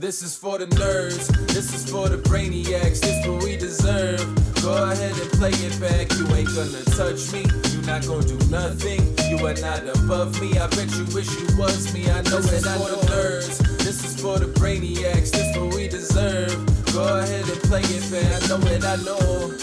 This 0.00 0.24
is 0.24 0.36
for 0.36 0.58
the 0.58 0.66
nerds, 0.66 1.28
this 1.46 1.72
is 1.72 1.88
for 1.88 2.08
the 2.08 2.16
brainiacs, 2.16 2.98
this 2.98 3.24
what 3.28 3.44
we 3.44 3.56
deserve. 3.56 4.26
Go 4.60 4.74
ahead 4.90 5.12
and 5.12 5.30
play 5.30 5.50
it 5.50 5.80
back, 5.80 6.10
you 6.18 6.26
ain't 6.34 6.48
gonna 6.48 6.82
touch 6.98 7.32
me, 7.32 7.46
you 7.70 7.80
not 7.86 8.04
gonna 8.04 8.26
do 8.26 8.36
nothing, 8.50 9.06
you 9.30 9.46
are 9.46 9.54
not 9.54 9.86
above 9.96 10.40
me. 10.40 10.58
I 10.58 10.66
bet 10.66 10.90
you 10.96 11.04
wish 11.14 11.30
you 11.38 11.46
was 11.56 11.94
me, 11.94 12.10
I 12.10 12.22
know 12.22 12.40
this 12.40 12.62
that 12.64 12.74
I 12.74 12.78
know. 12.78 12.96
nerds, 13.06 13.58
this 13.84 14.04
is 14.04 14.20
for 14.20 14.40
the 14.40 14.46
brainiacs, 14.46 15.30
this 15.30 15.56
what 15.56 15.72
we 15.76 15.86
deserve. 15.86 16.58
Go 16.92 17.04
ahead 17.20 17.48
and 17.48 17.60
play 17.62 17.82
it 17.84 18.10
back, 18.10 18.42
I 18.42 18.48
know 18.48 18.66
it, 18.66 18.82
I 18.82 18.96
know. 19.06 19.54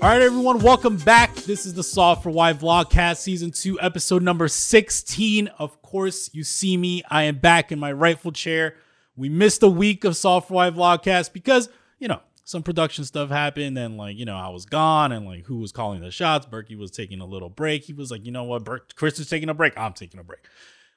All 0.00 0.10
right, 0.10 0.22
everyone, 0.22 0.60
welcome 0.60 0.96
back. 0.96 1.37
This 1.48 1.64
is 1.64 1.72
the 1.72 1.82
Solve 1.82 2.22
for 2.22 2.28
Why 2.28 2.52
Vlogcast, 2.52 3.16
Season 3.16 3.50
2, 3.50 3.80
Episode 3.80 4.22
number 4.22 4.48
16. 4.48 5.46
Of 5.58 5.80
course, 5.80 6.28
you 6.34 6.44
see 6.44 6.76
me. 6.76 7.02
I 7.08 7.22
am 7.22 7.38
back 7.38 7.72
in 7.72 7.78
my 7.78 7.90
rightful 7.90 8.32
chair. 8.32 8.74
We 9.16 9.30
missed 9.30 9.62
a 9.62 9.68
week 9.68 10.04
of 10.04 10.14
Solve 10.14 10.46
for 10.46 10.52
Why 10.52 10.68
Vlogcast 10.70 11.32
because, 11.32 11.70
you 11.98 12.06
know, 12.06 12.20
some 12.44 12.62
production 12.62 13.06
stuff 13.06 13.30
happened 13.30 13.78
and, 13.78 13.96
like, 13.96 14.18
you 14.18 14.26
know, 14.26 14.36
I 14.36 14.50
was 14.50 14.66
gone 14.66 15.10
and, 15.10 15.24
like, 15.24 15.46
who 15.46 15.56
was 15.56 15.72
calling 15.72 16.02
the 16.02 16.10
shots? 16.10 16.44
Berkey 16.44 16.76
was 16.76 16.90
taking 16.90 17.22
a 17.22 17.24
little 17.24 17.48
break. 17.48 17.84
He 17.84 17.94
was 17.94 18.10
like, 18.10 18.26
you 18.26 18.30
know 18.30 18.44
what, 18.44 18.64
Berk- 18.64 18.94
Chris 18.94 19.18
is 19.18 19.30
taking 19.30 19.48
a 19.48 19.54
break. 19.54 19.72
I'm 19.78 19.94
taking 19.94 20.20
a 20.20 20.24
break. 20.24 20.40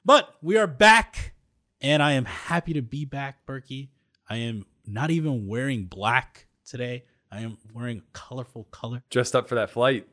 But 0.03 0.35
we 0.41 0.57
are 0.57 0.67
back 0.67 1.33
and 1.79 2.03
I 2.03 2.11
am 2.11 2.25
happy 2.25 2.73
to 2.73 2.81
be 2.81 3.05
back, 3.05 3.45
Berkey. 3.47 3.87
I 4.29 4.35
am 4.35 4.65
not 4.85 5.11
even 5.11 5.47
wearing 5.47 5.85
black 5.85 6.47
today. 6.65 7.05
I 7.31 7.39
am 7.39 7.57
wearing 7.73 7.99
a 7.99 8.11
colorful 8.11 8.65
color. 8.65 9.01
Dressed 9.09 9.33
up 9.33 9.47
for 9.47 9.55
that 9.55 9.69
flight. 9.69 10.07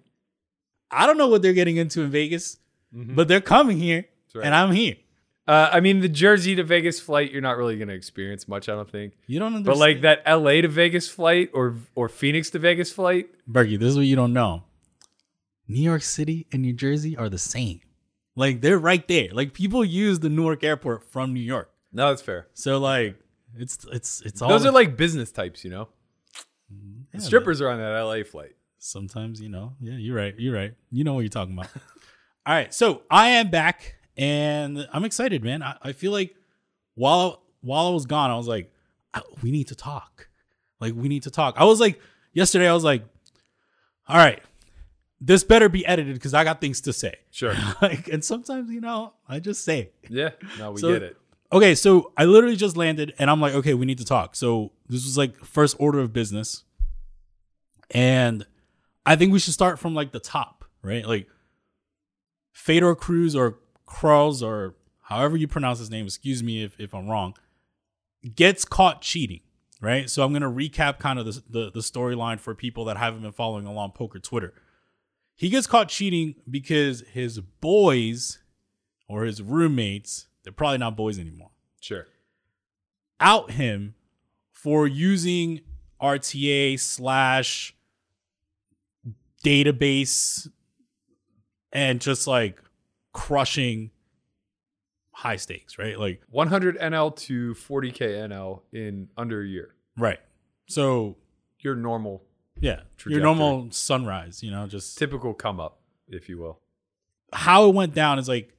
I 0.91 1.07
don't 1.07 1.19
know 1.19 1.29
what 1.29 1.43
they're 1.43 1.53
getting 1.53 1.77
into 1.77 2.03
in 2.03 2.11
Vegas, 2.11 2.59
Mhm. 2.95 3.15
but 3.15 3.29
they're 3.29 3.41
coming 3.41 3.79
here, 3.79 4.07
right. 4.35 4.45
and 4.45 4.55
I'm 4.55 4.73
here. 4.73 4.97
Uh, 5.47 5.71
I 5.73 5.81
mean, 5.81 6.01
the 6.01 6.09
Jersey 6.11 6.55
to 6.57 6.63
Vegas 6.63 7.01
flight, 7.01 7.33
you're 7.33 7.41
not 7.41 7.57
really 7.57 7.77
going 7.77 7.89
to 7.89 7.95
experience 7.95 8.47
much, 8.49 8.69
I 8.69 8.75
don't 8.75 8.91
think. 8.91 9.15
You 9.27 9.39
don't 9.39 9.55
understand. 9.55 9.65
But 9.67 9.77
like 9.79 10.01
that 10.03 10.23
LA 10.27 10.61
to 10.61 10.69
Vegas 10.69 11.09
flight 11.09 11.51
or 11.55 11.77
or 11.95 12.09
Phoenix 12.11 12.51
to 12.51 12.59
Vegas 12.59 12.93
flight, 12.93 13.31
Berkey, 13.51 13.79
this 13.79 13.91
is 13.91 13.97
what 13.97 14.05
you 14.07 14.17
don't 14.17 14.33
know. 14.35 14.65
New 15.67 15.81
York 15.83 16.03
City 16.03 16.47
and 16.53 16.63
New 16.63 16.73
Jersey 16.75 17.17
are 17.17 17.29
the 17.31 17.39
same. 17.39 17.81
Like 18.37 18.61
they're 18.61 18.79
right 18.79 19.07
there. 19.09 19.29
Like 19.33 19.53
people 19.55 19.85
use 19.85 20.21
the 20.21 20.29
Newark 20.29 20.63
airport 20.63 21.03
from 21.11 21.33
New 21.35 21.41
York. 21.41 21.71
no, 21.93 22.09
that's 22.11 22.23
fair. 22.23 22.49
So 22.55 22.79
like 22.79 23.17
it's 23.57 23.79
it's 23.91 24.21
it's 24.23 24.43
all 24.43 24.51
Those 24.51 24.67
are 24.67 24.71
like 24.73 24.97
business 24.99 25.33
types, 25.33 25.65
you 25.65 25.71
know. 25.71 25.89
Yeah, 27.15 27.21
Strippers 27.21 27.63
are 27.63 27.71
on 27.71 27.79
that 27.79 27.99
LA 27.99 28.23
flight. 28.23 28.55
Sometimes 28.79 29.41
you 29.41 29.49
know 29.49 29.75
yeah 29.81 29.95
you're 29.95 30.17
right 30.17 30.35
you're 30.39 30.55
right. 30.55 30.75
You 30.91 31.05
know 31.05 31.15
what 31.15 31.21
you're 31.21 31.29
talking 31.29 31.55
about. 31.55 31.69
All 32.47 32.55
right 32.55 32.73
so 32.73 33.03
i 33.11 33.29
am 33.31 33.51
back 33.51 33.97
and 34.17 34.87
i'm 34.93 35.05
excited 35.05 35.43
man. 35.45 35.63
I, 35.63 35.77
I 35.83 35.93
feel 35.93 36.13
like 36.13 36.35
while 36.95 37.43
while 37.61 37.87
i 37.87 37.91
was 37.91 38.07
gone 38.07 38.31
i 38.31 38.37
was 38.37 38.49
like 38.49 38.73
we 39.43 39.51
need 39.51 39.69
to 39.69 39.75
talk. 39.75 40.29
Like 40.81 40.95
we 40.95 41.09
need 41.09 41.25
to 41.25 41.31
talk. 41.31 41.55
I 41.59 41.65
was 41.65 41.81
like 41.81 42.01
yesterday 42.33 42.69
i 42.69 42.73
was 42.73 42.85
like 42.85 43.05
all 44.09 44.17
right 44.17 44.41
this 45.21 45.43
better 45.43 45.69
be 45.69 45.85
edited 45.85 46.15
because 46.15 46.33
i 46.33 46.45
got 46.45 46.61
things 46.61 46.81
to 46.83 46.93
say. 46.93 47.15
Sure. 47.31 47.55
like 47.83 48.09
and 48.09 48.25
sometimes 48.25 48.71
you 48.71 48.81
know 48.81 49.13
i 49.29 49.41
just 49.41 49.65
say. 49.65 49.91
Yeah. 50.09 50.31
No, 50.59 50.71
we 50.73 50.81
So- 50.81 50.93
get 50.93 51.03
it. 51.03 51.17
okay 51.53 51.75
so 51.75 52.13
i 52.17 52.25
literally 52.25 52.57
just 52.57 52.77
landed 52.77 53.13
and 53.19 53.29
i'm 53.29 53.41
like 53.41 53.55
okay 53.55 53.75
we 53.75 53.85
need 53.87 53.99
to 53.99 54.05
talk. 54.07 54.37
So 54.37 54.73
this 54.89 55.05
was 55.05 55.19
like 55.19 55.37
first 55.45 55.77
order 55.79 55.99
of 55.99 56.13
business 56.13 56.63
and 57.91 58.47
i 59.09 59.17
think 59.17 59.33
we 59.33 59.39
should 59.39 59.55
start 59.55 59.79
from 59.79 59.95
like 59.95 60.13
the 60.13 60.21
top 60.21 60.65
right? 60.83 61.07
Like 61.07 61.27
fedor 62.53 62.95
Kruse 62.95 63.35
or 63.35 63.59
Krause 63.87 64.43
or 64.43 64.75
however 65.03 65.37
you 65.37 65.49
pronounce 65.49 65.79
his 65.79 65.91
name 65.91 66.07
excuse 66.07 66.43
me 66.43 66.63
if, 66.63 66.79
if 66.79 66.95
i'm 66.95 67.09
wrong 67.09 67.35
gets 68.35 68.65
caught 68.65 69.01
cheating 69.03 69.41
right? 69.81 70.09
So 70.11 70.23
i'm 70.25 70.33
going 70.33 70.43
to 70.43 70.49
recap 70.49 70.99
kind 70.99 71.19
of 71.19 71.27
the, 71.27 71.43
the, 71.49 71.71
the 71.71 71.81
storyline 71.81 72.39
for 72.39 72.55
people 72.55 72.85
that 72.87 72.97
haven't 72.97 73.23
been 73.23 73.33
following 73.33 73.67
along 73.67 73.93
poker 73.93 74.19
twitter. 74.19 74.53
He 75.35 75.49
gets 75.51 75.67
caught 75.69 75.89
cheating 75.89 76.35
because 76.51 77.03
his 77.13 77.39
boys 77.39 78.39
or 79.09 79.25
his 79.25 79.41
roommates 79.41 80.27
they're 80.43 80.53
probably 80.53 80.79
not 80.79 80.97
boys 80.97 81.19
anymore 81.19 81.51
Sure. 81.81 82.07
out 83.21 83.53
him 83.53 83.95
for 84.51 84.87
using 84.87 85.61
RTA 86.03 86.79
slash 86.81 87.75
database 89.45 90.49
and 91.73 92.01
just 92.01 92.27
like 92.27 92.61
crushing 93.13 93.91
high 95.13 95.37
stakes, 95.37 95.79
right? 95.79 95.99
Like, 95.99 96.23
100 96.31 96.79
NL 96.79 97.15
to 97.17 97.55
40k 97.55 98.29
NL 98.29 98.63
in 98.73 99.09
under 99.17 99.43
a 99.43 99.47
year. 99.47 99.75
right. 99.97 100.21
So, 100.69 101.17
Your 101.61 101.75
normal, 101.75 102.23
yeah, 102.61 102.81
your 103.07 103.21
normal 103.21 103.71
sunrise, 103.71 104.43
you 104.43 104.51
know, 104.51 104.67
just 104.67 104.97
typical 104.99 105.33
come 105.35 105.59
up, 105.61 105.81
if 106.09 106.29
you 106.29 106.39
will. 106.39 106.61
how 107.33 107.69
it 107.69 107.75
went 107.75 107.95
down 107.95 108.19
is 108.19 108.29
like 108.29 108.55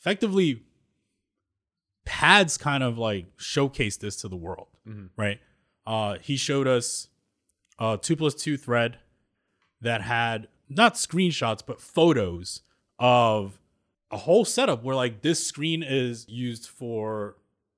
effectively 0.00 0.62
pads 2.04 2.56
kind 2.58 2.82
of 2.82 2.98
like 2.98 3.36
showcased 3.36 4.00
this 4.00 4.16
to 4.16 4.28
the 4.28 4.36
world 4.36 4.68
Mhm. 4.86 5.10
right 5.16 5.38
uh 5.86 6.18
he 6.20 6.36
showed 6.36 6.66
us 6.66 7.08
a 7.78 7.98
two 8.00 8.16
plus 8.16 8.34
two 8.34 8.56
thread 8.56 8.98
that 9.80 10.02
had 10.02 10.48
not 10.68 10.94
screenshots 10.94 11.62
but 11.66 11.80
photos 11.80 12.62
of 12.98 13.60
a 14.10 14.18
whole 14.18 14.44
setup 14.44 14.82
where 14.82 14.96
like 14.96 15.22
this 15.22 15.46
screen 15.46 15.82
is 15.82 16.28
used 16.28 16.66
for 16.68 17.36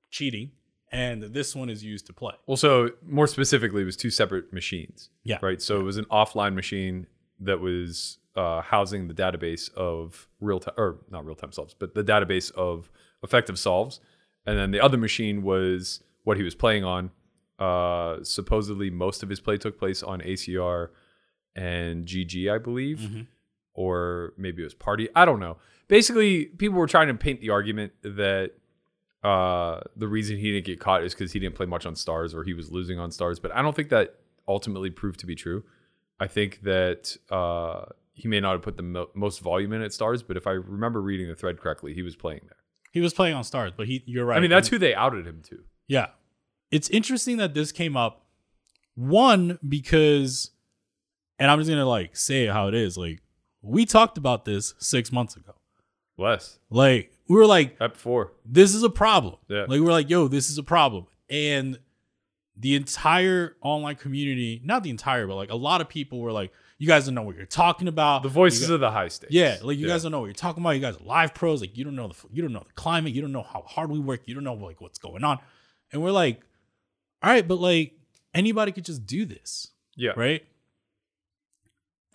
cheating 0.09 0.51
and 0.91 1.23
this 1.23 1.55
one 1.55 1.69
is 1.69 1.83
used 1.83 2.05
to 2.05 2.13
play 2.13 2.33
Well, 2.45 2.55
so 2.55 2.91
more 3.05 3.25
specifically, 3.25 3.81
it 3.81 3.85
was 3.85 3.97
two 3.97 4.11
separate 4.11 4.53
machines. 4.53 5.09
Yeah. 5.23 5.39
Right. 5.41 5.61
So 5.61 5.79
it 5.79 5.83
was 5.83 5.97
an 5.97 6.05
offline 6.05 6.53
machine 6.53 7.07
that 7.39 7.59
was 7.59 8.19
uh, 8.35 8.61
housing 8.61 9.07
the 9.07 9.13
database 9.13 9.73
of 9.73 10.27
real 10.39 10.59
time, 10.59 10.75
or 10.77 10.99
not 11.09 11.25
real 11.25 11.35
time 11.35 11.51
solves, 11.51 11.73
but 11.73 11.95
the 11.95 12.03
database 12.03 12.51
of 12.51 12.91
effective 13.23 13.57
solves. 13.57 13.99
And 14.45 14.57
then 14.57 14.71
the 14.71 14.79
other 14.79 14.97
machine 14.97 15.41
was 15.41 16.03
what 16.23 16.37
he 16.37 16.43
was 16.43 16.53
playing 16.53 16.83
on. 16.83 17.11
Uh, 17.57 18.23
supposedly, 18.23 18.89
most 18.89 19.23
of 19.23 19.29
his 19.29 19.39
play 19.39 19.57
took 19.57 19.79
place 19.79 20.03
on 20.03 20.21
ACR 20.21 20.89
and 21.55 22.05
GG, 22.05 22.49
I 22.51 22.57
believe, 22.57 22.97
Mhm. 22.99 23.27
or 23.73 24.33
maybe 24.37 24.61
it 24.61 24.65
was 24.65 24.73
Party. 24.73 25.09
I 25.15 25.25
don't 25.25 25.39
know. 25.39 25.57
Basically, 25.87 26.45
people 26.45 26.77
were 26.77 26.87
trying 26.87 27.07
to 27.09 27.13
paint 27.13 27.41
the 27.41 27.49
argument 27.49 27.93
that 28.03 28.51
uh, 29.23 29.79
the 29.95 30.07
reason 30.07 30.37
he 30.37 30.51
didn't 30.51 30.65
get 30.65 30.79
caught 30.81 31.01
is 31.03 31.13
because 31.13 31.31
he 31.31 31.39
didn't 31.39 31.55
play 31.55 31.65
much 31.65 31.85
on 31.85 31.95
stars 31.95 32.33
or 32.35 32.43
he 32.43 32.53
was 32.53 32.71
losing 32.71 32.99
on 32.99 33.09
stars. 33.09 33.39
But 33.39 33.55
I 33.55 33.61
don't 33.61 33.73
think 33.75 33.87
that 33.89 34.15
ultimately 34.49 34.89
proved 34.89 35.19
to 35.21 35.25
be 35.25 35.33
true. 35.35 35.63
I 36.19 36.27
think 36.27 36.61
that 36.63 37.15
uh, 37.29 37.85
he 38.13 38.27
may 38.27 38.41
not 38.41 38.51
have 38.51 38.61
put 38.63 38.75
the 38.75 38.83
mo- 38.83 39.09
most 39.13 39.39
volume 39.39 39.71
in 39.71 39.81
at 39.81 39.93
stars, 39.93 40.23
but 40.23 40.35
if 40.35 40.45
I 40.45 40.51
remember 40.51 41.01
reading 41.01 41.27
the 41.29 41.35
thread 41.35 41.57
correctly, 41.57 41.93
he 41.93 42.01
was 42.01 42.15
playing 42.17 42.41
there. 42.47 42.57
he 42.91 42.99
was 43.01 43.13
playing 43.13 43.33
on 43.33 43.43
stars 43.45 43.71
but 43.75 43.87
he 43.87 44.03
you're 44.05 44.25
right 44.25 44.37
I 44.37 44.41
mean, 44.41 44.49
that's 44.49 44.67
who 44.67 44.77
they 44.77 44.93
outed 44.93 45.25
him 45.25 45.41
to. 45.49 45.63
Yeah. 45.87 46.07
It's 46.69 46.89
interesting 46.89 47.37
that 47.37 47.53
this 47.53 47.71
came 47.71 47.95
up. 47.95 48.25
One, 48.95 49.57
because, 49.67 50.51
and 51.39 51.49
I'm 51.51 51.59
just 51.59 51.69
to 51.69 51.85
like 51.85 52.15
say 52.15 52.45
it 52.45 52.51
how 52.51 52.67
it 52.67 52.73
is. 52.73 52.97
Like, 52.97 53.21
we 53.61 53.85
talked 53.85 54.17
about 54.17 54.45
this 54.45 54.73
six 54.79 55.11
months 55.11 55.35
ago. 55.35 55.53
Less. 56.17 56.59
Like, 56.69 57.11
we 57.27 57.35
were 57.35 57.45
like, 57.45 57.75
Ep 57.81 57.97
four. 57.97 58.33
this 58.45 58.75
is 58.75 58.83
a 58.83 58.89
problem. 58.89 59.35
Yeah. 59.47 59.65
Like, 59.67 59.81
we're 59.81 59.91
like, 59.91 60.09
yo, 60.09 60.27
this 60.27 60.49
is 60.49 60.57
a 60.57 60.63
problem. 60.63 61.07
And 61.29 61.79
the 62.55 62.75
entire 62.75 63.55
online 63.61 63.95
community, 63.95 64.61
not 64.63 64.83
the 64.83 64.91
entire, 64.91 65.25
but 65.25 65.35
like 65.35 65.49
a 65.49 65.55
lot 65.55 65.81
of 65.81 65.89
people 65.89 66.19
were 66.19 66.31
like, 66.31 66.51
you 66.77 66.87
guys 66.87 67.05
don't 67.05 67.15
know 67.15 67.23
what 67.23 67.35
you're 67.35 67.45
talking 67.45 67.87
about. 67.87 68.21
The 68.23 68.29
voices 68.29 68.69
of 68.69 68.79
the 68.79 68.91
high 68.91 69.07
stakes. 69.07 69.33
yeah, 69.33 69.57
like 69.63 69.77
you 69.77 69.87
Yeah. 69.87 69.93
guys 69.93 70.03
don't 70.03 70.11
know 70.11 70.19
what 70.19 70.25
you're 70.27 70.33
talking 70.35 70.61
about. 70.61 70.71
You 70.71 70.81
guys 70.81 70.95
are 70.97 71.03
live 71.03 71.33
pros. 71.33 71.61
Like 71.61 71.75
you 71.77 71.83
don't 71.83 71.95
know 71.95 72.09
the 72.09 72.15
you 72.31 72.41
don't 72.43 72.51
know 72.53 72.63
the 72.67 72.73
climate. 72.73 73.13
You 73.13 73.21
don't 73.21 73.31
know 73.31 73.41
how 73.43 73.63
hard 73.65 73.89
we 73.89 73.99
work. 73.99 74.21
You 74.25 74.35
don't 74.35 74.43
know 74.43 74.53
like 74.53 74.81
what's 74.81 74.99
going 74.99 75.23
on. 75.23 75.39
And 75.91 76.03
we're 76.03 76.11
like, 76.11 76.41
all 77.23 77.29
right, 77.31 77.47
but 77.47 77.55
like 77.59 77.93
anybody 78.35 78.71
could 78.71 78.85
just 78.85 79.05
do 79.07 79.25
this, 79.25 79.71
Yeah. 79.95 80.11
right? 80.15 80.43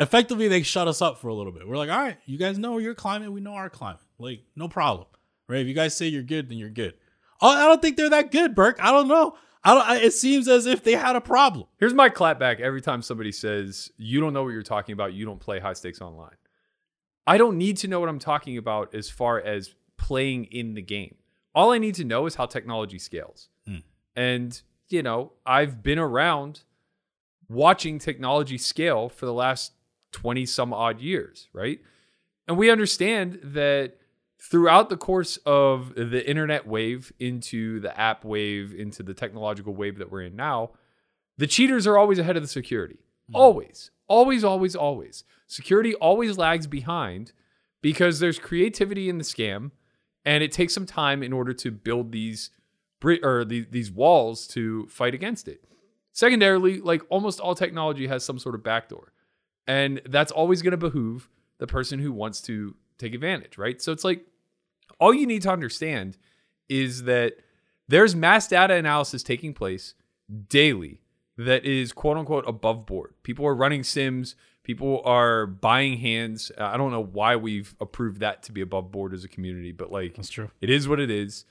Effectively, 0.00 0.48
they 0.48 0.62
shut 0.62 0.86
us 0.88 1.02
up 1.02 1.18
for 1.18 1.28
a 1.28 1.34
little 1.34 1.52
bit. 1.52 1.66
We're 1.66 1.76
like, 1.76 1.90
all 1.90 1.98
right, 1.98 2.18
you 2.24 2.38
guys 2.38 2.58
know 2.58 2.78
your 2.78 2.94
climate. 2.94 3.32
We 3.32 3.40
know 3.40 3.54
our 3.54 3.70
climate. 3.70 4.00
Like 4.18 4.42
no 4.54 4.68
problem, 4.68 5.08
right? 5.48 5.60
If 5.60 5.66
you 5.66 5.74
guys 5.74 5.96
say 5.96 6.06
you're 6.06 6.22
good, 6.22 6.48
then 6.48 6.58
you're 6.58 6.70
good. 6.70 6.94
Oh, 7.40 7.48
I 7.48 7.66
don't 7.66 7.82
think 7.82 7.96
they're 7.96 8.10
that 8.10 8.30
good, 8.30 8.54
Burke. 8.54 8.78
I 8.80 8.90
don't 8.90 9.08
know. 9.08 9.36
I 9.64 9.74
don't. 9.74 9.88
I, 9.88 9.96
it 9.98 10.12
seems 10.12 10.48
as 10.48 10.66
if 10.66 10.82
they 10.82 10.92
had 10.92 11.16
a 11.16 11.20
problem. 11.20 11.66
Here's 11.78 11.94
my 11.94 12.08
clapback 12.08 12.60
every 12.60 12.80
time 12.80 13.02
somebody 13.02 13.32
says, 13.32 13.90
You 13.96 14.20
don't 14.20 14.32
know 14.32 14.44
what 14.44 14.50
you're 14.50 14.62
talking 14.62 14.92
about. 14.92 15.14
You 15.14 15.24
don't 15.24 15.40
play 15.40 15.58
high 15.58 15.72
stakes 15.72 16.00
online. 16.00 16.36
I 17.26 17.36
don't 17.36 17.58
need 17.58 17.76
to 17.78 17.88
know 17.88 18.00
what 18.00 18.08
I'm 18.08 18.18
talking 18.18 18.56
about 18.56 18.94
as 18.94 19.10
far 19.10 19.40
as 19.40 19.74
playing 19.98 20.44
in 20.46 20.74
the 20.74 20.82
game. 20.82 21.16
All 21.54 21.72
I 21.72 21.78
need 21.78 21.96
to 21.96 22.04
know 22.04 22.24
is 22.26 22.36
how 22.36 22.46
technology 22.46 22.98
scales. 22.98 23.48
Mm. 23.68 23.82
And, 24.16 24.62
you 24.88 25.02
know, 25.02 25.32
I've 25.44 25.82
been 25.82 25.98
around 25.98 26.62
watching 27.48 27.98
technology 27.98 28.56
scale 28.56 29.08
for 29.08 29.26
the 29.26 29.34
last 29.34 29.72
20 30.12 30.46
some 30.46 30.72
odd 30.72 31.00
years, 31.00 31.48
right? 31.52 31.80
And 32.46 32.56
we 32.56 32.70
understand 32.70 33.40
that 33.42 33.98
throughout 34.40 34.88
the 34.88 34.96
course 34.96 35.36
of 35.44 35.94
the 35.94 36.28
internet 36.28 36.66
wave 36.66 37.12
into 37.18 37.80
the 37.80 37.98
app 37.98 38.24
wave 38.24 38.72
into 38.72 39.02
the 39.02 39.14
technological 39.14 39.74
wave 39.74 39.98
that 39.98 40.10
we're 40.10 40.22
in 40.22 40.36
now, 40.36 40.70
the 41.36 41.46
cheaters 41.46 41.86
are 41.86 41.98
always 41.98 42.18
ahead 42.18 42.36
of 42.36 42.42
the 42.42 42.48
security. 42.48 42.98
Hmm. 43.28 43.36
Always, 43.36 43.90
always, 44.06 44.44
always, 44.44 44.74
always. 44.74 45.24
Security 45.46 45.94
always 45.96 46.38
lags 46.38 46.66
behind 46.66 47.32
because 47.80 48.20
there's 48.20 48.38
creativity 48.38 49.08
in 49.08 49.18
the 49.18 49.24
scam, 49.24 49.70
and 50.24 50.42
it 50.42 50.52
takes 50.52 50.74
some 50.74 50.86
time 50.86 51.22
in 51.22 51.32
order 51.32 51.52
to 51.54 51.70
build 51.70 52.12
these 52.12 52.50
or 53.22 53.44
these, 53.44 53.66
these 53.70 53.92
walls 53.92 54.46
to 54.48 54.86
fight 54.88 55.14
against 55.14 55.46
it. 55.46 55.62
Secondarily, 56.12 56.80
like 56.80 57.02
almost 57.10 57.38
all 57.38 57.54
technology 57.54 58.08
has 58.08 58.24
some 58.24 58.38
sort 58.40 58.56
of 58.56 58.64
backdoor, 58.64 59.12
and 59.68 60.00
that's 60.06 60.32
always 60.32 60.62
going 60.62 60.72
to 60.72 60.76
behoove 60.78 61.28
the 61.58 61.66
person 61.66 62.00
who 62.00 62.10
wants 62.10 62.40
to 62.42 62.74
take 62.96 63.14
advantage, 63.14 63.58
right? 63.58 63.80
So 63.80 63.92
it's 63.92 64.02
like 64.02 64.26
all 64.98 65.14
you 65.14 65.26
need 65.26 65.42
to 65.42 65.50
understand 65.50 66.16
is 66.68 67.04
that 67.04 67.34
there's 67.86 68.16
mass 68.16 68.48
data 68.48 68.74
analysis 68.74 69.22
taking 69.22 69.54
place 69.54 69.94
daily 70.48 71.00
that 71.36 71.64
is 71.64 71.92
quote 71.92 72.16
unquote 72.16 72.48
above 72.48 72.86
board. 72.86 73.14
People 73.22 73.46
are 73.46 73.54
running 73.54 73.84
sims, 73.84 74.34
people 74.64 75.02
are 75.04 75.46
buying 75.46 75.98
hands. 75.98 76.50
I 76.58 76.76
don't 76.76 76.90
know 76.90 77.04
why 77.04 77.36
we've 77.36 77.74
approved 77.80 78.20
that 78.20 78.42
to 78.44 78.52
be 78.52 78.60
above 78.62 78.90
board 78.90 79.14
as 79.14 79.22
a 79.22 79.28
community, 79.28 79.72
but 79.72 79.92
like 79.92 80.16
That's 80.16 80.30
true. 80.30 80.50
it 80.60 80.70
is 80.70 80.88
what 80.88 80.98
it 80.98 81.10
is. 81.10 81.44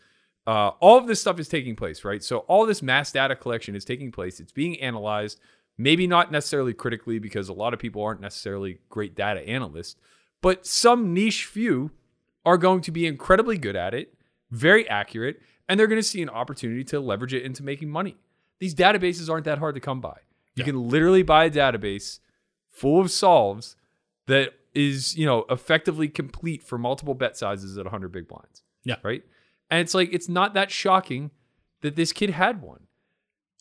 Uh, 0.46 0.70
all 0.80 0.98
of 0.98 1.08
this 1.08 1.20
stuff 1.20 1.40
is 1.40 1.50
taking 1.50 1.76
place, 1.76 2.06
right? 2.06 2.24
So 2.24 2.40
all 2.40 2.66
this 2.66 2.82
mass 2.82 3.12
data 3.12 3.36
collection 3.36 3.76
is 3.76 3.84
taking 3.84 4.12
place. 4.12 4.40
It's 4.40 4.54
being 4.54 4.80
analyzed, 4.80 5.40
maybe 5.78 6.08
not 6.08 6.32
necessarily 6.32 6.74
critically 6.74 7.20
because 7.20 7.50
a 7.50 7.54
lot 7.54 7.74
of 7.74 7.80
people 7.80 8.02
aren't 8.02 8.22
necessarily 8.22 8.80
great 8.90 9.16
data 9.16 9.42
analysts, 9.48 9.96
but 10.42 10.66
some 10.66 11.14
niche 11.14 11.46
few 11.46 11.92
are 12.46 12.58
going 12.58 12.82
to 12.82 12.92
be 12.92 13.06
incredibly 13.06 13.58
good 13.58 13.76
at 13.76 13.94
it, 13.94 14.14
very 14.52 14.88
accurate, 14.90 15.42
and 15.68 15.80
they're 15.80 15.88
going 15.88 16.00
to 16.00 16.08
see 16.08 16.22
an 16.22 16.30
opportunity 16.30 16.84
to 16.84 17.00
leverage 17.00 17.34
it 17.34 17.44
into 17.44 17.64
making 17.64 17.90
money. 17.90 18.16
These 18.60 18.74
databases 18.74 19.30
aren't 19.30 19.46
that 19.46 19.60
hard 19.60 19.76
to 19.76 19.82
come 19.82 20.02
by. 20.02 20.20
You 20.56 20.64
can 20.64 20.90
literally 20.90 21.22
buy 21.22 21.46
a 21.46 21.52
database 21.52 22.20
full 22.68 23.00
of 23.00 23.12
solves 23.12 23.76
that 24.26 24.54
is, 24.74 25.16
you 25.16 25.26
know, 25.26 25.46
effectively 25.52 26.08
complete 26.08 26.64
for 26.64 26.80
multiple 26.80 27.14
bet 27.14 27.38
sizes 27.38 27.78
at 27.78 27.86
100 27.86 28.12
big 28.12 28.28
blinds. 28.28 28.64
Yeah. 28.84 28.96
Right? 29.04 29.24
And 29.70 29.82
it's 29.82 29.94
like 29.94 30.10
it's 30.12 30.28
not 30.28 30.56
that 30.56 30.72
shocking 30.72 31.30
that 31.82 31.96
this 31.96 32.12
kid 32.12 32.32
had 32.32 32.62
one. 32.62 32.87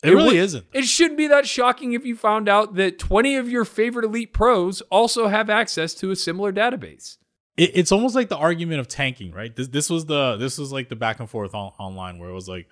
It, 0.02 0.10
really 0.10 0.24
would- 0.24 0.36
isn't. 0.36 0.66
It 0.72 0.84
shouldn't 0.84 1.16
be 1.18 1.26
that 1.28 1.46
shocking 1.46 1.92
if 1.94 2.04
you 2.04 2.16
found 2.16 2.48
out 2.48 2.74
that 2.74 2.98
20 2.98 3.36
of 3.36 3.48
your 3.48 3.64
favorite 3.64 4.04
elite 4.04 4.32
pros 4.32 4.80
also 4.82 5.28
have 5.28 5.48
access 5.50 5.94
to 5.94 6.10
a 6.10 6.16
similar 6.16 6.52
database. 6.52 7.16
it, 7.56 7.70
it's 7.74 7.90
almost 7.92 8.14
like 8.14 8.28
the 8.28 8.36
argument 8.36 8.80
of 8.80 8.88
tanking, 8.88 9.32
right? 9.32 9.54
This 9.56 9.68
this 9.68 9.88
was 9.90 10.04
the 10.06 10.36
this 10.36 10.58
was 10.58 10.70
like 10.72 10.88
the 10.90 10.96
back 10.96 11.18
and 11.20 11.28
forth 11.30 11.54
on, 11.54 11.72
online 11.78 12.18
where 12.18 12.28
it 12.28 12.34
was 12.34 12.48
like, 12.48 12.68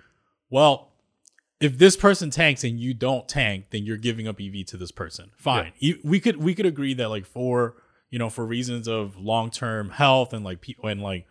well, 0.49 0.91
if 1.59 1.77
this 1.77 1.97
person 1.97 2.29
tanks 2.29 2.63
and 2.63 2.79
you 2.79 2.93
don't 2.93 3.27
tank, 3.27 3.67
then 3.71 3.83
you're 3.85 3.97
giving 3.97 4.27
up 4.27 4.39
EV 4.39 4.65
to 4.67 4.77
this 4.77 4.91
person. 4.91 5.31
Fine, 5.37 5.71
E- 5.79 5.95
we 6.03 6.19
could 6.19 6.37
we 6.37 6.53
could 6.53 6.65
agree 6.67 6.93
that 6.93 7.09
like 7.09 7.25
for 7.25 7.75
you 8.11 8.19
know 8.19 8.29
for 8.29 8.45
reasons 8.45 8.87
of 8.87 9.17
long 9.17 9.49
term 9.49 9.89
health 9.89 10.31
and 10.33 10.45
like 10.45 10.61
people 10.61 10.87
and 10.89 11.01
like 11.01 11.25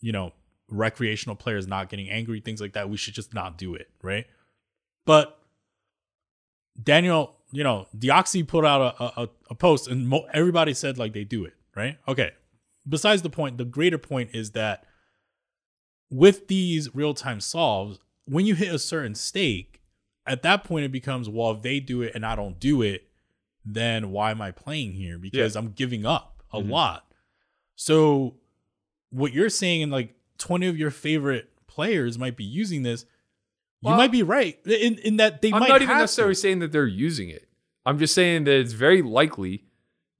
you 0.00 0.12
know 0.12 0.32
recreational 0.68 1.34
players 1.36 1.66
not 1.66 1.88
getting 1.88 2.10
angry, 2.10 2.40
things 2.40 2.60
like 2.60 2.74
that, 2.74 2.90
we 2.90 2.96
should 2.96 3.14
just 3.14 3.32
not 3.34 3.56
do 3.58 3.74
it, 3.74 3.88
right? 4.02 4.26
But 5.06 5.38
Daniel, 6.82 7.36
you 7.52 7.64
know, 7.64 7.86
Deoxy 7.96 8.46
put 8.46 8.64
out 8.64 8.94
a, 8.98 9.20
a, 9.22 9.28
a 9.50 9.54
post 9.54 9.88
and 9.88 10.08
mo- 10.08 10.26
everybody 10.32 10.74
said 10.74 10.98
like 10.98 11.12
they 11.12 11.24
do 11.24 11.44
it, 11.44 11.54
right? 11.74 11.98
Okay. 12.06 12.32
Besides 12.88 13.22
the 13.22 13.30
point, 13.30 13.58
the 13.58 13.64
greater 13.64 13.98
point 13.98 14.30
is 14.32 14.52
that 14.52 14.84
with 16.10 16.48
these 16.48 16.94
real 16.94 17.14
time 17.14 17.40
solves, 17.40 17.98
when 18.24 18.46
you 18.46 18.54
hit 18.54 18.72
a 18.74 18.78
certain 18.78 19.14
stake, 19.14 19.80
at 20.26 20.42
that 20.42 20.64
point 20.64 20.84
it 20.84 20.92
becomes, 20.92 21.28
well, 21.28 21.50
if 21.52 21.62
they 21.62 21.80
do 21.80 22.02
it 22.02 22.12
and 22.14 22.24
I 22.24 22.34
don't 22.36 22.58
do 22.58 22.82
it, 22.82 23.04
then 23.64 24.10
why 24.10 24.30
am 24.30 24.40
I 24.40 24.50
playing 24.50 24.92
here? 24.92 25.18
Because 25.18 25.54
I'm 25.56 25.72
giving 25.72 26.06
up 26.06 26.42
a 26.52 26.60
Mhm. 26.60 26.70
lot. 26.70 27.12
So 27.76 28.36
what 29.10 29.32
you're 29.32 29.50
saying, 29.50 29.82
and 29.82 29.92
like 29.92 30.14
20 30.38 30.66
of 30.66 30.78
your 30.78 30.90
favorite 30.90 31.50
players 31.66 32.18
might 32.18 32.36
be 32.36 32.44
using 32.44 32.82
this, 32.82 33.04
you 33.82 33.90
might 33.90 34.12
be 34.12 34.22
right 34.22 34.58
in, 34.66 34.98
in 34.98 35.16
that 35.16 35.42
they 35.42 35.52
I'm 35.52 35.60
might 35.60 35.68
not 35.68 35.82
even 35.82 35.98
necessarily 35.98 36.34
to. 36.34 36.40
saying 36.40 36.58
that 36.60 36.72
they're 36.72 36.86
using 36.86 37.28
it. 37.28 37.48
I'm 37.86 37.98
just 37.98 38.14
saying 38.14 38.44
that 38.44 38.54
it's 38.58 38.72
very 38.72 39.02
likely 39.02 39.64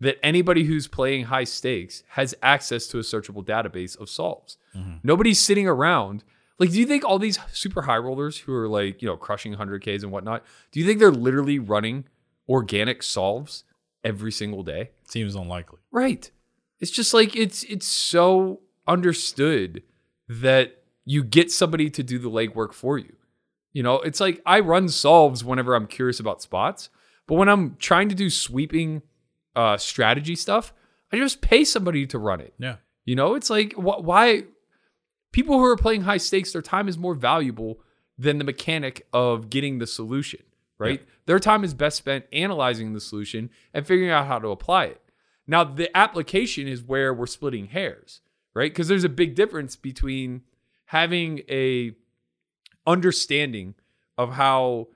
that 0.00 0.18
anybody 0.24 0.64
who's 0.64 0.88
playing 0.88 1.24
high 1.24 1.44
stakes 1.44 2.02
has 2.08 2.34
access 2.42 2.86
to 2.88 2.98
a 2.98 3.02
searchable 3.02 3.44
database 3.44 3.98
of 4.00 4.08
solves. 4.08 4.56
Mm-hmm. 4.74 4.96
Nobody's 5.02 5.38
sitting 5.38 5.68
around. 5.68 6.24
Like, 6.58 6.70
do 6.70 6.78
you 6.78 6.86
think 6.86 7.04
all 7.04 7.18
these 7.18 7.38
super 7.52 7.82
high 7.82 7.98
rollers 7.98 8.38
who 8.38 8.54
are 8.54 8.68
like, 8.68 9.02
you 9.02 9.08
know, 9.08 9.16
crushing 9.16 9.54
100Ks 9.54 10.02
and 10.02 10.10
whatnot, 10.10 10.44
do 10.72 10.80
you 10.80 10.86
think 10.86 10.98
they're 10.98 11.10
literally 11.10 11.58
running 11.58 12.04
organic 12.48 13.02
solves 13.02 13.64
every 14.02 14.32
single 14.32 14.62
day? 14.62 14.90
Seems 15.04 15.34
unlikely. 15.34 15.80
Right. 15.90 16.30
It's 16.80 16.90
just 16.90 17.12
like 17.12 17.36
it's 17.36 17.62
it's 17.64 17.86
so 17.86 18.60
understood 18.86 19.82
that 20.28 20.82
you 21.04 21.22
get 21.22 21.50
somebody 21.50 21.90
to 21.90 22.02
do 22.02 22.18
the 22.18 22.30
legwork 22.30 22.72
for 22.72 22.96
you. 22.96 23.16
You 23.72 23.82
know, 23.82 23.96
it's 23.96 24.20
like 24.20 24.40
I 24.44 24.60
run 24.60 24.88
solves 24.88 25.44
whenever 25.44 25.74
I'm 25.74 25.86
curious 25.86 26.20
about 26.20 26.42
spots, 26.42 26.90
but 27.26 27.36
when 27.36 27.48
I'm 27.48 27.76
trying 27.78 28.08
to 28.08 28.14
do 28.14 28.30
sweeping 28.30 29.02
uh 29.56 29.76
strategy 29.76 30.36
stuff, 30.36 30.72
I 31.12 31.16
just 31.16 31.40
pay 31.40 31.64
somebody 31.64 32.06
to 32.06 32.18
run 32.18 32.40
it. 32.40 32.54
Yeah. 32.58 32.76
You 33.04 33.16
know, 33.16 33.34
it's 33.34 33.50
like 33.50 33.74
wh- 33.74 34.02
why 34.02 34.44
people 35.32 35.58
who 35.58 35.64
are 35.64 35.76
playing 35.76 36.02
high 36.02 36.16
stakes, 36.18 36.52
their 36.52 36.62
time 36.62 36.88
is 36.88 36.98
more 36.98 37.14
valuable 37.14 37.80
than 38.18 38.38
the 38.38 38.44
mechanic 38.44 39.06
of 39.12 39.48
getting 39.50 39.78
the 39.78 39.86
solution, 39.86 40.40
right? 40.78 41.02
Their 41.26 41.38
time 41.38 41.64
is 41.64 41.74
best 41.74 41.96
spent 41.96 42.26
analyzing 42.32 42.92
the 42.92 43.00
solution 43.00 43.50
and 43.72 43.86
figuring 43.86 44.10
out 44.10 44.26
how 44.26 44.38
to 44.38 44.48
apply 44.48 44.86
it. 44.86 45.00
Now, 45.46 45.64
the 45.64 45.94
application 45.96 46.68
is 46.68 46.82
where 46.82 47.14
we're 47.14 47.26
splitting 47.26 47.68
hairs, 47.68 48.20
right? 48.54 48.70
Because 48.70 48.88
there's 48.88 49.04
a 49.04 49.08
big 49.08 49.34
difference 49.34 49.74
between 49.74 50.42
having 50.86 51.40
a 51.48 51.92
understanding 52.86 53.74
of 54.18 54.34
how 54.34 54.88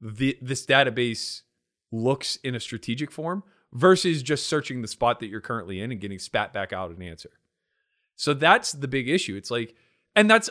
the 0.00 0.36
this 0.40 0.66
database 0.66 1.42
looks 1.90 2.36
in 2.36 2.54
a 2.54 2.60
strategic 2.60 3.10
form 3.10 3.42
versus 3.72 4.22
just 4.22 4.46
searching 4.46 4.82
the 4.82 4.88
spot 4.88 5.20
that 5.20 5.28
you're 5.28 5.40
currently 5.40 5.80
in 5.80 5.92
and 5.92 6.00
getting 6.00 6.18
spat 6.18 6.52
back 6.52 6.72
out 6.72 6.90
an 6.90 7.02
answer. 7.02 7.30
So 8.16 8.34
that's 8.34 8.72
the 8.72 8.88
big 8.88 9.08
issue. 9.08 9.36
It's 9.36 9.50
like, 9.50 9.74
and 10.14 10.30
that's 10.30 10.50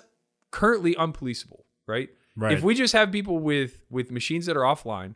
currently 0.51 0.95
unpoliceable, 0.95 1.63
right? 1.87 2.09
Right. 2.35 2.53
If 2.53 2.63
we 2.63 2.75
just 2.75 2.93
have 2.93 3.11
people 3.11 3.39
with 3.39 3.79
with 3.89 4.11
machines 4.11 4.45
that 4.45 4.55
are 4.57 4.61
offline 4.61 5.15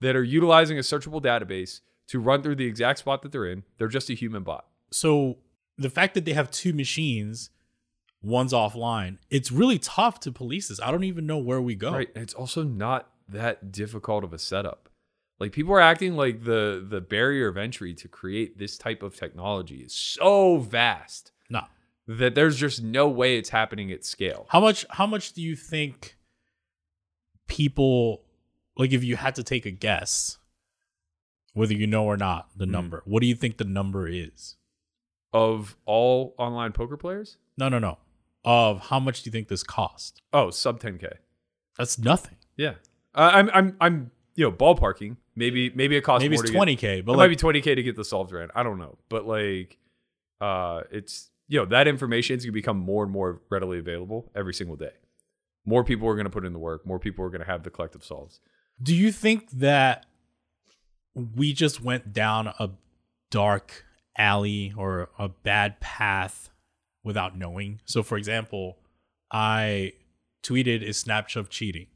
that 0.00 0.16
are 0.16 0.24
utilizing 0.24 0.78
a 0.78 0.82
searchable 0.82 1.22
database 1.22 1.80
to 2.08 2.20
run 2.20 2.42
through 2.42 2.56
the 2.56 2.66
exact 2.66 2.98
spot 2.98 3.22
that 3.22 3.32
they're 3.32 3.46
in, 3.46 3.62
they're 3.78 3.88
just 3.88 4.10
a 4.10 4.14
human 4.14 4.42
bot. 4.42 4.66
so 4.90 5.38
the 5.76 5.90
fact 5.90 6.14
that 6.14 6.24
they 6.24 6.34
have 6.34 6.50
two 6.52 6.72
machines, 6.72 7.50
one's 8.24 8.52
offline, 8.52 9.18
it's 9.30 9.52
really 9.52 9.78
tough 9.78 10.18
to 10.20 10.32
police 10.32 10.68
this. 10.68 10.80
I 10.80 10.90
don't 10.90 11.04
even 11.04 11.26
know 11.26 11.38
where 11.38 11.60
we 11.60 11.74
go. 11.74 11.92
Right. 11.92 12.08
And 12.14 12.22
it's 12.22 12.34
also 12.34 12.62
not 12.62 13.10
that 13.28 13.70
difficult 13.72 14.24
of 14.24 14.32
a 14.32 14.38
setup. 14.38 14.88
Like 15.40 15.52
people 15.52 15.74
are 15.74 15.80
acting 15.80 16.14
like 16.16 16.44
the 16.44 16.84
the 16.88 17.00
barrier 17.00 17.48
of 17.48 17.56
entry 17.56 17.92
to 17.94 18.08
create 18.08 18.58
this 18.58 18.78
type 18.78 19.02
of 19.02 19.16
technology 19.16 19.78
is 19.78 19.92
so 19.92 20.58
vast 20.58 21.32
No. 21.50 21.62
that 22.06 22.34
there's 22.34 22.56
just 22.56 22.82
no 22.82 23.08
way 23.08 23.36
it's 23.36 23.48
happening 23.50 23.90
at 23.90 24.04
scale. 24.04 24.46
How 24.50 24.60
much 24.60 24.86
how 24.90 25.06
much 25.06 25.32
do 25.32 25.42
you 25.42 25.56
think 25.56 26.16
people 27.48 28.22
like 28.76 28.92
if 28.92 29.04
you 29.04 29.16
had 29.16 29.34
to 29.34 29.42
take 29.42 29.66
a 29.66 29.70
guess 29.70 30.38
whether 31.52 31.74
you 31.74 31.86
know 31.86 32.04
or 32.04 32.16
not 32.16 32.48
the 32.56 32.64
Mhm. 32.64 32.70
number, 32.70 33.02
what 33.04 33.20
do 33.20 33.26
you 33.26 33.34
think 33.34 33.58
the 33.58 33.64
number 33.64 34.08
is? 34.08 34.56
Of 35.32 35.76
all 35.84 36.34
online 36.38 36.72
poker 36.72 36.96
players? 36.96 37.38
No, 37.56 37.68
no, 37.68 37.78
no. 37.78 37.98
Of 38.44 38.80
how 38.88 39.00
much 39.00 39.22
do 39.22 39.28
you 39.28 39.32
think 39.32 39.48
this 39.48 39.62
cost? 39.62 40.20
Oh, 40.32 40.50
sub 40.50 40.80
10k. 40.80 41.14
That's 41.78 41.98
nothing. 41.98 42.36
Yeah. 42.56 42.74
Uh, 43.14 43.30
I'm 43.32 43.50
I'm 43.54 43.76
I'm 43.80 44.10
you 44.34 44.44
know 44.44 44.52
ballparking. 44.52 45.16
Maybe 45.36 45.70
maybe 45.74 45.96
it 45.96 46.02
costs 46.02 46.22
Maybe 46.22 46.36
more 46.36 46.44
it's 46.44 46.52
to 46.52 46.58
20k, 46.58 47.04
but 47.04 47.12
it 47.12 47.16
like 47.16 47.30
might 47.30 47.38
be 47.38 47.60
20k 47.60 47.76
to 47.76 47.82
get 47.82 47.96
the 47.96 48.04
solves 48.04 48.32
ran. 48.32 48.48
I 48.54 48.62
don't 48.62 48.78
know, 48.78 48.98
but 49.08 49.26
like, 49.26 49.78
uh, 50.40 50.82
it's 50.90 51.30
you 51.48 51.58
know 51.58 51.66
that 51.66 51.88
information 51.88 52.36
is 52.36 52.44
gonna 52.44 52.52
become 52.52 52.78
more 52.78 53.02
and 53.02 53.12
more 53.12 53.40
readily 53.50 53.78
available 53.78 54.30
every 54.34 54.54
single 54.54 54.76
day. 54.76 54.92
More 55.64 55.82
people 55.82 56.08
are 56.08 56.16
gonna 56.16 56.30
put 56.30 56.44
in 56.44 56.52
the 56.52 56.58
work. 56.58 56.86
More 56.86 56.98
people 56.98 57.24
are 57.24 57.30
gonna 57.30 57.44
have 57.44 57.62
the 57.62 57.70
collective 57.70 58.04
solves. 58.04 58.40
Do 58.82 58.94
you 58.94 59.10
think 59.10 59.50
that 59.52 60.06
we 61.14 61.52
just 61.52 61.80
went 61.82 62.12
down 62.12 62.48
a 62.58 62.70
dark 63.30 63.84
alley 64.16 64.72
or 64.76 65.10
a 65.18 65.28
bad 65.28 65.80
path 65.80 66.50
without 67.04 67.38
knowing? 67.38 67.80
So, 67.84 68.02
for 68.02 68.16
example, 68.18 68.78
I 69.30 69.92
tweeted 70.42 70.82
is 70.82 71.02
Snapshove 71.02 71.48
cheating, 71.48 71.86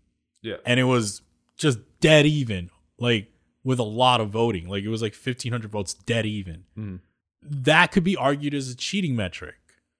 Yeah, 0.42 0.56
and 0.64 0.78
it 0.78 0.84
was 0.84 1.22
just 1.56 1.78
dead 2.00 2.24
even, 2.26 2.70
like 2.98 3.28
with 3.64 3.78
a 3.78 3.84
lot 3.84 4.20
of 4.20 4.30
voting. 4.30 4.68
Like 4.68 4.84
it 4.84 4.88
was 4.88 5.02
like 5.02 5.14
fifteen 5.14 5.52
hundred 5.52 5.70
votes, 5.72 5.94
dead 5.94 6.24
even. 6.26 6.64
Mhm. 6.78 7.00
That 7.42 7.92
could 7.92 8.04
be 8.04 8.16
argued 8.16 8.54
as 8.54 8.68
a 8.70 8.76
cheating 8.76 9.16
metric. 9.16 9.56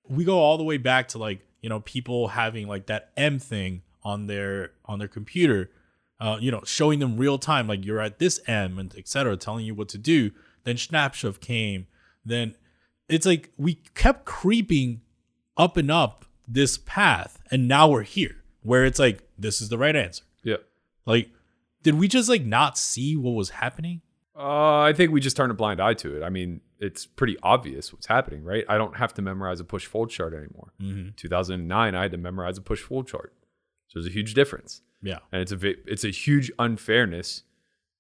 we 0.08 0.24
go 0.24 0.38
all 0.38 0.56
the 0.56 0.64
way 0.64 0.78
back 0.78 1.06
to 1.08 1.18
like 1.18 1.40
you 1.60 1.68
know 1.68 1.80
people 1.80 2.28
having 2.28 2.66
like 2.66 2.86
that 2.86 3.10
M 3.16 3.38
thing 3.38 3.82
on 4.02 4.26
their 4.26 4.70
on 4.86 4.98
their 4.98 5.08
computer, 5.08 5.70
uh, 6.18 6.38
you 6.40 6.50
know, 6.50 6.62
showing 6.64 6.98
them 6.98 7.18
real 7.18 7.36
time 7.38 7.66
like 7.68 7.84
you're 7.84 8.00
at 8.00 8.18
this 8.18 8.40
M 8.46 8.78
and 8.78 8.94
etc. 8.96 9.36
telling 9.36 9.66
you 9.66 9.74
what 9.74 9.88
to 9.90 9.98
do. 9.98 10.30
Then 10.64 10.76
Snapshove 10.76 11.40
came. 11.40 11.86
Then 12.24 12.54
it's 13.08 13.26
like 13.26 13.50
we 13.56 13.74
kept 13.94 14.24
creeping 14.24 15.00
up 15.56 15.76
and 15.76 15.90
up 15.90 16.24
this 16.46 16.78
path, 16.78 17.40
and 17.50 17.68
now 17.68 17.88
we're 17.88 18.02
here 18.02 18.36
where 18.62 18.84
it's 18.84 18.98
like 18.98 19.22
this 19.38 19.60
is 19.60 19.68
the 19.68 19.78
right 19.78 19.96
answer. 19.96 20.24
Yeah. 20.42 20.56
Like, 21.06 21.30
did 21.82 21.94
we 21.94 22.08
just 22.08 22.28
like 22.28 22.44
not 22.44 22.78
see 22.78 23.16
what 23.16 23.32
was 23.32 23.50
happening? 23.50 24.02
Uh, 24.36 24.80
I 24.80 24.92
think 24.92 25.10
we 25.10 25.20
just 25.20 25.36
turned 25.36 25.50
a 25.50 25.54
blind 25.54 25.80
eye 25.80 25.94
to 25.94 26.16
it. 26.16 26.22
I 26.22 26.28
mean, 26.28 26.60
it's 26.78 27.06
pretty 27.06 27.36
obvious 27.42 27.92
what's 27.92 28.06
happening, 28.06 28.44
right? 28.44 28.64
I 28.68 28.78
don't 28.78 28.96
have 28.96 29.12
to 29.14 29.22
memorize 29.22 29.58
a 29.58 29.64
push 29.64 29.86
fold 29.86 30.10
chart 30.10 30.32
anymore. 30.32 30.72
Mm-hmm. 30.80 31.10
2009, 31.16 31.94
I 31.94 32.02
had 32.02 32.12
to 32.12 32.18
memorize 32.18 32.56
a 32.56 32.60
push 32.62 32.82
fold 32.82 33.08
chart. 33.08 33.34
So 33.88 33.98
there's 33.98 34.06
a 34.06 34.14
huge 34.14 34.34
difference. 34.34 34.82
Yeah. 35.00 35.18
and 35.30 35.40
it's 35.40 35.52
a 35.52 35.58
it's 35.90 36.04
a 36.04 36.10
huge 36.10 36.50
unfairness 36.58 37.44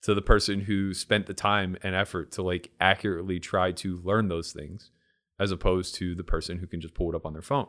to 0.02 0.14
the 0.14 0.22
person 0.22 0.60
who 0.60 0.94
spent 0.94 1.26
the 1.26 1.34
time 1.34 1.76
and 1.82 1.94
effort 1.94 2.32
to 2.32 2.42
like 2.42 2.70
accurately 2.80 3.38
try 3.38 3.72
to 3.72 3.98
learn 3.98 4.28
those 4.28 4.52
things 4.52 4.90
as 5.38 5.50
opposed 5.50 5.94
to 5.96 6.14
the 6.14 6.24
person 6.24 6.58
who 6.58 6.66
can 6.66 6.80
just 6.80 6.94
pull 6.94 7.08
it 7.10 7.14
up 7.16 7.24
on 7.26 7.32
their 7.32 7.42
phone. 7.42 7.68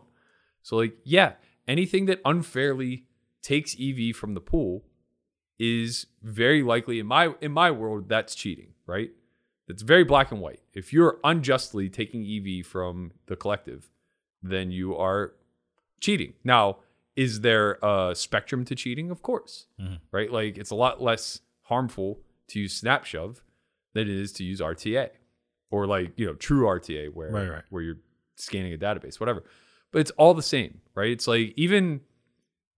So 0.62 0.78
like 0.78 0.98
yeah, 1.04 1.34
anything 1.68 2.06
that 2.08 2.20
unfairly 2.26 3.06
takes 3.42 3.76
EV 3.80 4.16
from 4.16 4.34
the 4.34 4.42
pool 4.42 4.84
is 5.58 6.08
very 6.22 6.64
likely 6.64 7.00
in 7.00 7.06
my 7.06 7.34
in 7.42 7.52
my 7.52 7.72
world 7.72 8.08
that's 8.10 8.36
cheating, 8.36 8.74
right? 8.86 9.12
It's 9.68 9.82
very 9.84 10.04
black 10.04 10.32
and 10.32 10.42
white. 10.42 10.62
If 10.74 10.92
you're 10.94 11.20
unjustly 11.24 11.90
taking 11.90 12.26
EV 12.26 12.66
from 12.66 13.12
the 13.28 13.36
collective, 13.36 13.92
then 14.42 14.72
you 14.72 14.96
are 14.98 15.34
cheating. 16.00 16.34
Now, 16.44 16.78
is 17.16 17.42
there 17.42 17.78
a 17.84 18.14
spectrum 18.16 18.66
to 18.66 18.74
cheating? 18.76 19.12
Of 19.12 19.22
course, 19.22 19.68
Mhm. 19.80 20.00
right? 20.12 20.32
Like 20.32 20.58
it's 20.58 20.72
a 20.72 20.76
lot 20.76 21.02
less 21.02 21.42
harmful 21.64 22.22
to 22.48 22.60
use 22.62 22.82
Snapshove 22.82 23.42
than 23.94 24.08
it 24.10 24.16
is 24.16 24.32
to 24.34 24.44
use 24.44 24.60
RTA 24.62 25.12
or 25.72 25.86
like 25.88 26.12
you 26.18 26.26
know 26.26 26.34
true 26.34 26.66
RTA 26.66 27.14
where 27.14 27.32
Right, 27.32 27.50
right. 27.50 27.64
where 27.70 27.82
you're 27.82 27.98
scanning 28.36 28.74
a 28.74 28.78
database, 28.78 29.20
whatever. 29.20 29.44
But 29.92 30.00
it's 30.00 30.12
all 30.12 30.34
the 30.34 30.44
same, 30.44 30.82
right? 30.96 31.10
It's 31.12 31.28
like 31.28 31.54
even 31.58 32.02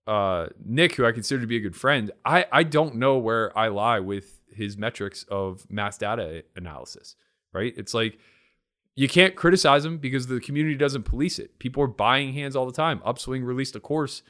uh, 0.08 0.48
Nick, 0.66 0.96
who 0.96 1.06
I 1.06 1.12
consider 1.12 1.42
to 1.42 1.48
be 1.48 1.58
a 1.58 1.62
good 1.62 1.76
friend, 1.76 2.12
I 2.26 2.46
I 2.52 2.64
don't 2.64 2.96
know 2.96 3.18
where 3.18 3.58
I 3.58 3.68
lie 3.68 4.00
with 4.00 4.42
his 4.50 4.78
metrics 4.78 5.24
of 5.30 5.66
mass 5.70 5.98
data 5.98 6.44
analysis, 6.56 7.16
right? 7.54 7.74
It's 7.78 7.94
like 7.94 8.18
you 8.96 9.08
can't 9.08 9.36
criticize 9.36 9.86
him 9.86 9.98
because 10.00 10.28
the 10.28 10.40
community 10.42 10.76
doesn't 10.76 11.04
police 11.04 11.40
it. 11.40 11.58
People 11.60 11.82
are 11.84 11.88
buying 11.88 12.34
hands 12.34 12.56
all 12.56 12.66
the 12.66 12.74
time. 12.74 13.02
Upswing 13.06 13.44
released 13.46 13.76
a 13.76 13.80
course 13.80 14.22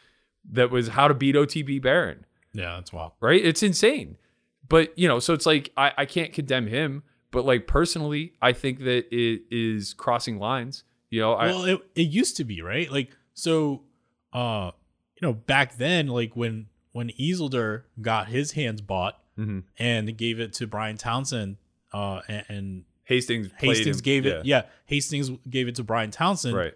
that 0.51 0.70
was 0.70 0.89
how 0.89 1.08
to 1.08 1.13
beat 1.15 1.36
OTB 1.36 1.82
Baron, 1.82 2.25
Yeah, 2.53 2.75
that's 2.75 2.94
wild. 2.94 3.13
right? 3.20 3.44
It's 3.44 3.63
insane. 3.63 4.18
But, 4.68 4.98
you 4.98 5.08
know, 5.08 5.18
so 5.20 5.34
it's 5.34 5.46
like 5.48 5.72
I, 5.75 5.91
I 5.98 6.06
can't 6.06 6.32
condemn 6.32 6.68
him, 6.68 7.03
but 7.31 7.45
like 7.45 7.67
personally, 7.67 8.33
I 8.41 8.53
think 8.53 8.79
that 8.79 9.05
it 9.15 9.43
is 9.51 9.93
crossing 9.93 10.38
lines. 10.39 10.83
You 11.09 11.21
know, 11.21 11.33
I 11.33 11.47
well, 11.47 11.63
it, 11.65 11.79
it 11.95 12.01
used 12.09 12.38
to 12.38 12.43
be 12.43 12.61
right. 12.61 12.91
Like 12.91 13.11
so, 13.33 13.83
uh, 14.33 14.71
you 15.15 15.27
know, 15.27 15.33
back 15.33 15.77
then, 15.77 16.07
like 16.07 16.35
when 16.35 16.67
when 16.93 17.09
Isildur 17.19 17.83
got 18.01 18.27
his 18.27 18.51
hands 18.53 18.81
bought 18.81 19.17
Mhm. 19.38 19.63
and 19.79 20.17
gave 20.17 20.39
it 20.39 20.51
to 20.53 20.67
Brian 20.67 20.97
Townsend, 20.97 21.57
uh, 21.93 22.21
and, 22.27 22.45
and 22.50 22.83
Hastings 23.05 23.50
Hastings 23.57 23.97
him- 23.97 24.03
gave 24.03 24.25
yeah, 24.25 24.31
it, 24.39 24.45
yeah, 24.45 24.61
Hastings 24.85 25.31
gave 25.50 25.67
it 25.67 25.75
to 25.75 25.83
Brian 25.83 26.11
Townsend. 26.11 26.55
Right. 26.55 26.73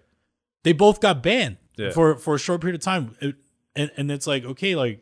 They 0.63 0.73
both 0.73 0.99
got 1.01 1.21
banned 1.21 1.57
Yeah. 1.77 1.91
for 1.91 2.17
for 2.17 2.35
a 2.35 2.39
short 2.39 2.61
period 2.61 2.75
of 2.75 2.81
time, 2.81 3.15
It- 3.21 3.35
and 3.75 3.91
and 3.97 4.11
it's 4.11 4.25
like 4.27 4.43
okay, 4.45 4.75
like 4.75 5.01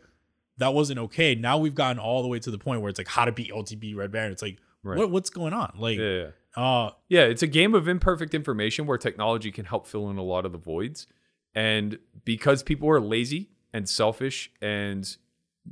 that 0.58 0.74
wasn't 0.74 1.00
okay. 1.00 1.34
Now 1.36 1.58
we've 1.58 1.74
gotten 1.76 1.98
all 2.00 2.22
the 2.22 2.28
way 2.28 2.38
to 2.40 2.52
the 2.52 2.58
point 2.60 2.82
where 2.82 2.90
it's 2.90 3.00
like 3.00 3.08
how 3.08 3.26
to 3.26 3.32
beat 3.32 3.52
OTB 3.52 3.96
Red 3.96 4.12
Baron. 4.12 4.32
It's 4.32 4.42
like 4.44 4.58
Right. 4.84 4.98
what 4.98 5.12
what's 5.12 5.30
going 5.30 5.54
on? 5.54 5.74
Like, 5.78 5.98
Yeah, 5.98 6.26
yeah. 6.58 6.62
uh, 6.62 6.92
Yeah, 7.08 7.22
it's 7.24 7.42
a 7.42 7.48
game 7.48 7.74
of 7.74 7.88
imperfect 7.88 8.34
information 8.34 8.86
where 8.86 8.98
technology 8.98 9.52
can 9.52 9.66
help 9.66 9.88
fill 9.88 10.10
in 10.10 10.18
a 10.18 10.24
lot 10.24 10.46
of 10.46 10.52
the 10.52 10.58
voids. 10.58 11.08
And 11.56 12.00
because 12.26 12.64
people 12.64 12.90
are 12.90 13.00
lazy 13.00 13.50
and 13.72 13.88
selfish 13.88 14.52
and 14.62 15.16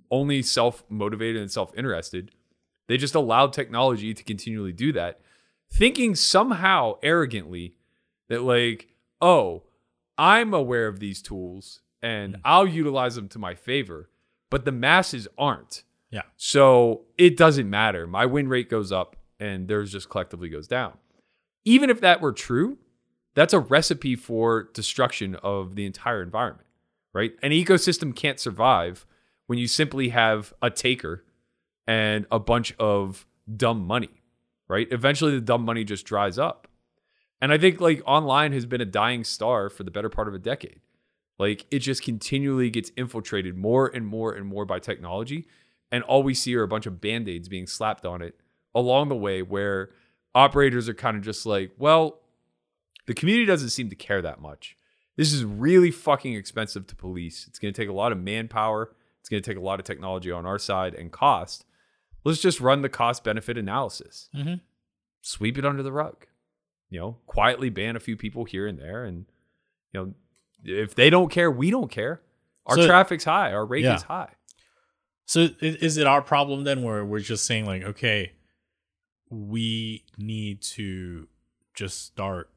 only 0.09 0.41
self 0.41 0.83
motivated 0.89 1.41
and 1.41 1.51
self 1.51 1.71
interested, 1.77 2.31
they 2.87 2.97
just 2.97 3.15
allowed 3.15 3.53
technology 3.53 4.13
to 4.13 4.23
continually 4.23 4.71
do 4.73 4.91
that, 4.93 5.19
thinking 5.69 6.15
somehow 6.15 6.93
arrogantly 7.03 7.75
that, 8.29 8.43
like, 8.43 8.87
oh, 9.19 9.63
I'm 10.17 10.53
aware 10.53 10.87
of 10.87 10.99
these 10.99 11.21
tools 11.21 11.81
and 12.01 12.37
I'll 12.45 12.67
utilize 12.67 13.15
them 13.15 13.27
to 13.29 13.39
my 13.39 13.55
favor, 13.55 14.09
but 14.49 14.65
the 14.65 14.71
masses 14.71 15.27
aren't. 15.37 15.83
Yeah, 16.11 16.23
So 16.35 17.05
it 17.17 17.37
doesn't 17.37 17.69
matter. 17.69 18.05
My 18.05 18.25
win 18.25 18.49
rate 18.49 18.69
goes 18.69 18.91
up 18.91 19.15
and 19.39 19.67
theirs 19.67 19.91
just 19.91 20.09
collectively 20.09 20.49
goes 20.49 20.67
down. 20.67 20.97
Even 21.63 21.89
if 21.89 22.01
that 22.01 22.21
were 22.21 22.33
true, 22.33 22.77
that's 23.33 23.53
a 23.53 23.59
recipe 23.59 24.15
for 24.15 24.69
destruction 24.73 25.35
of 25.35 25.75
the 25.75 25.85
entire 25.85 26.21
environment, 26.21 26.67
right? 27.13 27.31
An 27.41 27.51
ecosystem 27.51 28.15
can't 28.15 28.39
survive 28.39 29.05
when 29.47 29.57
you 29.57 29.67
simply 29.67 30.09
have 30.09 30.53
a 30.61 30.69
taker 30.69 31.23
and 31.87 32.25
a 32.29 32.39
bunch 32.39 32.73
of 32.77 33.25
dumb 33.55 33.85
money, 33.85 34.21
right? 34.67 34.87
Eventually 34.91 35.33
the 35.35 35.41
dumb 35.41 35.63
money 35.63 35.83
just 35.83 36.05
dries 36.05 36.37
up. 36.37 36.67
And 37.41 37.51
I 37.51 37.57
think 37.57 37.81
like 37.81 38.01
online 38.05 38.51
has 38.51 38.65
been 38.65 38.81
a 38.81 38.85
dying 38.85 39.23
star 39.23 39.69
for 39.69 39.83
the 39.83 39.91
better 39.91 40.09
part 40.09 40.27
of 40.27 40.33
a 40.33 40.39
decade. 40.39 40.81
Like 41.39 41.65
it 41.71 41.79
just 41.79 42.03
continually 42.03 42.69
gets 42.69 42.91
infiltrated 42.95 43.57
more 43.57 43.87
and 43.87 44.05
more 44.05 44.33
and 44.33 44.45
more 44.45 44.65
by 44.65 44.79
technology. 44.79 45.47
And 45.91 46.03
all 46.05 46.23
we 46.23 46.33
see 46.33 46.55
are 46.55 46.63
a 46.63 46.67
bunch 46.67 46.85
of 46.85 47.01
band 47.01 47.27
aids 47.27 47.49
being 47.49 47.67
slapped 47.67 48.05
on 48.05 48.21
it 48.21 48.35
along 48.73 49.09
the 49.09 49.15
way 49.15 49.41
where 49.41 49.91
operators 50.33 50.87
are 50.87 50.93
kind 50.93 51.17
of 51.17 51.23
just 51.23 51.45
like, 51.45 51.71
well, 51.77 52.19
the 53.07 53.13
community 53.13 53.45
doesn't 53.45 53.69
seem 53.69 53.89
to 53.89 53.95
care 53.95 54.21
that 54.21 54.39
much. 54.39 54.77
This 55.17 55.33
is 55.33 55.43
really 55.43 55.91
fucking 55.91 56.33
expensive 56.33 56.87
to 56.87 56.95
police. 56.95 57.45
It's 57.47 57.59
going 57.59 57.73
to 57.73 57.79
take 57.81 57.89
a 57.89 57.93
lot 57.93 58.11
of 58.13 58.17
manpower. 58.19 58.95
It's 59.19 59.27
going 59.29 59.43
to 59.43 59.49
take 59.49 59.57
a 59.57 59.61
lot 59.61 59.79
of 59.79 59.85
technology 59.85 60.31
on 60.31 60.45
our 60.45 60.57
side 60.57 60.93
and 60.95 61.11
cost. 61.11 61.65
Let's 62.23 62.39
just 62.39 62.61
run 62.61 62.81
the 62.81 62.89
cost 62.89 63.23
benefit 63.23 63.57
analysis. 63.57 64.29
Mhm. 64.33 64.61
Sweep 65.21 65.57
it 65.57 65.65
under 65.65 65.83
the 65.83 65.91
rug. 65.91 66.25
You 66.89 66.99
know, 66.99 67.17
quietly 67.25 67.69
ban 67.69 67.95
a 67.95 67.99
few 67.99 68.15
people 68.15 68.45
here 68.45 68.65
and 68.67 68.79
there. 68.79 69.03
And, 69.03 69.25
you 69.93 69.99
know, 69.99 70.13
if 70.63 70.95
they 70.95 71.09
don't 71.09 71.29
care, 71.29 71.51
we 71.51 71.69
don't 71.71 71.91
care. 71.91 72.21
Our 72.65 72.77
So- 72.77 72.87
traffic's 72.87 73.23
high. 73.25 73.51
Our 73.51 73.65
rate 73.65 73.83
Yeah. 73.83 73.95
is 73.95 74.03
high. 74.03 74.33
So 75.31 75.47
is 75.61 75.95
it 75.95 76.07
our 76.07 76.21
problem 76.21 76.65
then 76.65 76.83
where 76.83 77.05
we're 77.05 77.21
just 77.21 77.45
saying 77.45 77.65
like, 77.65 77.83
okay, 77.83 78.33
we 79.29 80.03
need 80.17 80.61
to 80.61 81.29
just 81.73 82.05
start 82.05 82.49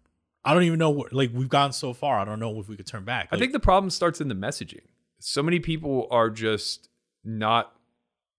I 0.45 0.53
don't 0.55 0.65
even 0.65 0.81
know 0.81 0.91
what 0.91 1.13
like 1.13 1.31
we've 1.33 1.49
gone 1.49 1.73
so 1.73 1.93
far. 1.93 2.19
I 2.19 2.25
don't 2.25 2.41
know 2.41 2.59
if 2.59 2.69
we 2.69 2.77
could 2.77 2.89
turn 2.89 3.05
back. 3.05 3.29
I 3.31 3.39
think 3.39 3.53
the 3.53 3.61
problem 3.61 3.91
starts 3.91 4.21
in 4.21 4.27
the 4.27 4.35
messaging. 4.35 4.81
So 5.21 5.41
many 5.41 5.61
people 5.61 6.09
are 6.11 6.31
just 6.31 6.89
not 7.23 7.77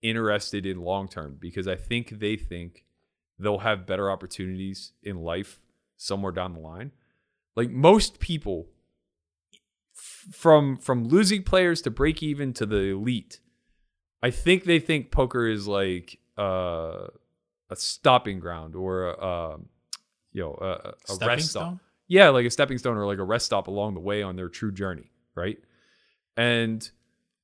interested 0.02 0.66
in 0.66 0.82
long 0.82 1.08
term 1.08 1.38
because 1.40 1.66
I 1.66 1.78
think 1.78 2.20
they 2.20 2.36
think 2.36 2.84
they'll 3.40 3.60
have 3.60 3.88
better 3.88 4.12
opportunities 4.12 4.92
in 5.02 5.16
life 5.16 5.62
somewhere 5.96 6.34
down 6.34 6.56
the 6.56 6.60
line. 6.60 6.92
Like 7.56 7.70
most 7.70 8.20
people 8.20 8.68
f- 9.96 10.36
from 10.36 10.76
from 10.76 11.08
losing 11.08 11.42
players 11.42 11.82
to 11.84 11.90
break 11.90 12.22
even 12.22 12.52
to 12.52 12.66
the 12.66 12.92
elite, 12.92 13.40
I 14.24 14.32
think 14.32 14.64
they 14.64 14.80
think 14.80 15.12
poker 15.12 15.48
is 15.48 15.68
like 15.68 16.20
uh, 16.38 17.08
a 17.70 17.76
stopping 17.76 18.40
ground 18.40 18.76
or 18.76 19.10
a, 19.12 19.26
um, 19.26 19.70
you 20.32 20.42
know 20.42 20.58
a, 20.62 20.66
a- 20.90 20.94
stepping 21.06 21.28
rest 21.28 21.50
stop. 21.52 21.78
Yeah, 22.08 22.30
like 22.30 22.46
a 22.46 22.50
stepping 22.52 22.78
stone 22.78 22.98
or 22.98 23.06
like 23.06 23.18
a 23.20 23.24
rest 23.24 23.46
stop 23.48 23.68
along 23.68 23.94
the 23.96 24.00
way 24.00 24.22
on 24.22 24.36
their 24.36 24.50
true 24.50 24.72
journey, 24.72 25.12
right? 25.36 25.58
And 26.38 26.88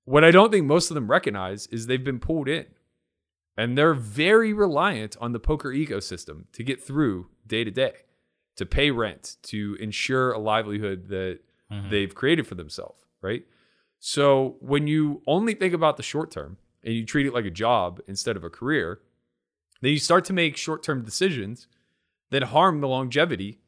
what 0.05 0.23
I 0.23 0.31
don't 0.31 0.51
think 0.51 0.65
most 0.65 0.91
of 0.91 0.95
them 0.95 1.09
recognize 1.09 1.67
is 1.67 1.87
they've 1.87 2.03
been 2.03 2.19
pulled 2.19 2.47
in. 2.47 2.65
And 3.57 3.77
they're 3.77 3.93
very 3.93 4.53
reliant 4.53 5.17
on 5.19 5.33
the 5.33 5.39
poker 5.39 5.69
ecosystem 5.69 6.45
to 6.53 6.63
get 6.63 6.81
through 6.81 7.27
day 7.45 7.63
to 7.63 7.69
day, 7.71 7.93
to 8.55 8.65
pay 8.65 8.91
rent, 8.91 9.35
to 9.43 9.75
ensure 9.79 10.31
a 10.31 10.39
livelihood 10.39 11.07
that 11.09 11.39
Mhm. 11.71 11.89
they've 11.89 12.15
created 12.15 12.47
for 12.47 12.55
themselves, 12.55 13.05
right? 13.21 13.45
So 14.03 14.57
when 14.61 14.87
you 14.87 15.21
only 15.27 15.53
think 15.53 15.75
about 15.75 15.95
the 15.95 16.03
short 16.03 16.31
term 16.31 16.57
and 16.83 16.95
you 16.95 17.05
treat 17.05 17.27
it 17.27 17.33
like 17.35 17.45
a 17.45 17.51
job 17.51 18.01
instead 18.07 18.35
of 18.35 18.43
a 18.43 18.49
career, 18.49 18.99
then 19.79 19.91
you 19.91 19.99
start 19.99 20.25
to 20.25 20.33
make 20.33 20.57
short 20.57 20.81
term 20.81 21.03
decisions 21.03 21.67
that 22.31 22.45
harm 22.45 22.81
the 22.81 22.87
longevity 22.87 23.59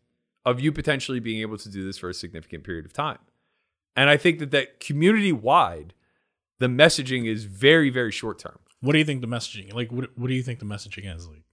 of 0.44 0.60
you 0.60 0.72
potentially 0.72 1.20
being 1.20 1.42
able 1.42 1.58
to 1.60 1.70
do 1.70 1.86
this 1.86 2.00
for 2.00 2.10
a 2.10 2.16
significant 2.16 2.63
period 2.63 2.84
of 2.84 2.92
time. 2.92 3.20
And 3.96 4.10
I 4.10 4.18
think 4.18 4.40
that 4.40 4.50
that 4.50 4.80
community 4.80 5.32
wide, 5.32 5.94
the 6.58 6.68
messaging 6.68 7.28
is 7.28 7.44
very, 7.44 7.92
very 7.92 8.12
short 8.12 8.40
term. 8.40 8.58
What 8.82 8.94
do 8.94 8.98
you 8.98 9.06
think 9.06 9.22
the 9.22 9.28
messaging 9.28 9.72
like 9.72 9.92
what 9.92 10.18
what 10.18 10.30
do 10.30 10.34
you 10.34 10.42
think 10.42 10.58
the 10.58 10.66
messaging 10.66 11.16
is 11.16 11.28
like? 11.28 11.44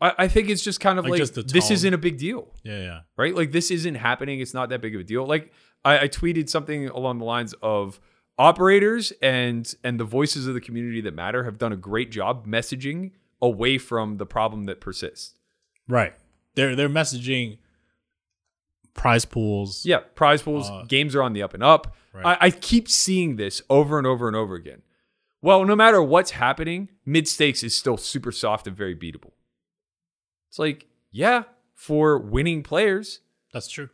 I, 0.00 0.24
I 0.24 0.28
think 0.28 0.48
it's 0.48 0.62
just 0.62 0.78
kind 0.78 1.00
of 1.00 1.04
Like, 1.04 1.20
like, 1.20 1.46
this 1.46 1.72
isn't 1.72 1.92
a 1.92 1.98
big 1.98 2.16
deal, 2.16 2.54
Yeah, 2.62 2.78
yeah. 2.78 3.00
right? 3.16 3.34
Like 3.34 3.50
this 3.50 3.72
isn't 3.72 3.96
happening. 3.96 4.38
It's 4.38 4.54
not 4.54 4.68
that 4.68 4.80
big 4.80 4.94
of 4.94 5.00
a 5.00 5.04
deal. 5.04 5.26
Like 5.26 5.52
I, 5.88 6.02
I 6.04 6.08
tweeted 6.08 6.48
something 6.48 6.88
along 6.88 7.18
the 7.18 7.24
lines 7.24 7.54
of 7.62 8.00
operators 8.38 9.12
and 9.22 9.64
and 9.82 9.98
the 9.98 10.04
voices 10.04 10.46
of 10.46 10.54
the 10.54 10.60
community 10.60 11.00
that 11.02 11.14
matter 11.14 11.44
have 11.44 11.58
done 11.58 11.72
a 11.72 11.76
great 11.90 12.10
job 12.10 12.46
messaging 12.46 13.12
away 13.40 13.78
from 13.78 14.16
the 14.16 14.26
problem 14.26 14.64
that 14.64 14.80
persists. 14.80 15.34
Right. 15.88 16.14
They're 16.54 16.74
they're 16.76 16.88
messaging 16.88 17.58
prize 18.94 19.24
pools. 19.24 19.84
Yeah, 19.86 20.00
prize 20.14 20.42
pools, 20.42 20.68
Uh, 20.70 20.84
games 20.88 21.14
are 21.14 21.22
on 21.22 21.32
the 21.32 21.42
up 21.42 21.54
and 21.54 21.62
up. 21.62 21.94
Right. 22.12 22.38
I, 22.40 22.46
I 22.46 22.50
keep 22.50 22.88
seeing 22.88 23.36
this 23.36 23.62
over 23.70 23.98
and 23.98 24.06
over 24.06 24.26
and 24.26 24.36
over 24.36 24.54
again. 24.54 24.82
Well, 25.40 25.64
no 25.64 25.76
matter 25.76 26.02
what's 26.02 26.32
happening, 26.32 26.88
mid 27.06 27.28
stakes 27.28 27.62
is 27.62 27.76
still 27.76 27.96
super 27.96 28.32
soft 28.32 28.66
and 28.66 28.76
very 28.76 28.96
beatable. 28.96 29.32
It's 30.48 30.58
like, 30.58 30.86
yeah, 31.12 31.44
for 31.74 32.18
winning 32.18 32.62
players, 32.64 33.20
That's 33.52 33.68
true. 33.68 33.90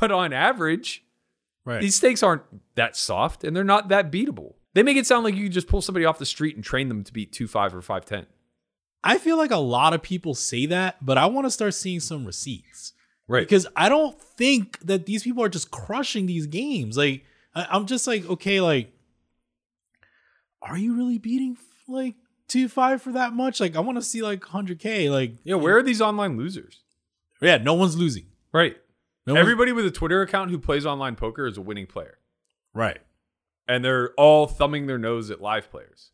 but 0.00 0.10
on 0.10 0.32
average, 0.32 1.04
Right. 1.68 1.82
these 1.82 1.96
stakes 1.96 2.22
aren't 2.22 2.42
that 2.76 2.96
soft 2.96 3.44
and 3.44 3.54
they're 3.54 3.62
not 3.62 3.88
that 3.88 4.10
beatable. 4.10 4.54
They 4.74 4.82
make 4.82 4.96
it 4.96 5.06
sound 5.06 5.24
like 5.24 5.34
you 5.34 5.44
can 5.44 5.52
just 5.52 5.68
pull 5.68 5.82
somebody 5.82 6.06
off 6.06 6.18
the 6.18 6.26
street 6.26 6.54
and 6.54 6.64
train 6.64 6.88
them 6.88 7.04
to 7.04 7.12
beat 7.12 7.32
2 7.32 7.46
5 7.46 7.74
or 7.74 7.82
5 7.82 8.04
10. 8.04 8.26
I 9.04 9.18
feel 9.18 9.36
like 9.36 9.50
a 9.50 9.56
lot 9.56 9.92
of 9.92 10.02
people 10.02 10.34
say 10.34 10.66
that, 10.66 11.04
but 11.04 11.18
I 11.18 11.26
want 11.26 11.46
to 11.46 11.50
start 11.50 11.74
seeing 11.74 12.00
some 12.00 12.24
receipts. 12.24 12.94
Right. 13.26 13.46
Because 13.46 13.66
I 13.76 13.88
don't 13.88 14.18
think 14.20 14.80
that 14.80 15.04
these 15.04 15.22
people 15.22 15.44
are 15.44 15.48
just 15.50 15.70
crushing 15.70 16.26
these 16.26 16.46
games. 16.46 16.96
Like 16.96 17.24
I, 17.54 17.66
I'm 17.70 17.86
just 17.86 18.06
like, 18.06 18.28
okay, 18.28 18.60
like, 18.60 18.92
are 20.62 20.78
you 20.78 20.96
really 20.96 21.18
beating 21.18 21.58
like 21.86 22.14
two 22.48 22.68
five 22.68 23.02
for 23.02 23.12
that 23.12 23.32
much? 23.32 23.60
Like, 23.60 23.76
I 23.76 23.80
want 23.80 23.98
to 23.98 24.02
see 24.02 24.22
like 24.22 24.40
100k. 24.40 25.10
Like, 25.10 25.34
yeah, 25.44 25.56
where 25.56 25.76
are 25.76 25.82
these 25.82 26.00
online 26.00 26.36
losers? 26.36 26.80
yeah, 27.40 27.58
no 27.58 27.74
one's 27.74 27.96
losing. 27.96 28.26
Right. 28.52 28.76
No 29.28 29.36
Everybody 29.36 29.72
with 29.72 29.86
a 29.86 29.90
Twitter 29.90 30.22
account 30.22 30.50
who 30.50 30.58
plays 30.58 30.84
online 30.86 31.14
poker 31.16 31.46
is 31.46 31.56
a 31.56 31.60
winning 31.60 31.86
player. 31.86 32.18
right. 32.74 32.98
and 33.68 33.84
they're 33.84 34.12
all 34.14 34.46
thumbing 34.46 34.86
their 34.86 34.98
nose 34.98 35.30
at 35.30 35.40
live 35.40 35.70
players 35.70 36.10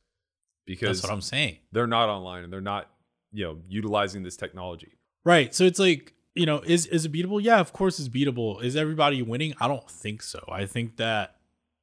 because 0.66 0.98
That's 1.00 1.10
what 1.10 1.14
I'm 1.14 1.20
saying. 1.20 1.58
they're 1.72 1.86
not 1.86 2.08
online 2.08 2.44
and 2.44 2.52
they're 2.52 2.60
not 2.60 2.90
you 3.32 3.44
know 3.44 3.58
utilizing 3.68 4.22
this 4.22 4.36
technology 4.36 4.92
Right. 5.26 5.54
So 5.54 5.64
it's 5.64 5.78
like, 5.78 6.12
you 6.34 6.44
know, 6.44 6.60
is 6.66 6.84
is 6.86 7.06
it 7.06 7.12
beatable? 7.12 7.42
Yeah, 7.42 7.58
of 7.58 7.72
course 7.72 7.98
it's 7.98 8.10
beatable. 8.10 8.62
Is 8.62 8.76
everybody 8.76 9.22
winning? 9.22 9.54
I 9.58 9.68
don't 9.68 9.88
think 9.90 10.22
so. 10.22 10.44
I 10.52 10.66
think 10.66 10.96
that 10.98 11.36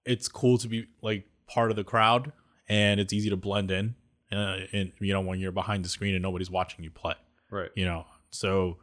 it's 0.06 0.28
cool 0.28 0.60
to 0.60 0.68
be 0.68 0.86
like 1.02 1.26
part 1.48 1.72
of 1.72 1.76
the 1.76 1.84
crowd 1.84 2.34
and 2.70 3.00
it's 3.00 3.12
easy 3.14 3.32
to 3.32 3.36
blend 3.38 3.72
in. 3.72 3.96
Uh, 4.32 4.58
and 4.74 4.92
you 5.00 5.12
know, 5.12 5.22
when 5.22 5.40
you're 5.40 5.52
behind 5.52 5.84
the 5.84 5.90
screen 5.90 6.14
and 6.14 6.22
nobody's 6.22 6.52
watching 6.52 6.84
you 6.84 6.92
play, 6.92 7.16
right 7.50 7.72
you 7.76 7.84
know. 7.86 8.06
So 8.30 8.78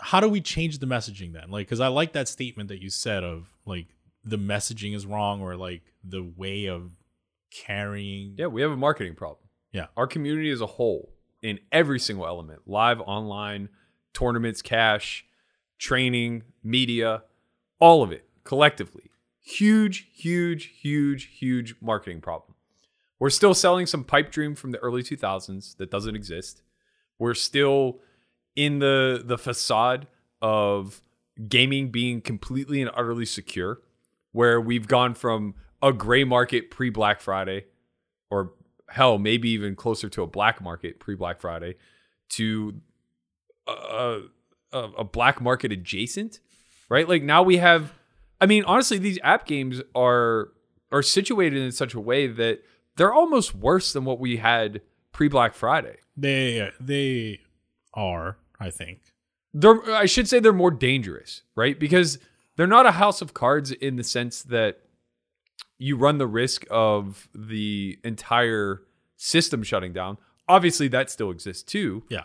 how 0.00 0.20
do 0.20 0.28
we 0.28 0.40
change 0.40 0.78
the 0.78 0.86
messaging 0.86 1.32
then? 1.32 1.50
Like 1.50 1.68
cuz 1.68 1.80
I 1.80 1.88
like 1.88 2.12
that 2.12 2.28
statement 2.28 2.68
that 2.68 2.80
you 2.82 2.90
said 2.90 3.22
of 3.24 3.52
like 3.66 3.88
the 4.24 4.38
messaging 4.38 4.94
is 4.94 5.06
wrong 5.06 5.40
or 5.40 5.56
like 5.56 5.82
the 6.04 6.22
way 6.22 6.66
of 6.66 6.90
carrying 7.52 8.34
yeah 8.38 8.46
we 8.46 8.62
have 8.62 8.70
a 8.70 8.76
marketing 8.76 9.14
problem 9.14 9.48
Yeah. 9.72 9.86
our 9.96 10.06
community 10.06 10.50
as 10.50 10.60
a 10.60 10.66
whole 10.66 11.12
in 11.42 11.58
every 11.72 11.98
single 11.98 12.26
element 12.26 12.62
live 12.66 13.00
online 13.00 13.68
tournaments 14.14 14.62
cash 14.62 15.24
training 15.78 16.44
media 16.62 17.24
all 17.80 18.02
of 18.02 18.12
it 18.12 18.24
collectively 18.44 19.10
huge 19.42 20.08
huge 20.14 20.66
huge 20.80 21.24
huge 21.38 21.74
marketing 21.80 22.20
problem 22.20 22.54
we're 23.18 23.30
still 23.30 23.52
selling 23.54 23.86
some 23.86 24.04
pipe 24.04 24.30
dream 24.30 24.54
from 24.54 24.70
the 24.70 24.78
early 24.78 25.02
2000s 25.02 25.76
that 25.78 25.90
doesn't 25.90 26.14
exist 26.14 26.62
we're 27.18 27.34
still 27.34 27.98
in 28.56 28.78
the 28.78 29.22
the 29.24 29.38
facade 29.38 30.06
of 30.42 31.00
gaming 31.48 31.90
being 31.90 32.20
completely 32.20 32.80
and 32.82 32.90
utterly 32.94 33.26
secure 33.26 33.80
where 34.32 34.60
we've 34.60 34.86
gone 34.86 35.14
from 35.14 35.54
a 35.82 35.92
gray 35.92 36.24
market 36.24 36.70
pre 36.70 36.90
Black 36.90 37.20
Friday 37.20 37.64
or 38.30 38.52
hell 38.88 39.18
maybe 39.18 39.50
even 39.50 39.74
closer 39.74 40.08
to 40.08 40.22
a 40.22 40.26
black 40.26 40.60
market 40.60 41.00
pre 41.00 41.14
Black 41.14 41.40
Friday 41.40 41.76
to 42.28 42.80
a, 43.66 44.20
a, 44.72 44.78
a 44.98 45.04
black 45.04 45.40
market 45.40 45.72
adjacent 45.72 46.40
right? 46.90 47.08
Like 47.08 47.22
now 47.22 47.42
we 47.42 47.56
have 47.56 47.94
I 48.38 48.44
mean 48.44 48.64
honestly 48.64 48.98
these 48.98 49.18
app 49.22 49.46
games 49.46 49.80
are 49.94 50.48
are 50.92 51.02
situated 51.02 51.62
in 51.62 51.72
such 51.72 51.94
a 51.94 52.00
way 52.00 52.26
that 52.26 52.62
they're 52.96 53.14
almost 53.14 53.54
worse 53.54 53.94
than 53.94 54.04
what 54.04 54.18
we 54.18 54.36
had 54.36 54.82
pre 55.12 55.28
Black 55.28 55.54
Friday. 55.54 55.96
They 56.14 56.70
they 56.78 57.40
are, 57.94 58.36
I 58.58 58.70
think. 58.70 59.00
they're 59.54 59.82
I 59.92 60.06
should 60.06 60.28
say 60.28 60.38
they're 60.40 60.52
more 60.52 60.70
dangerous, 60.70 61.42
right? 61.56 61.78
Because 61.78 62.18
they're 62.56 62.66
not 62.66 62.86
a 62.86 62.92
house 62.92 63.20
of 63.22 63.34
cards 63.34 63.70
in 63.72 63.96
the 63.96 64.04
sense 64.04 64.42
that 64.42 64.80
you 65.78 65.96
run 65.96 66.18
the 66.18 66.26
risk 66.26 66.66
of 66.70 67.28
the 67.34 67.98
entire 68.04 68.82
system 69.16 69.62
shutting 69.62 69.92
down. 69.92 70.18
Obviously 70.48 70.88
that 70.88 71.10
still 71.10 71.30
exists 71.30 71.62
too, 71.62 72.02
Yeah. 72.08 72.22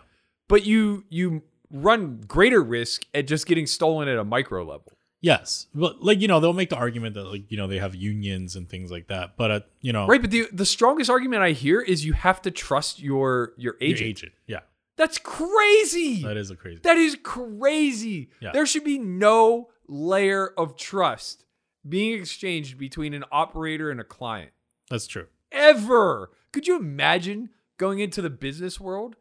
but 0.48 0.66
you 0.66 1.04
you 1.08 1.42
run 1.70 2.20
greater 2.28 2.62
risk 2.62 3.06
at 3.14 3.26
just 3.26 3.46
getting 3.46 3.66
stolen 3.66 4.08
at 4.08 4.18
a 4.18 4.24
micro 4.24 4.62
level. 4.64 4.92
Yes, 5.22 5.66
but 5.74 6.02
like 6.02 6.20
you 6.20 6.28
know, 6.28 6.38
they'll 6.40 6.52
make 6.52 6.68
the 6.70 6.76
argument 6.76 7.14
that 7.14 7.24
like 7.24 7.50
you 7.50 7.56
know 7.56 7.66
they 7.66 7.78
have 7.78 7.94
unions 7.94 8.54
and 8.54 8.68
things 8.68 8.90
like 8.90 9.08
that. 9.08 9.36
But 9.36 9.50
uh, 9.50 9.60
you 9.80 9.92
know, 9.92 10.06
Right, 10.06 10.20
but 10.20 10.30
the 10.30 10.46
the 10.52 10.66
strongest 10.66 11.08
argument 11.10 11.42
I 11.42 11.52
hear 11.52 11.80
is 11.80 12.04
you 12.04 12.12
have 12.12 12.42
to 12.42 12.50
trust 12.50 13.00
your 13.00 13.52
your 13.56 13.74
your 13.74 13.76
agent. 13.80 14.08
agent, 14.08 14.32
yeah, 14.46 14.60
That's 14.96 15.18
crazy. 15.18 16.22
that 16.22 16.36
is 16.36 16.50
a 16.50 16.56
crazy. 16.56 16.80
That 16.82 16.96
is 16.96 17.16
crazy. 17.22 18.30
Yeah. 18.40 18.52
There 18.52 18.66
should 18.66 18.84
be 18.84 18.98
no 18.98 19.68
layer 19.88 20.48
of 20.56 20.76
trust 20.76 21.44
being 21.88 22.18
exchanged 22.18 22.78
between 22.78 23.14
an 23.14 23.24
operator 23.30 23.90
and 23.90 24.00
a 24.00 24.04
client 24.04 24.50
That's 24.90 25.06
true. 25.06 25.26
ever. 25.52 26.30
Could 26.52 26.66
you 26.66 26.76
imagine 26.76 27.50
going 27.78 28.00
into 28.00 28.22
the 28.22 28.30
business 28.30 28.80
world 28.80 29.16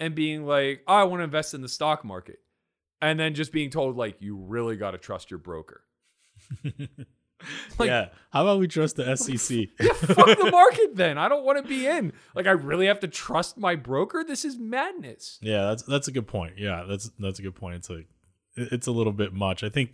and 0.00 0.14
being 0.14 0.44
like, 0.46 0.82
oh, 0.88 0.94
I 0.94 1.04
want 1.04 1.20
to 1.20 1.24
invest 1.24 1.54
in 1.54 1.60
the 1.60 1.68
stock 1.68 2.04
market? 2.04 2.38
And 3.00 3.20
then 3.20 3.34
just 3.34 3.52
being 3.52 3.70
told, 3.70 3.96
like, 3.96 4.16
you 4.20 4.36
really 4.36 4.76
got 4.76 4.90
to 4.92 4.98
trust 4.98 5.30
your 5.30 5.38
broker. 5.38 5.82
Like- 7.78 7.88
yeah, 7.88 8.08
how 8.30 8.42
about 8.42 8.58
we 8.58 8.66
trust 8.68 8.96
the 8.96 9.16
SEC? 9.16 9.68
yeah, 9.80 9.92
Fuck 9.92 10.38
the 10.38 10.50
market 10.52 10.96
then. 10.96 11.18
I 11.18 11.28
don't 11.28 11.44
want 11.44 11.62
to 11.62 11.68
be 11.68 11.86
in. 11.86 12.12
Like, 12.34 12.46
I 12.46 12.50
really 12.50 12.86
have 12.86 13.00
to 13.00 13.08
trust 13.08 13.56
my 13.56 13.76
broker? 13.76 14.24
This 14.26 14.44
is 14.44 14.58
madness. 14.58 15.38
yeah, 15.40 15.66
that's 15.68 15.82
that's 15.84 16.08
a 16.08 16.12
good 16.12 16.26
point. 16.26 16.54
Yeah, 16.58 16.84
that's 16.88 17.10
that's 17.18 17.38
a 17.38 17.42
good 17.42 17.54
point. 17.54 17.76
It's 17.76 17.90
like 17.90 18.08
it's 18.56 18.86
a 18.86 18.92
little 18.92 19.12
bit 19.12 19.32
much. 19.32 19.62
I 19.62 19.68
think 19.68 19.92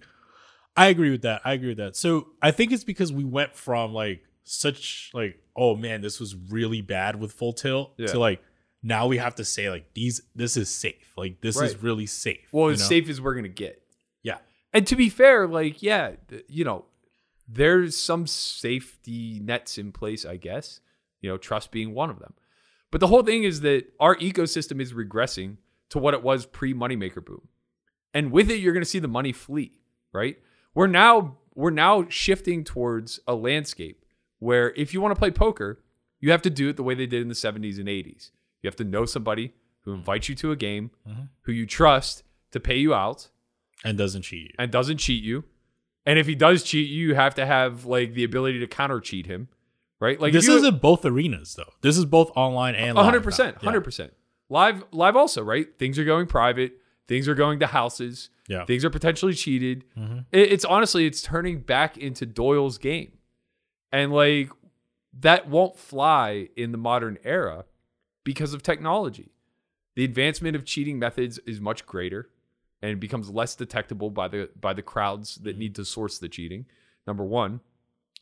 I 0.76 0.86
agree 0.86 1.10
with 1.10 1.22
that. 1.22 1.42
I 1.44 1.52
agree 1.52 1.68
with 1.68 1.78
that. 1.78 1.96
So 1.96 2.28
I 2.42 2.50
think 2.50 2.72
it's 2.72 2.84
because 2.84 3.12
we 3.12 3.24
went 3.24 3.54
from 3.54 3.92
like 3.92 4.22
such 4.44 5.10
like 5.14 5.38
oh 5.56 5.76
man, 5.76 6.00
this 6.00 6.18
was 6.18 6.34
really 6.34 6.80
bad 6.80 7.20
with 7.20 7.32
full 7.32 7.52
tilt 7.52 7.92
Yeah. 7.98 8.06
to 8.08 8.18
like 8.18 8.42
now 8.82 9.06
we 9.06 9.18
have 9.18 9.34
to 9.36 9.44
say 9.44 9.70
like 9.70 9.92
these 9.94 10.20
this 10.34 10.56
is 10.56 10.68
safe. 10.68 11.12
Like 11.16 11.40
this 11.42 11.60
is 11.60 11.82
really 11.82 12.06
safe. 12.06 12.48
Well, 12.52 12.68
as 12.70 12.80
know? 12.80 12.86
safe 12.86 13.08
as 13.08 13.20
we're 13.20 13.34
going 13.34 13.44
to 13.44 13.48
get. 13.50 13.82
Yeah. 14.22 14.38
And 14.72 14.86
to 14.88 14.96
be 14.96 15.08
fair, 15.08 15.46
like, 15.46 15.82
yeah, 15.82 16.12
you 16.48 16.64
know, 16.64 16.86
there's 17.48 17.96
some 17.96 18.26
safety 18.26 19.40
nets 19.42 19.78
in 19.78 19.92
place, 19.92 20.24
I 20.24 20.36
guess, 20.36 20.80
you 21.20 21.28
know, 21.30 21.36
trust 21.36 21.70
being 21.70 21.94
one 21.94 22.10
of 22.10 22.18
them. 22.18 22.34
But 22.90 23.00
the 23.00 23.06
whole 23.08 23.22
thing 23.22 23.44
is 23.44 23.60
that 23.62 23.86
our 24.00 24.16
ecosystem 24.16 24.80
is 24.80 24.92
regressing 24.92 25.56
to 25.90 25.98
what 25.98 26.14
it 26.14 26.22
was 26.22 26.46
pre 26.46 26.72
moneymaker 26.74 27.24
boom. 27.24 27.48
And 28.12 28.30
with 28.30 28.50
it, 28.50 28.60
you're 28.60 28.72
going 28.72 28.82
to 28.84 28.88
see 28.88 29.00
the 29.00 29.08
money 29.08 29.32
flee, 29.32 29.80
right? 30.12 30.38
We're 30.74 30.86
now 30.86 31.38
we're 31.56 31.70
now 31.70 32.06
shifting 32.08 32.64
towards 32.64 33.20
a 33.28 33.34
landscape 33.34 34.04
where 34.40 34.72
if 34.74 34.92
you 34.92 35.00
want 35.00 35.14
to 35.14 35.18
play 35.18 35.30
poker, 35.30 35.80
you 36.20 36.32
have 36.32 36.42
to 36.42 36.50
do 36.50 36.68
it 36.68 36.76
the 36.76 36.82
way 36.82 36.94
they 36.94 37.06
did 37.06 37.22
in 37.22 37.28
the 37.28 37.34
70s 37.34 37.78
and 37.78 37.88
80s. 37.88 38.30
You 38.60 38.66
have 38.68 38.74
to 38.76 38.84
know 38.84 39.04
somebody 39.04 39.52
who 39.82 39.92
invites 39.92 40.28
you 40.28 40.34
to 40.36 40.50
a 40.50 40.56
game, 40.56 40.90
Mhm. 41.08 41.28
who 41.42 41.52
you 41.52 41.64
trust 41.66 42.24
to 42.50 42.58
pay 42.58 42.76
you 42.76 42.92
out 42.92 43.28
and 43.84 43.96
doesn't 43.96 44.22
cheat 44.22 44.48
you. 44.48 44.54
and 44.58 44.72
doesn't 44.72 44.96
cheat 44.98 45.22
you. 45.22 45.44
And 46.06 46.18
if 46.18 46.26
he 46.26 46.34
does 46.34 46.62
cheat 46.62 46.88
you, 46.90 47.14
have 47.14 47.34
to 47.36 47.46
have 47.46 47.86
like 47.86 48.14
the 48.14 48.24
ability 48.24 48.58
to 48.60 48.66
counter 48.66 49.00
cheat 49.00 49.26
him, 49.26 49.48
right? 50.00 50.20
Like 50.20 50.32
this 50.32 50.46
you, 50.46 50.56
is 50.56 50.64
in 50.64 50.78
both 50.78 51.04
arenas 51.04 51.54
though. 51.54 51.72
This 51.80 51.96
is 51.96 52.04
both 52.04 52.30
online 52.36 52.74
and 52.74 52.94
live 52.96 53.04
hundred 53.04 53.22
percent, 53.24 53.56
hundred 53.58 53.82
percent. 53.82 54.12
Live, 54.50 54.84
live 54.92 55.16
also, 55.16 55.42
right? 55.42 55.66
Things 55.78 55.98
are 55.98 56.04
going 56.04 56.26
private. 56.26 56.72
Things 57.08 57.26
are 57.28 57.34
going 57.34 57.58
to 57.60 57.66
houses. 57.66 58.28
Yeah. 58.48 58.64
Things 58.66 58.84
are 58.84 58.90
potentially 58.90 59.32
cheated. 59.34 59.84
Mhm. 59.96 60.26
It- 60.32 60.52
it's 60.52 60.64
honestly, 60.66 61.06
it's 61.06 61.22
turning 61.22 61.60
back 61.60 61.96
into 61.96 62.26
Doyle's 62.26 62.76
game, 62.76 63.12
and 63.90 64.12
like 64.12 64.50
that 65.18 65.48
won't 65.48 65.78
fly 65.78 66.48
in 66.56 66.72
the 66.72 66.78
modern 66.78 67.16
era 67.24 67.64
because 68.24 68.52
of 68.52 68.62
technology. 68.62 69.30
The 69.96 70.04
advancement 70.04 70.56
of 70.56 70.64
cheating 70.66 70.98
methods 70.98 71.38
is 71.46 71.60
much 71.60 71.86
greater 71.86 72.28
and 72.84 72.92
it 72.92 73.00
becomes 73.00 73.30
less 73.30 73.54
detectable 73.54 74.10
by 74.10 74.28
the 74.28 74.50
by 74.60 74.74
the 74.74 74.82
crowds 74.82 75.36
that 75.36 75.52
mm-hmm. 75.52 75.60
need 75.60 75.74
to 75.76 75.86
source 75.86 76.18
the 76.18 76.28
cheating. 76.28 76.66
Number 77.06 77.24
1. 77.24 77.60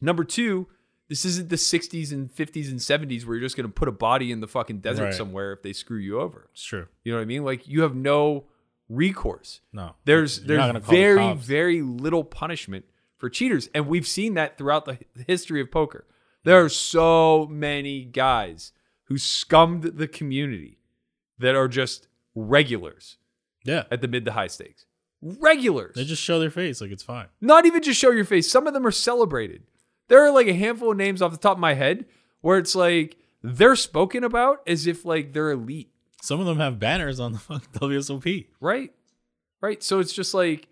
Number 0.00 0.22
2, 0.22 0.68
This 1.08 1.24
isn't 1.24 1.48
the 1.48 1.56
60s 1.56 2.12
and 2.12 2.32
50s 2.32 2.70
and 2.70 2.78
70s 2.78 3.26
where 3.26 3.36
you're 3.36 3.44
just 3.44 3.56
going 3.56 3.68
to 3.68 3.72
put 3.72 3.88
a 3.88 3.92
body 3.92 4.30
in 4.30 4.40
the 4.40 4.48
fucking 4.48 4.78
desert 4.78 5.06
Right. 5.06 5.14
somewhere 5.14 5.52
if 5.52 5.62
they 5.62 5.72
screw 5.72 5.98
you 5.98 6.20
over. 6.20 6.48
It's 6.52 6.62
true. 6.62 6.86
You 7.02 7.12
know 7.12 7.18
what 7.18 7.22
I 7.22 7.26
mean? 7.26 7.44
Like 7.44 7.66
you 7.66 7.82
have 7.82 7.96
no 7.96 8.44
recourse. 8.88 9.60
No, 9.72 9.96
There's 10.04 10.38
You're 10.38 10.46
there's 10.48 10.66
gonna 10.66 10.80
the 10.80 10.86
very 10.86 11.34
very 11.34 11.82
little 11.82 12.22
punishment 12.22 12.84
for 13.16 13.28
cheaters, 13.28 13.68
and 13.74 13.88
we've 13.88 14.06
seen 14.06 14.34
that 14.34 14.58
throughout 14.58 14.84
the 14.84 14.98
history 15.26 15.60
of 15.60 15.72
poker. 15.72 16.06
There 16.44 16.64
are 16.64 16.68
so 16.68 17.46
many 17.50 18.04
guys 18.04 18.72
who 19.04 19.18
scummed 19.18 19.82
the 19.82 20.08
community 20.08 20.78
that 21.38 21.56
are 21.56 21.68
just 21.68 22.06
regulars 22.34 23.16
yeah. 23.64 23.84
at 23.90 24.00
the 24.00 24.08
mid 24.08 24.24
to 24.24 24.32
high 24.32 24.46
stakes. 24.46 24.86
Regulars. 25.20 25.94
They 25.94 26.04
just 26.04 26.22
show 26.22 26.40
their 26.40 26.50
face 26.50 26.80
like 26.80 26.90
it's 26.90 27.02
fine. 27.02 27.26
Not 27.40 27.64
even 27.64 27.82
just 27.82 28.00
show 28.00 28.10
your 28.10 28.24
face. 28.24 28.50
Some 28.50 28.66
of 28.66 28.74
them 28.74 28.86
are 28.86 28.92
celebrated. 28.92 29.62
There 30.08 30.24
are 30.24 30.32
like 30.32 30.48
a 30.48 30.54
handful 30.54 30.90
of 30.90 30.96
names 30.96 31.22
off 31.22 31.30
the 31.30 31.38
top 31.38 31.56
of 31.56 31.60
my 31.60 31.74
head 31.74 32.06
where 32.40 32.58
it's 32.58 32.74
like 32.74 33.16
they're 33.42 33.76
spoken 33.76 34.24
about 34.24 34.62
as 34.66 34.86
if 34.86 35.04
like 35.04 35.32
they're 35.32 35.50
elite. 35.52 35.90
Some 36.20 36.40
of 36.40 36.46
them 36.46 36.58
have 36.58 36.78
banners 36.78 37.20
on 37.20 37.32
the 37.32 37.38
fucking 37.38 37.68
WSOP. 37.72 38.46
Right. 38.60 38.92
Right. 39.60 39.82
So 39.82 40.00
it's 40.00 40.12
just 40.12 40.34
like 40.34 40.68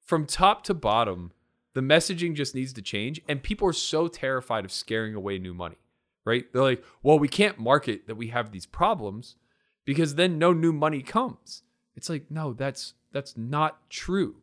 from 0.00 0.26
top 0.26 0.62
to 0.64 0.74
bottom, 0.74 1.32
the 1.74 1.80
messaging 1.80 2.34
just 2.34 2.54
needs 2.54 2.72
to 2.74 2.82
change. 2.82 3.20
And 3.28 3.42
people 3.42 3.68
are 3.68 3.72
so 3.72 4.08
terrified 4.08 4.64
of 4.64 4.72
scaring 4.72 5.14
away 5.14 5.38
new 5.38 5.54
money. 5.54 5.76
Right. 6.24 6.52
They're 6.52 6.62
like, 6.62 6.84
well, 7.02 7.18
we 7.18 7.28
can't 7.28 7.58
market 7.58 8.06
that 8.06 8.16
we 8.16 8.28
have 8.28 8.52
these 8.52 8.66
problems 8.66 9.36
because 9.84 10.14
then 10.14 10.38
no 10.38 10.52
new 10.52 10.72
money 10.72 11.02
comes. 11.02 11.62
It's 11.98 12.08
like, 12.08 12.30
no, 12.30 12.52
that's 12.52 12.94
that's 13.10 13.36
not 13.36 13.90
true. 13.90 14.36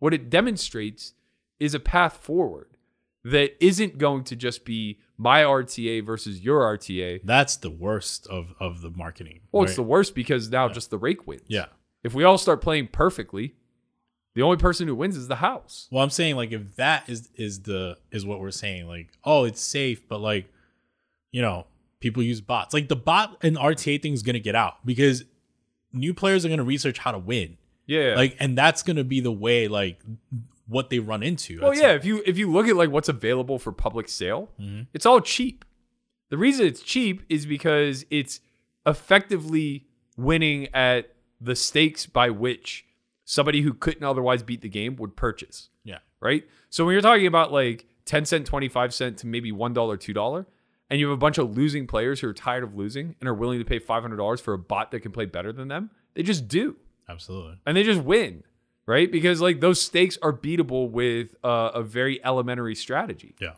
What 0.00 0.12
it 0.12 0.28
demonstrates 0.28 1.14
is 1.60 1.72
a 1.72 1.78
path 1.78 2.16
forward 2.16 2.76
that 3.22 3.52
isn't 3.64 3.96
going 3.96 4.24
to 4.24 4.34
just 4.34 4.64
be 4.64 4.98
my 5.16 5.42
RTA 5.44 6.04
versus 6.04 6.40
your 6.40 6.62
RTA. 6.76 7.20
That's 7.22 7.54
the 7.54 7.70
worst 7.70 8.26
of 8.26 8.54
of 8.58 8.82
the 8.82 8.90
marketing. 8.90 9.42
Well, 9.52 9.62
it's 9.62 9.76
the 9.76 9.84
worst 9.84 10.16
because 10.16 10.50
now 10.50 10.68
just 10.68 10.90
the 10.90 10.98
rake 10.98 11.28
wins. 11.28 11.42
yeah. 11.46 11.66
If 12.02 12.12
we 12.12 12.24
all 12.24 12.38
start 12.38 12.60
playing 12.60 12.88
perfectly, 12.88 13.54
the 14.34 14.42
only 14.42 14.56
person 14.56 14.88
who 14.88 14.96
wins 14.96 15.16
is 15.16 15.28
the 15.28 15.36
house. 15.36 15.86
Well, 15.92 16.02
I'm 16.02 16.10
saying 16.10 16.34
like 16.34 16.50
if 16.50 16.74
that 16.74 17.08
is 17.08 17.30
is 17.36 17.62
the 17.62 17.96
is 18.10 18.26
what 18.26 18.40
we're 18.40 18.50
saying, 18.50 18.88
like 18.88 19.10
oh, 19.22 19.44
it's 19.44 19.60
safe, 19.60 20.08
but 20.08 20.20
like 20.20 20.50
you 21.30 21.40
know, 21.40 21.68
people 22.00 22.24
use 22.24 22.40
bots. 22.40 22.74
Like 22.74 22.88
the 22.88 22.96
bot 22.96 23.38
and 23.44 23.56
RTA 23.56 24.02
thing 24.02 24.12
is 24.12 24.24
gonna 24.24 24.40
get 24.40 24.56
out 24.56 24.84
because 24.84 25.22
new 25.94 26.12
players 26.12 26.44
are 26.44 26.48
gonna 26.50 26.64
research 26.64 26.98
how 26.98 27.12
to 27.12 27.18
win. 27.18 27.56
Yeah. 27.86 28.14
Like, 28.16 28.36
and 28.40 28.56
that's 28.58 28.82
gonna 28.82 29.04
be 29.04 29.20
the 29.20 29.32
way 29.32 29.68
like 29.68 30.00
what 30.66 30.90
they 30.90 30.98
run 30.98 31.22
into. 31.22 31.60
well, 31.60 31.74
yeah. 31.74 31.88
like- 31.88 31.96
If 31.96 32.04
you 32.04 32.22
if 32.26 32.38
you 32.38 32.50
look 32.50 32.66
at 32.68 32.76
like 32.76 32.90
what's 32.90 33.08
available 33.08 33.58
for 33.58 33.70
public 33.72 34.08
sale, 34.08 34.50
Mhm. 34.60 34.86
it's 34.94 35.06
all 35.06 35.20
cheap. 35.20 35.64
The 36.30 36.38
reason 36.38 36.66
it's 36.66 36.82
cheap 36.82 37.22
is 37.28 37.46
because 37.46 38.04
it's 38.10 38.40
effectively 38.86 39.86
winning 40.16 40.68
at 40.74 41.14
the 41.40 41.54
stakes 41.56 42.06
by 42.06 42.30
which 42.30 42.86
somebody 43.24 43.60
who 43.62 43.74
couldn't 43.74 44.04
otherwise 44.04 44.42
beat 44.42 44.60
the 44.62 44.68
game 44.68 44.96
would 44.96 45.16
purchase. 45.16 45.68
yeah, 45.84 45.98
right? 46.20 46.44
So 46.70 46.84
when 46.86 46.92
you're 46.94 47.02
talking 47.02 47.26
about 47.26 47.52
like 47.52 47.86
10 48.06 48.24
cent, 48.24 48.46
25 48.46 48.94
cent 48.94 49.18
to 49.18 49.26
maybe 49.26 49.52
$1, 49.52 49.74
$2, 49.98 50.46
and 50.94 51.00
you 51.00 51.08
have 51.08 51.14
a 51.14 51.18
bunch 51.18 51.38
of 51.38 51.56
losing 51.56 51.88
players 51.88 52.20
who 52.20 52.28
are 52.28 52.32
tired 52.32 52.62
of 52.62 52.76
losing 52.76 53.16
and 53.18 53.28
are 53.28 53.34
willing 53.34 53.58
to 53.58 53.64
pay 53.64 53.80
$500 53.80 54.40
for 54.40 54.54
a 54.54 54.58
bot 54.58 54.92
that 54.92 55.00
can 55.00 55.10
play 55.10 55.24
better 55.26 55.52
than 55.52 55.66
them, 55.66 55.90
they 56.14 56.22
just 56.22 56.46
do. 56.46 56.76
absolutely. 57.08 57.56
And 57.66 57.76
they 57.76 57.82
just 57.82 58.00
win, 58.02 58.44
right? 58.86 59.10
Because 59.10 59.40
like 59.40 59.58
those 59.60 59.82
stakes 59.82 60.16
are 60.22 60.32
beatable 60.32 60.90
with 60.90 61.34
uh, 61.42 61.72
a 61.74 61.82
very 61.82 62.24
elementary 62.24 62.76
strategy 62.76 63.34
Yeah. 63.40 63.54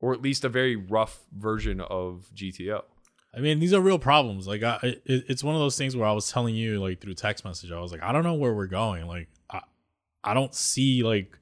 or 0.00 0.12
at 0.14 0.20
least 0.20 0.44
a 0.44 0.48
very 0.48 0.74
rough 0.74 1.20
version 1.32 1.80
of 1.80 2.28
GTO. 2.34 2.82
I 3.36 3.40
mean, 3.40 3.58
these 3.60 3.72
are 3.72 3.80
real 3.80 3.98
problems. 3.98 4.46
Like, 4.46 4.62
I, 4.62 4.78
it, 4.82 5.24
it's 5.28 5.42
one 5.44 5.54
of 5.54 5.60
those 5.60 5.76
things 5.78 5.96
where 5.96 6.06
I 6.08 6.12
was 6.12 6.30
telling 6.30 6.54
you, 6.54 6.80
like, 6.80 7.00
through 7.00 7.14
text 7.14 7.44
message, 7.44 7.72
I 7.72 7.80
was 7.80 7.90
like, 7.90 8.02
I 8.02 8.12
don't 8.12 8.22
know 8.22 8.34
where 8.34 8.54
we're 8.54 8.68
going. 8.68 9.06
Like, 9.08 9.28
I, 9.50 9.60
I 10.22 10.34
don't 10.34 10.54
see 10.54 11.02
like 11.02 11.36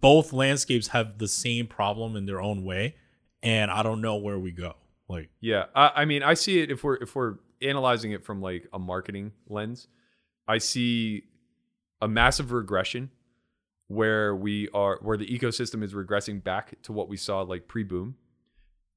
both 0.00 0.32
landscapes 0.32 0.88
have 0.88 1.18
the 1.18 1.28
same 1.28 1.66
problem 1.66 2.16
in 2.16 2.26
their 2.26 2.40
own 2.40 2.64
way, 2.64 2.94
and 3.46 3.70
I 3.70 3.82
don't 3.82 4.00
know 4.00 4.16
where 4.16 4.38
we 4.38 4.50
go. 4.52 4.74
Like, 5.08 5.30
Yeah, 5.40 5.66
I, 5.74 5.92
I 6.02 6.04
mean, 6.04 6.22
I 6.22 6.34
see 6.34 6.60
it 6.60 6.70
if 6.70 6.82
we're 6.84 6.96
if 6.96 7.14
we're 7.14 7.36
analyzing 7.62 8.12
it 8.12 8.24
from 8.24 8.40
like 8.42 8.66
a 8.72 8.78
marketing 8.78 9.32
lens. 9.48 9.88
I 10.48 10.58
see 10.58 11.24
a 12.02 12.08
massive 12.08 12.52
regression 12.52 13.10
where 13.88 14.34
we 14.34 14.68
are 14.74 14.98
where 15.02 15.16
the 15.16 15.26
ecosystem 15.26 15.82
is 15.82 15.94
regressing 15.94 16.42
back 16.42 16.74
to 16.82 16.92
what 16.92 17.08
we 17.08 17.16
saw 17.16 17.42
like 17.42 17.68
pre-boom, 17.68 18.16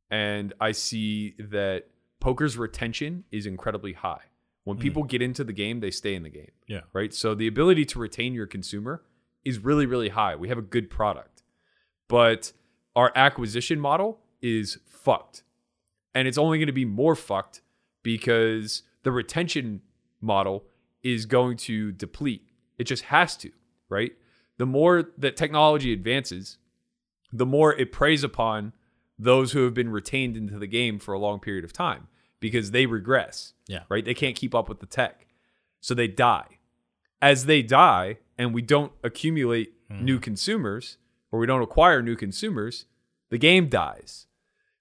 and 0.10 0.54
I 0.60 0.72
see 0.72 1.36
that 1.40 1.86
poker's 2.20 2.58
retention 2.58 3.24
is 3.32 3.46
incredibly 3.46 3.94
high. 3.94 4.22
When 4.66 4.78
Mm. 4.78 4.82
people 4.82 5.04
get 5.04 5.22
into 5.22 5.44
the 5.44 5.54
game, 5.54 5.80
they 5.80 5.90
stay 5.92 6.14
in 6.16 6.24
the 6.24 6.30
game 6.30 6.52
yeah, 6.68 6.82
right? 6.94 7.14
So 7.14 7.34
the 7.34 7.48
ability 7.48 7.86
to 7.86 8.00
retain 8.00 8.34
your 8.34 8.46
consumer 8.48 9.04
is 9.46 9.60
really, 9.60 9.86
really 9.86 10.10
high. 10.10 10.36
We 10.36 10.50
have 10.50 10.58
a 10.58 10.64
good 10.64 10.90
product, 10.90 11.44
but 12.08 12.52
our 12.96 13.12
acquisition 13.16 13.80
model 13.80 14.20
is 14.42 14.80
fucked. 14.86 15.44
And 16.14 16.28
it's 16.28 16.38
only 16.38 16.58
going 16.58 16.68
to 16.68 16.74
be 16.74 16.86
more 16.86 17.16
fucked 17.16 17.62
because 18.04 18.84
the 19.04 19.12
retention 19.12 19.82
model 20.22 20.66
is 21.04 21.26
going 21.26 21.58
to 21.58 21.92
deplete. 21.92 22.44
It 22.78 22.86
just 22.86 23.04
has 23.06 23.38
to, 23.38 23.52
right? 23.90 24.12
The 24.58 24.66
more 24.66 25.10
that 25.18 25.38
technology 25.38 25.94
advances, 25.94 26.58
the 27.32 27.46
more 27.46 27.74
it 27.74 27.92
preys 27.92 28.24
upon 28.24 28.74
those 29.18 29.52
who 29.52 29.64
have 29.66 29.74
been 29.74 29.90
retained 29.90 30.36
into 30.36 30.58
the 30.58 30.68
game 30.68 30.98
for 31.00 31.14
a 31.14 31.20
long 31.20 31.40
period 31.40 31.64
of 31.64 31.74
time 31.74 32.08
because 32.40 32.72
they 32.72 32.86
regress 32.86 33.54
yeah, 33.70 33.84
right? 33.88 34.04
They 34.04 34.16
can't 34.16 34.36
keep 34.36 34.56
up 34.56 34.68
with 34.68 34.80
the 34.80 34.86
tech. 34.86 35.28
So 35.80 35.94
they 35.94 36.08
die. 36.08 36.58
As 37.22 37.46
they 37.46 37.62
die 37.62 38.18
and 38.38 38.54
we 38.54 38.62
don't 38.62 38.92
accumulate 39.04 39.74
hmm. 39.90 40.04
new 40.04 40.20
consumers 40.20 40.98
or 41.32 41.40
we 41.40 41.46
don't 41.46 41.62
acquire 41.62 42.02
new 42.02 42.16
consumers, 42.16 42.86
the 43.30 43.38
game 43.38 43.70
dies. 43.70 44.26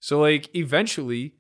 So, 0.00 0.20
like, 0.20 0.54
eventually, 0.54 1.34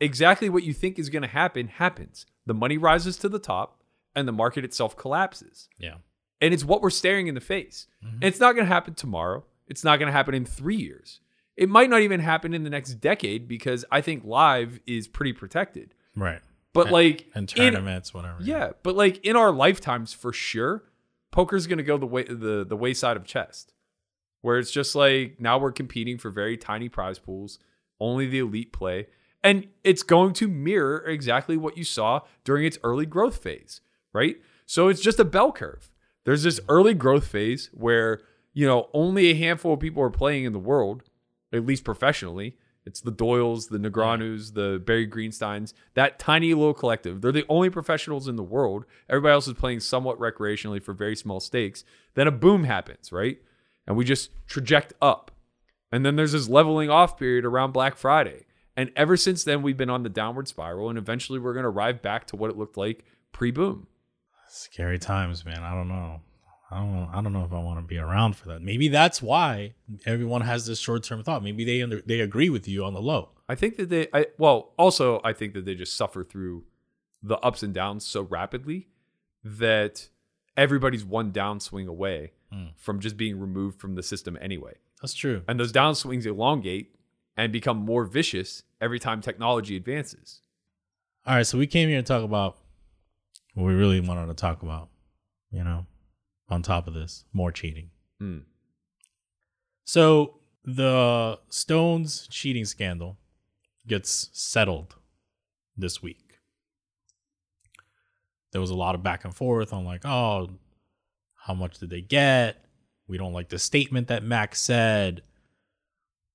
exactly 0.00 0.48
what 0.48 0.62
you 0.62 0.72
think 0.72 0.98
is 0.98 1.08
going 1.10 1.22
to 1.22 1.28
happen 1.28 1.68
happens. 1.68 2.26
The 2.46 2.54
money 2.54 2.76
rises 2.78 3.16
to 3.18 3.28
the 3.28 3.38
top 3.38 3.82
and 4.14 4.28
the 4.28 4.32
market 4.32 4.64
itself 4.64 4.96
collapses. 4.96 5.68
yeah, 5.78 5.94
And 6.40 6.52
it's 6.54 6.64
what 6.64 6.82
we're 6.82 6.90
staring 6.90 7.26
in 7.26 7.34
the 7.34 7.40
face. 7.40 7.86
And 8.02 8.22
it's 8.22 8.38
not 8.40 8.52
going 8.54 8.66
to 8.66 8.72
happen 8.72 8.94
tomorrow. 8.94 9.44
It's 9.66 9.82
not 9.82 9.98
going 9.98 10.08
to 10.08 10.12
happen 10.12 10.34
in 10.34 10.44
three 10.44 10.76
years. 10.76 11.20
It 11.56 11.68
might 11.68 11.88
not 11.88 12.00
even 12.02 12.20
happen 12.20 12.52
in 12.52 12.64
the 12.64 12.70
next 12.70 12.94
decade 12.94 13.48
because 13.48 13.84
I 13.90 14.00
think 14.00 14.24
live 14.24 14.80
is 14.86 15.08
pretty 15.08 15.32
protected. 15.32 15.94
right. 16.16 16.40
But 16.74 16.90
like 16.90 17.28
And 17.36 17.48
in- 17.52 17.72
tournaments, 17.72 18.12
whatever. 18.12 18.38
yeah, 18.42 18.72
but 18.82 18.96
like 18.96 19.24
in 19.24 19.36
our 19.36 19.52
lifetimes, 19.52 20.12
for 20.12 20.32
sure, 20.32 20.82
poker's 21.30 21.68
gonna 21.68 21.84
go 21.84 21.96
the 21.96 22.04
way 22.06 22.24
the 22.24 22.66
the 22.68 22.76
wayside 22.76 23.16
of 23.16 23.24
chess, 23.24 23.68
where 24.40 24.58
it's 24.58 24.72
just 24.72 24.96
like 24.96 25.36
now 25.40 25.56
we're 25.56 25.70
competing 25.70 26.18
for 26.18 26.30
very 26.30 26.56
tiny 26.56 26.88
prize 26.88 27.20
pools, 27.20 27.60
only 28.00 28.26
the 28.26 28.38
elite 28.38 28.72
play, 28.72 29.06
and 29.42 29.68
it's 29.82 30.02
going 30.02 30.32
to 30.34 30.48
mirror 30.48 31.04
exactly 31.06 31.56
what 31.56 31.76
you 31.76 31.84
saw 31.84 32.20
during 32.44 32.64
its 32.64 32.78
early 32.82 33.06
growth 33.06 33.42
phase, 33.42 33.80
right? 34.12 34.36
So 34.66 34.88
it's 34.88 35.00
just 35.00 35.20
a 35.20 35.24
bell 35.24 35.52
curve. 35.52 35.90
There's 36.24 36.42
this 36.42 36.60
early 36.68 36.94
growth 36.94 37.26
phase 37.26 37.70
where 37.72 38.22
you 38.52 38.66
know 38.66 38.88
only 38.94 39.26
a 39.26 39.34
handful 39.34 39.74
of 39.74 39.80
people 39.80 40.02
are 40.02 40.10
playing 40.10 40.44
in 40.44 40.52
the 40.52 40.58
world, 40.58 41.02
at 41.52 41.66
least 41.66 41.84
professionally. 41.84 42.56
It's 42.86 43.00
the 43.00 43.12
Doyles, 43.12 43.70
the 43.70 43.78
Negreanus, 43.78 44.52
the 44.52 44.82
Barry 44.84 45.08
Greensteins, 45.08 45.72
that 45.94 46.18
tiny 46.18 46.52
little 46.52 46.74
collective. 46.74 47.22
They're 47.22 47.32
the 47.32 47.46
only 47.48 47.70
professionals 47.70 48.28
in 48.28 48.36
the 48.36 48.42
world. 48.42 48.84
Everybody 49.08 49.32
else 49.32 49.48
is 49.48 49.54
playing 49.54 49.80
somewhat 49.80 50.18
recreationally 50.18 50.82
for 50.82 50.92
very 50.92 51.16
small 51.16 51.40
stakes. 51.40 51.84
Then 52.14 52.26
a 52.26 52.30
boom 52.32 52.64
happens, 52.64 53.10
right? 53.10 53.38
And 53.86 53.96
we 53.96 54.04
just 54.04 54.30
traject 54.46 54.92
up. 55.00 55.30
And 55.94 56.04
then 56.04 56.16
there's 56.16 56.32
this 56.32 56.48
leveling 56.48 56.90
off 56.90 57.16
period 57.18 57.44
around 57.44 57.72
Black 57.72 57.96
Friday. 57.96 58.46
And 58.76 58.90
ever 58.96 59.16
since 59.16 59.44
then, 59.44 59.62
we've 59.62 59.76
been 59.76 59.90
on 59.90 60.02
the 60.02 60.08
downward 60.08 60.48
spiral. 60.48 60.88
And 60.88 60.98
eventually, 60.98 61.38
we're 61.38 61.52
going 61.52 61.62
to 61.64 61.68
arrive 61.68 62.02
back 62.02 62.26
to 62.28 62.36
what 62.36 62.50
it 62.50 62.56
looked 62.56 62.76
like 62.76 63.04
pre 63.32 63.50
boom. 63.50 63.86
Scary 64.48 64.98
times, 64.98 65.44
man. 65.44 65.60
I 65.62 65.72
don't 65.72 65.88
know. 65.88 66.20
I 66.70 66.78
don't 66.78 66.92
know. 66.92 67.08
I 67.12 67.20
don't 67.22 67.32
know 67.32 67.44
if 67.44 67.52
I 67.52 67.60
want 67.60 67.78
to 67.78 67.86
be 67.86 67.98
around 67.98 68.34
for 68.36 68.48
that. 68.48 68.60
Maybe 68.62 68.88
that's 68.88 69.22
why 69.22 69.74
everyone 70.04 70.40
has 70.40 70.66
this 70.66 70.80
short 70.80 71.04
term 71.04 71.22
thought. 71.22 71.44
Maybe 71.44 71.64
they 71.64 71.80
under, 71.82 72.00
they 72.00 72.20
agree 72.20 72.50
with 72.50 72.66
you 72.66 72.84
on 72.84 72.94
the 72.94 73.00
low. 73.00 73.30
I 73.48 73.54
think 73.54 73.76
that 73.76 73.88
they, 73.90 74.08
I, 74.12 74.26
well, 74.38 74.72
also, 74.76 75.20
I 75.22 75.32
think 75.32 75.54
that 75.54 75.64
they 75.64 75.74
just 75.76 75.96
suffer 75.96 76.24
through 76.24 76.64
the 77.22 77.38
ups 77.38 77.62
and 77.62 77.72
downs 77.72 78.04
so 78.04 78.22
rapidly 78.22 78.88
that 79.44 80.08
everybody's 80.56 81.04
one 81.04 81.30
downswing 81.30 81.86
away 81.86 82.32
Hmm. 82.54 82.66
from 82.76 83.00
just 83.00 83.16
being 83.16 83.40
removed 83.40 83.80
from 83.80 83.96
the 83.96 84.02
system 84.02 84.38
anyway. 84.40 84.74
That's 85.04 85.12
true. 85.12 85.42
And 85.46 85.60
those 85.60 85.70
downswings 85.70 86.24
elongate 86.24 86.94
and 87.36 87.52
become 87.52 87.76
more 87.76 88.06
vicious 88.06 88.62
every 88.80 88.98
time 88.98 89.20
technology 89.20 89.76
advances. 89.76 90.40
All 91.26 91.34
right, 91.34 91.46
so 91.46 91.58
we 91.58 91.66
came 91.66 91.90
here 91.90 92.00
to 92.00 92.02
talk 92.02 92.22
about 92.24 92.56
what 93.52 93.66
we 93.66 93.74
really 93.74 94.00
wanted 94.00 94.28
to 94.28 94.34
talk 94.34 94.62
about. 94.62 94.88
You 95.50 95.62
know, 95.62 95.84
on 96.48 96.62
top 96.62 96.88
of 96.88 96.94
this, 96.94 97.26
more 97.34 97.52
cheating. 97.52 97.90
Hmm. 98.18 98.38
So 99.84 100.38
the 100.64 101.38
Stones 101.50 102.26
cheating 102.30 102.64
scandal 102.64 103.18
gets 103.86 104.30
settled 104.32 104.94
this 105.76 106.02
week. 106.02 106.38
There 108.52 108.60
was 108.62 108.70
a 108.70 108.74
lot 108.74 108.94
of 108.94 109.02
back 109.02 109.26
and 109.26 109.34
forth 109.34 109.74
on 109.74 109.84
like, 109.84 110.06
oh, 110.06 110.48
how 111.34 111.52
much 111.52 111.78
did 111.78 111.90
they 111.90 112.00
get? 112.00 112.63
We 113.06 113.18
don't 113.18 113.32
like 113.32 113.48
the 113.48 113.58
statement 113.58 114.08
that 114.08 114.22
Max 114.22 114.60
said. 114.60 115.22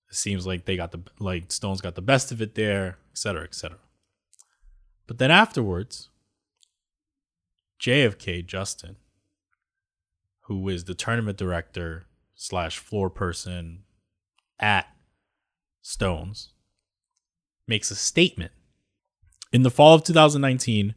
It 0.09 0.15
seems 0.15 0.45
like 0.45 0.65
they 0.65 0.75
got 0.75 0.91
the 0.91 1.01
like 1.19 1.51
Stones 1.51 1.81
got 1.81 1.95
the 1.95 2.01
best 2.01 2.31
of 2.31 2.41
it 2.41 2.55
there, 2.55 2.97
etc., 3.11 3.15
cetera, 3.15 3.43
et 3.43 3.55
cetera. 3.55 3.79
But 5.07 5.17
then 5.17 5.31
afterwards, 5.31 6.09
JFK 7.79 8.45
Justin, 8.45 8.97
who 10.41 10.67
is 10.69 10.83
the 10.83 10.93
tournament 10.93 11.37
director 11.37 12.05
slash 12.35 12.77
floor 12.77 13.09
person 13.09 13.83
at 14.59 14.87
Stones, 15.81 16.53
makes 17.67 17.89
a 17.89 17.95
statement. 17.95 18.51
In 19.51 19.63
the 19.63 19.71
fall 19.71 19.95
of 19.95 20.03
2019, 20.03 20.93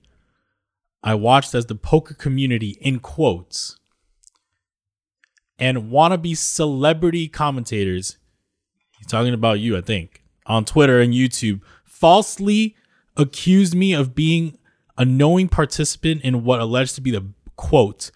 I 1.02 1.14
watched 1.14 1.54
as 1.54 1.66
the 1.66 1.74
poker 1.74 2.14
community, 2.14 2.76
in 2.80 2.98
quotes, 2.98 3.78
and 5.58 5.90
wannabe 5.90 6.36
celebrity 6.36 7.28
commentators, 7.28 8.18
he's 8.98 9.06
talking 9.06 9.34
about 9.34 9.60
you, 9.60 9.76
I 9.76 9.80
think, 9.80 10.22
on 10.46 10.64
Twitter 10.64 11.00
and 11.00 11.12
YouTube, 11.14 11.60
falsely 11.84 12.76
accused 13.16 13.74
me 13.74 13.92
of 13.92 14.14
being 14.14 14.58
a 14.98 15.04
knowing 15.04 15.48
participant 15.48 16.22
in 16.22 16.44
what 16.44 16.60
alleged 16.60 16.94
to 16.96 17.00
be 17.00 17.10
the 17.10 17.26
quote 17.56 18.10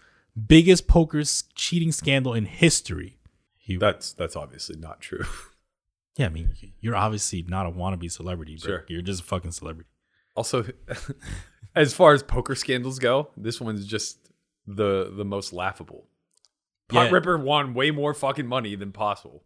biggest 0.47 0.87
poker 0.87 1.23
cheating 1.55 1.93
scandal 1.93 2.35
in 2.35 2.45
history. 2.45 3.19
He, 3.57 3.77
That's 3.77 4.13
that's 4.13 4.37
obviously 4.37 4.77
not 4.77 5.01
true. 5.01 5.25
yeah, 6.17 6.27
I 6.27 6.29
mean, 6.29 6.51
you're 6.81 6.95
obviously 6.97 7.45
not 7.49 7.67
a 7.67 7.71
wannabe 7.71 8.11
celebrity, 8.11 8.55
but 8.55 8.63
Sure. 8.67 8.85
you're 8.89 9.03
just 9.03 9.23
a 9.23 9.25
fucking 9.25 9.53
celebrity. 9.53 9.89
Also, 10.37 10.67
as 11.75 11.93
far 11.95 12.13
as 12.13 12.23
poker 12.23 12.55
scandals 12.55 12.99
go, 12.99 13.31
this 13.37 13.61
one's 13.61 13.87
just 13.87 14.31
the 14.67 15.13
the 15.17 15.25
most 15.25 15.53
laughable. 15.53 16.07
Pot 16.89 17.05
Yeah. 17.07 17.11
Ripper 17.11 17.37
won 17.39 17.75
way 17.75 17.91
more 17.91 18.15
fucking 18.15 18.47
money 18.47 18.75
than 18.77 18.93
possible. 18.93 19.45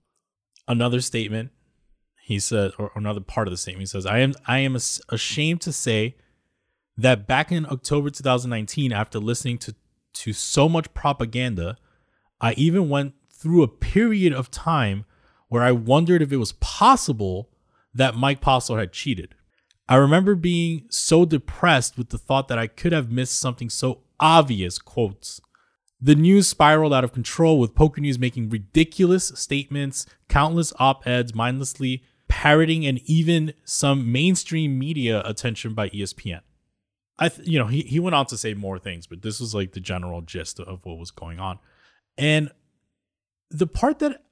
another 0.68 1.00
statement 1.00 1.50
he 2.22 2.38
said 2.38 2.70
or 2.79 2.92
another 2.94 3.20
part 3.20 3.48
of 3.48 3.50
the 3.50 3.57
statement 3.57 3.81
he 3.83 3.87
says 3.87 4.07
i 4.07 4.18
am 4.18 4.35
i 4.46 4.59
am 4.59 4.76
ashamed 5.09 5.61
to 5.61 5.72
say 5.72 6.14
that 6.96 7.26
back 7.26 7.50
in 7.50 7.66
october 7.66 8.09
2019 8.11 8.92
after 8.92 9.18
listening 9.18 9.59
to 9.59 9.74
to 10.12 10.33
so 10.33 10.68
much 10.68 10.92
propaganda 10.94 11.76
i 12.40 12.53
even 12.53 12.88
went 12.88 13.14
through 13.33 13.62
a 13.64 13.68
period 13.68 14.33
of 14.33 14.50
time 14.50 15.05
where 15.48 15.62
i 15.62 15.72
wondered 15.72 16.22
if 16.22 16.31
it 16.31 16.37
was 16.37 16.53
possible 16.53 17.48
that 17.94 18.14
mike 18.14 18.40
postle 18.40 18.76
had 18.76 18.92
cheated 18.92 19.35
i 19.88 19.96
remember 19.96 20.35
being 20.37 20.85
so 20.90 21.24
depressed 21.24 21.96
with 21.98 22.11
the 22.11 22.18
thought 22.18 22.46
that 22.48 22.59
i 22.59 22.66
could 22.68 22.92
have 22.92 23.11
missed 23.11 23.40
something 23.40 23.68
so 23.70 24.03
obvious 24.20 24.79
quotes 24.79 25.40
the 26.00 26.14
news 26.14 26.48
spiraled 26.48 26.94
out 26.94 27.04
of 27.04 27.12
control 27.12 27.58
with 27.58 27.74
Poker 27.74 28.00
News 28.00 28.18
making 28.18 28.48
ridiculous 28.48 29.28
statements, 29.34 30.06
countless 30.28 30.72
op 30.78 31.06
eds 31.06 31.34
mindlessly 31.34 32.02
parroting, 32.28 32.86
and 32.86 33.00
even 33.04 33.52
some 33.64 34.10
mainstream 34.10 34.78
media 34.78 35.22
attention 35.24 35.74
by 35.74 35.90
ESPN. 35.90 36.40
I, 37.18 37.28
th- 37.28 37.46
you 37.46 37.58
know, 37.58 37.66
he, 37.66 37.82
he 37.82 38.00
went 38.00 38.14
on 38.14 38.26
to 38.26 38.38
say 38.38 38.54
more 38.54 38.78
things, 38.78 39.06
but 39.06 39.20
this 39.20 39.40
was 39.40 39.54
like 39.54 39.72
the 39.72 39.80
general 39.80 40.22
gist 40.22 40.58
of 40.58 40.84
what 40.84 40.98
was 40.98 41.10
going 41.10 41.38
on. 41.38 41.58
And 42.16 42.50
the 43.50 43.66
part 43.66 43.98
that 43.98 44.22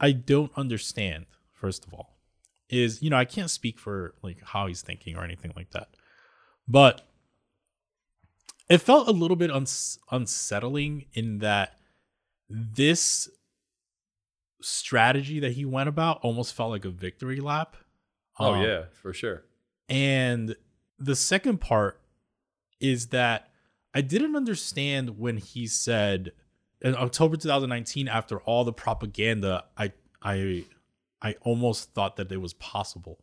I 0.00 0.12
don't 0.12 0.52
understand, 0.56 1.26
first 1.52 1.84
of 1.84 1.92
all, 1.92 2.16
is, 2.70 3.02
you 3.02 3.10
know, 3.10 3.18
I 3.18 3.26
can't 3.26 3.50
speak 3.50 3.78
for 3.78 4.14
like 4.22 4.38
how 4.42 4.66
he's 4.66 4.80
thinking 4.80 5.16
or 5.16 5.24
anything 5.24 5.52
like 5.54 5.70
that. 5.72 5.88
But 6.66 7.06
it 8.68 8.78
felt 8.78 9.08
a 9.08 9.12
little 9.12 9.36
bit 9.36 9.50
uns- 9.50 9.98
unsettling 10.10 11.06
in 11.12 11.38
that 11.38 11.78
this 12.48 13.28
strategy 14.60 15.40
that 15.40 15.52
he 15.52 15.64
went 15.64 15.88
about 15.88 16.20
almost 16.22 16.54
felt 16.54 16.70
like 16.70 16.84
a 16.84 16.90
victory 16.90 17.40
lap. 17.40 17.76
Oh 18.38 18.54
Um, 18.54 18.62
yeah, 18.62 18.84
for 18.92 19.12
sure. 19.12 19.44
And 19.88 20.56
the 20.98 21.16
second 21.16 21.60
part 21.60 22.00
is 22.80 23.08
that 23.08 23.50
I 23.92 24.00
didn't 24.00 24.34
understand 24.36 25.18
when 25.18 25.36
he 25.36 25.66
said 25.66 26.32
in 26.80 26.94
October 26.96 27.36
2019 27.36 28.08
after 28.08 28.38
all 28.40 28.64
the 28.64 28.72
propaganda 28.72 29.64
I 29.76 29.92
I 30.22 30.64
I 31.22 31.34
almost 31.42 31.92
thought 31.94 32.16
that 32.16 32.32
it 32.32 32.38
was 32.38 32.54
possible, 32.54 33.18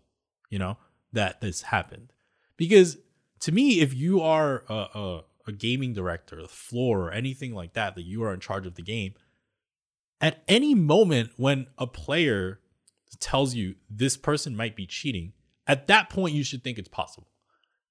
you 0.50 0.60
know, 0.60 0.78
that 1.14 1.42
this 1.42 1.64
happened. 1.64 2.14
Because 2.58 2.98
to 3.42 3.52
me 3.52 3.82
if 3.82 3.94
you 3.94 4.22
are 4.22 4.64
a 4.70 4.74
a, 4.74 5.24
a 5.48 5.52
gaming 5.52 5.94
director, 5.94 6.42
the 6.42 6.48
floor 6.48 7.08
or 7.08 7.12
anything 7.12 7.54
like 7.54 7.74
that 7.74 7.96
that 7.96 8.04
you 8.04 8.24
are 8.24 8.34
in 8.34 8.40
charge 8.40 8.66
of 8.68 8.76
the 8.76 8.82
game, 8.82 9.14
at 10.20 10.44
any 10.48 10.76
moment 10.76 11.32
when 11.38 11.68
a 11.78 11.88
player 11.88 12.60
tells 13.20 13.56
you 13.56 13.76
this 13.90 14.18
person 14.18 14.56
might 14.56 14.76
be 14.76 14.86
cheating, 14.86 15.34
at 15.68 15.88
that 15.88 16.10
point 16.10 16.34
you 16.36 16.44
should 16.44 16.64
think 16.64 16.78
it's 16.78 16.88
possible. 16.90 17.28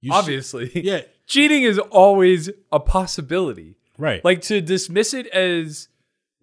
You 0.01 0.13
should- 0.13 0.19
Obviously, 0.19 0.71
yeah, 0.85 1.03
cheating 1.27 1.63
is 1.65 1.79
always 1.79 2.49
a 2.73 2.81
possibility. 2.81 3.77
right. 3.99 4.25
Like 4.25 4.41
to 4.43 4.61
dismiss 4.61 5.13
it 5.15 5.27
as 5.29 5.89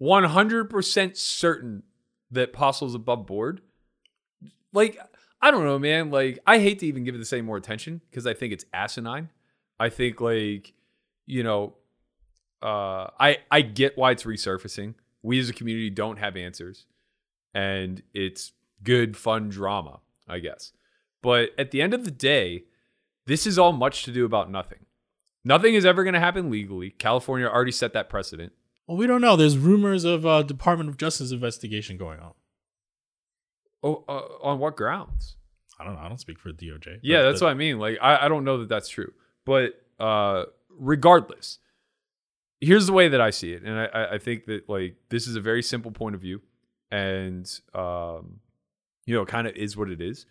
100% 0.00 1.16
certain 1.16 1.82
that 2.30 2.52
Postle's 2.52 2.94
above 2.94 3.26
board. 3.26 3.60
Like, 4.72 4.98
I 5.40 5.50
don't 5.50 5.64
know, 5.64 5.78
man. 5.78 6.10
Like, 6.10 6.38
I 6.46 6.58
hate 6.58 6.80
to 6.80 6.86
even 6.86 7.04
give 7.04 7.14
it 7.14 7.18
the 7.18 7.24
same 7.24 7.46
more 7.46 7.56
attention 7.56 8.00
because 8.10 8.26
I 8.26 8.34
think 8.34 8.52
it's 8.52 8.64
asinine. 8.72 9.30
I 9.80 9.88
think, 9.88 10.20
like, 10.20 10.74
you 11.28 11.42
know, 11.42 11.74
uh, 12.62 13.08
I 13.20 13.38
I 13.50 13.60
get 13.60 13.96
why 13.96 14.10
it's 14.12 14.24
resurfacing. 14.24 14.94
We 15.22 15.38
as 15.38 15.48
a 15.48 15.52
community 15.52 15.90
don't 15.90 16.18
have 16.18 16.36
answers, 16.36 16.86
and 17.54 18.02
it's 18.14 18.52
good, 18.82 19.16
fun 19.16 19.48
drama, 19.48 20.00
I 20.26 20.38
guess. 20.38 20.72
But 21.22 21.50
at 21.58 21.70
the 21.70 21.82
end 21.82 21.94
of 21.94 22.04
the 22.04 22.10
day, 22.10 22.64
this 23.26 23.46
is 23.46 23.58
all 23.58 23.72
much 23.72 24.04
to 24.04 24.12
do 24.12 24.24
about 24.24 24.50
nothing. 24.50 24.86
Nothing 25.44 25.74
is 25.74 25.84
ever 25.84 26.02
going 26.02 26.14
to 26.14 26.20
happen 26.20 26.50
legally. 26.50 26.90
California 26.90 27.46
already 27.46 27.72
set 27.72 27.92
that 27.92 28.08
precedent. 28.08 28.52
well, 28.86 28.96
we 28.96 29.06
don't 29.06 29.20
know. 29.20 29.36
There's 29.36 29.58
rumors 29.58 30.04
of 30.04 30.24
uh, 30.24 30.42
Department 30.42 30.88
of 30.88 30.96
Justice 30.96 31.30
investigation 31.30 31.96
going 31.96 32.20
on. 32.20 32.32
Oh, 33.82 34.04
uh, 34.08 34.46
on 34.46 34.58
what 34.58 34.76
grounds? 34.76 35.36
I 35.78 35.84
don't 35.84 35.94
know. 35.94 36.00
I 36.00 36.08
don't 36.08 36.18
speak 36.18 36.38
for 36.38 36.50
DOJ. 36.50 36.98
Yeah, 37.02 37.22
that's 37.22 37.40
what 37.40 37.50
I 37.50 37.54
mean. 37.54 37.78
Like, 37.78 37.98
I, 38.02 38.26
I 38.26 38.28
don't 38.28 38.44
know 38.44 38.58
that 38.58 38.68
that's 38.68 38.88
true. 38.88 39.12
But 39.44 39.80
uh, 40.00 40.44
regardless, 40.78 41.58
here's 42.60 42.86
the 42.86 42.92
way 42.92 43.08
that 43.08 43.20
I 43.20 43.30
see 43.30 43.52
it, 43.52 43.62
and 43.62 43.78
I- 43.78 44.14
I, 44.14 44.18
think 44.18 44.46
that 44.46 44.68
like 44.68 44.96
this 45.10 45.26
is 45.26 45.36
a 45.36 45.40
very 45.40 45.62
simple 45.62 45.90
point 45.90 46.14
of 46.14 46.20
view, 46.20 46.40
and 46.90 47.48
um, 47.74 48.40
you 49.06 49.14
know, 49.14 49.24
kind 49.24 49.46
of 49.46 49.54
is 49.56 49.76
what 49.76 49.90
it 49.90 50.00
is. 50.00 50.26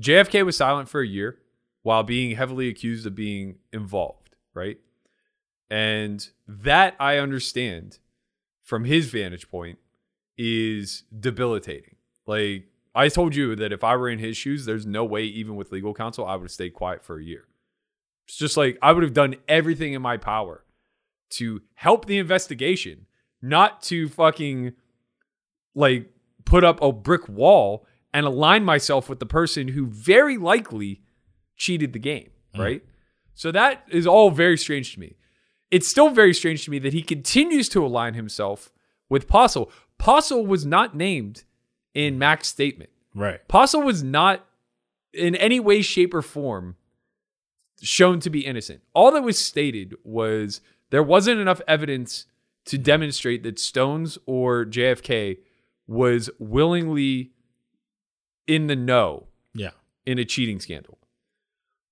JFK 0.00 0.44
was 0.44 0.56
silent 0.56 0.88
for 0.88 1.00
a 1.00 1.06
year 1.06 1.38
while 1.82 2.02
being 2.02 2.36
heavily 2.36 2.68
accused 2.68 3.06
of 3.06 3.14
being 3.14 3.56
involved, 3.72 4.36
right? 4.54 4.78
And 5.70 6.28
that 6.46 6.94
I 6.98 7.18
understand 7.18 7.98
from 8.62 8.84
his 8.84 9.08
vantage 9.08 9.48
point 9.48 9.78
is 10.36 11.04
debilitating. 11.18 11.96
Like 12.26 12.66
I 12.94 13.08
told 13.08 13.34
you 13.34 13.54
that 13.56 13.72
if 13.72 13.84
I 13.84 13.96
were 13.96 14.08
in 14.08 14.18
his 14.18 14.36
shoes, 14.36 14.64
there's 14.64 14.86
no 14.86 15.04
way, 15.04 15.24
even 15.24 15.56
with 15.56 15.72
legal 15.72 15.94
counsel, 15.94 16.26
I 16.26 16.34
would 16.34 16.44
have 16.44 16.50
stayed 16.50 16.74
quiet 16.74 17.04
for 17.04 17.18
a 17.18 17.24
year. 17.24 17.46
It's 18.30 18.38
just 18.38 18.56
like 18.56 18.78
I 18.80 18.92
would 18.92 19.02
have 19.02 19.12
done 19.12 19.34
everything 19.48 19.92
in 19.92 20.02
my 20.02 20.16
power 20.16 20.62
to 21.30 21.62
help 21.74 22.06
the 22.06 22.16
investigation, 22.16 23.06
not 23.42 23.82
to 23.82 24.08
fucking 24.08 24.74
like 25.74 26.08
put 26.44 26.62
up 26.62 26.80
a 26.80 26.92
brick 26.92 27.28
wall 27.28 27.84
and 28.14 28.24
align 28.24 28.64
myself 28.64 29.08
with 29.08 29.18
the 29.18 29.26
person 29.26 29.66
who 29.66 29.86
very 29.86 30.38
likely 30.38 31.00
cheated 31.56 31.92
the 31.92 31.98
game, 31.98 32.30
mm. 32.54 32.60
right? 32.60 32.84
So 33.34 33.50
that 33.50 33.84
is 33.88 34.06
all 34.06 34.30
very 34.30 34.56
strange 34.56 34.94
to 34.94 35.00
me. 35.00 35.16
It's 35.72 35.88
still 35.88 36.10
very 36.10 36.32
strange 36.32 36.64
to 36.66 36.70
me 36.70 36.78
that 36.78 36.92
he 36.92 37.02
continues 37.02 37.68
to 37.70 37.84
align 37.84 38.14
himself 38.14 38.70
with 39.08 39.26
Postle. 39.26 39.72
Postle 39.98 40.46
was 40.46 40.64
not 40.64 40.94
named 40.94 41.42
in 41.94 42.16
Mac's 42.16 42.46
statement. 42.46 42.90
right. 43.12 43.40
Postle 43.48 43.82
was 43.82 44.04
not 44.04 44.46
in 45.12 45.34
any 45.34 45.58
way, 45.58 45.82
shape, 45.82 46.14
or 46.14 46.22
form 46.22 46.76
shown 47.82 48.20
to 48.20 48.30
be 48.30 48.44
innocent. 48.46 48.82
All 48.94 49.10
that 49.12 49.22
was 49.22 49.38
stated 49.38 49.94
was 50.04 50.60
there 50.90 51.02
wasn't 51.02 51.40
enough 51.40 51.60
evidence 51.68 52.26
to 52.66 52.76
demonstrate 52.78 53.42
that 53.42 53.58
Stones 53.58 54.18
or 54.26 54.64
JFK 54.64 55.38
was 55.86 56.30
willingly 56.38 57.30
in 58.46 58.66
the 58.66 58.76
know 58.76 59.26
Yeah. 59.54 59.70
in 60.06 60.18
a 60.18 60.24
cheating 60.24 60.60
scandal. 60.60 60.98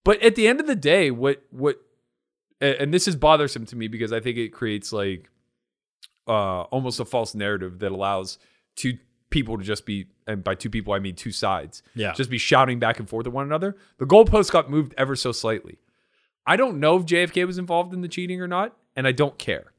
But 0.05 0.23
at 0.23 0.35
the 0.37 0.47
end 0.49 0.61
of 0.61 0.67
the 0.67 0.77
day, 0.77 1.11
what 1.11 1.43
what 1.51 1.81
and 2.61 2.93
this 2.93 3.07
is 3.07 3.15
bothersome 3.17 3.67
to 3.67 3.77
me 3.77 3.87
because 3.89 4.13
I 4.13 4.21
think 4.21 4.37
it 4.37 4.49
creates 4.49 4.93
like 4.93 5.29
uh 6.27 6.63
almost 6.63 6.99
a 7.01 7.05
false 7.05 7.35
narrative 7.35 7.79
that 7.79 7.93
allows 7.93 8.39
to 8.77 8.99
people 9.31 9.59
to 9.59 9.65
just 9.65 9.85
be, 9.87 10.07
and 10.27 10.43
by 10.43 10.55
two 10.55 10.71
people 10.71 10.93
I 10.95 10.99
mean 10.99 11.15
two 11.15 11.33
sides, 11.33 11.83
Yeah. 11.95 12.13
just 12.13 12.31
be 12.31 12.39
shouting 12.39 12.79
back 12.79 12.99
and 12.99 13.09
forth 13.09 13.27
at 13.27 13.33
one 13.33 13.45
another. 13.45 13.77
The 13.99 14.07
goalpost 14.07 14.51
got 14.51 14.71
moved 14.71 14.95
ever 14.97 15.15
so 15.17 15.33
slightly. 15.33 15.79
I 16.47 16.57
don't 16.57 16.81
know 16.81 16.97
if 16.97 17.05
JFK 17.05 17.47
was 17.47 17.59
involved 17.59 17.93
in 17.93 18.01
the 18.01 18.09
cheating 18.09 18.41
or 18.41 18.49
not, 18.49 18.77
and 18.97 19.07
I 19.07 19.13
don't 19.13 19.39
care. 19.39 19.73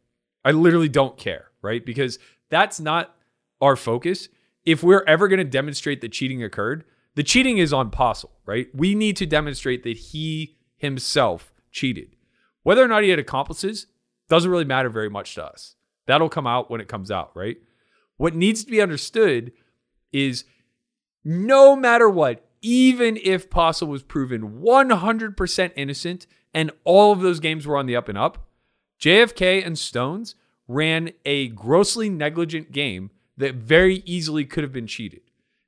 I 0.45 0.51
literally 0.51 0.89
don't 0.89 1.17
care, 1.17 1.47
right? 1.61 1.83
Because 1.85 2.19
that's 2.49 2.79
not 2.79 3.15
our 3.59 3.75
focus. 3.75 4.29
If 4.65 4.83
we're 4.83 5.03
ever 5.07 5.27
going 5.27 5.39
to 5.39 5.43
demonstrate 5.43 6.01
that 6.01 6.11
cheating 6.11 6.43
occurred, 6.43 6.83
the 7.15 7.23
cheating 7.23 7.57
is 7.57 7.73
on 7.73 7.89
Postle, 7.89 8.31
right? 8.45 8.67
We 8.73 8.93
need 8.93 9.17
to 9.17 9.25
demonstrate 9.25 9.83
that 9.83 9.97
he 9.97 10.57
himself 10.77 11.51
cheated. 11.71 12.15
Whether 12.63 12.83
or 12.83 12.87
not 12.87 13.03
he 13.03 13.09
had 13.09 13.19
accomplices 13.19 13.87
doesn't 14.29 14.49
really 14.51 14.63
matter 14.65 14.89
very 14.89 15.09
much 15.09 15.33
to 15.35 15.43
us. 15.45 15.75
That'll 16.05 16.29
come 16.29 16.45
out 16.47 16.69
when 16.69 16.81
it 16.81 16.87
comes 16.87 17.09
out, 17.11 17.31
right? 17.35 17.57
What 18.19 18.35
needs 18.35 18.65
to 18.65 18.71
be 18.71 18.81
understood 18.81 19.53
is 20.11 20.43
no 21.23 21.73
matter 21.73 22.09
what, 22.09 22.45
even 22.61 23.17
if 23.23 23.49
Postle 23.49 23.87
was 23.87 24.03
proven 24.03 24.59
100% 24.61 25.71
innocent 25.77 26.27
and 26.53 26.69
all 26.83 27.13
of 27.13 27.21
those 27.21 27.39
games 27.39 27.65
were 27.65 27.77
on 27.77 27.85
the 27.85 27.95
up 27.95 28.09
and 28.09 28.17
up, 28.17 28.45
JFK 28.99 29.65
and 29.65 29.79
Stones 29.79 30.35
ran 30.67 31.13
a 31.25 31.47
grossly 31.47 32.09
negligent 32.09 32.73
game 32.73 33.09
that 33.37 33.55
very 33.55 34.03
easily 34.05 34.43
could 34.43 34.65
have 34.65 34.73
been 34.73 34.85
cheated. 34.85 35.21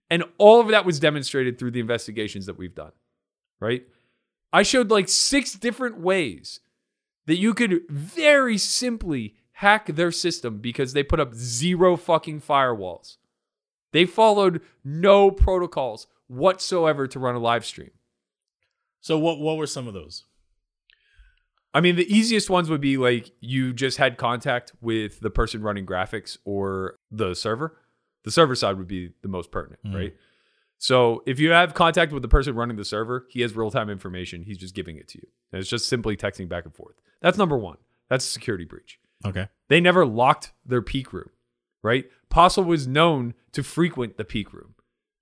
And 0.09 0.25
all 0.37 0.59
of 0.59 0.67
that 0.67 0.85
was 0.85 0.99
demonstrated 0.99 1.57
through 1.57 1.71
the 1.71 1.79
investigations 1.79 2.47
that 2.47 2.57
we've 2.57 2.75
done, 2.75 2.91
right? 3.61 3.87
I 4.51 4.63
showed 4.63 4.91
like 4.91 5.07
six 5.07 5.53
different 5.53 5.99
ways 6.01 6.59
that 7.27 7.37
you 7.37 7.53
could 7.53 7.83
very 7.87 8.57
simply 8.57 9.35
hack 9.61 9.85
their 9.85 10.11
system 10.11 10.57
because 10.57 10.93
they 10.93 11.03
put 11.03 11.19
up 11.19 11.35
zero 11.35 11.95
fucking 11.95 12.41
firewalls. 12.41 13.17
They 13.91 14.05
followed 14.05 14.59
no 14.83 15.29
protocols 15.29 16.07
whatsoever 16.25 17.05
to 17.05 17.19
run 17.19 17.35
a 17.35 17.39
live 17.39 17.63
stream. 17.63 17.91
So 19.01 19.19
what 19.19 19.39
what 19.39 19.57
were 19.57 19.67
some 19.67 19.87
of 19.87 19.93
those? 19.93 20.25
I 21.75 21.79
mean, 21.79 21.95
the 21.95 22.11
easiest 22.11 22.49
ones 22.49 22.71
would 22.71 22.81
be 22.81 22.97
like 22.97 23.31
you 23.39 23.71
just 23.71 23.97
had 23.97 24.17
contact 24.17 24.71
with 24.81 25.19
the 25.19 25.29
person 25.29 25.61
running 25.61 25.85
graphics 25.85 26.39
or 26.43 26.95
the 27.11 27.35
server. 27.35 27.77
The 28.23 28.31
server 28.31 28.55
side 28.55 28.77
would 28.77 28.87
be 28.87 29.11
the 29.21 29.27
most 29.27 29.51
pertinent, 29.51 29.83
mm. 29.85 29.93
right? 29.93 30.15
So 30.79 31.21
if 31.27 31.39
you 31.39 31.51
have 31.51 31.75
contact 31.75 32.11
with 32.11 32.23
the 32.23 32.27
person 32.27 32.55
running 32.55 32.77
the 32.77 32.85
server, 32.85 33.27
he 33.29 33.41
has 33.41 33.55
real 33.55 33.69
time 33.69 33.91
information. 33.91 34.41
He's 34.41 34.57
just 34.57 34.73
giving 34.73 34.97
it 34.97 35.07
to 35.09 35.19
you. 35.19 35.27
And 35.51 35.59
it's 35.59 35.69
just 35.69 35.87
simply 35.87 36.17
texting 36.17 36.49
back 36.49 36.65
and 36.65 36.73
forth. 36.73 36.95
That's 37.21 37.37
number 37.37 37.57
one. 37.57 37.77
That's 38.09 38.25
a 38.25 38.29
security 38.29 38.65
breach. 38.65 38.99
Okay. 39.25 39.47
They 39.67 39.79
never 39.79 40.05
locked 40.05 40.51
their 40.65 40.81
peak 40.81 41.13
room, 41.13 41.29
right? 41.83 42.05
Postle 42.29 42.63
was 42.63 42.87
known 42.87 43.33
to 43.53 43.63
frequent 43.63 44.17
the 44.17 44.25
peak 44.25 44.53
room. 44.53 44.75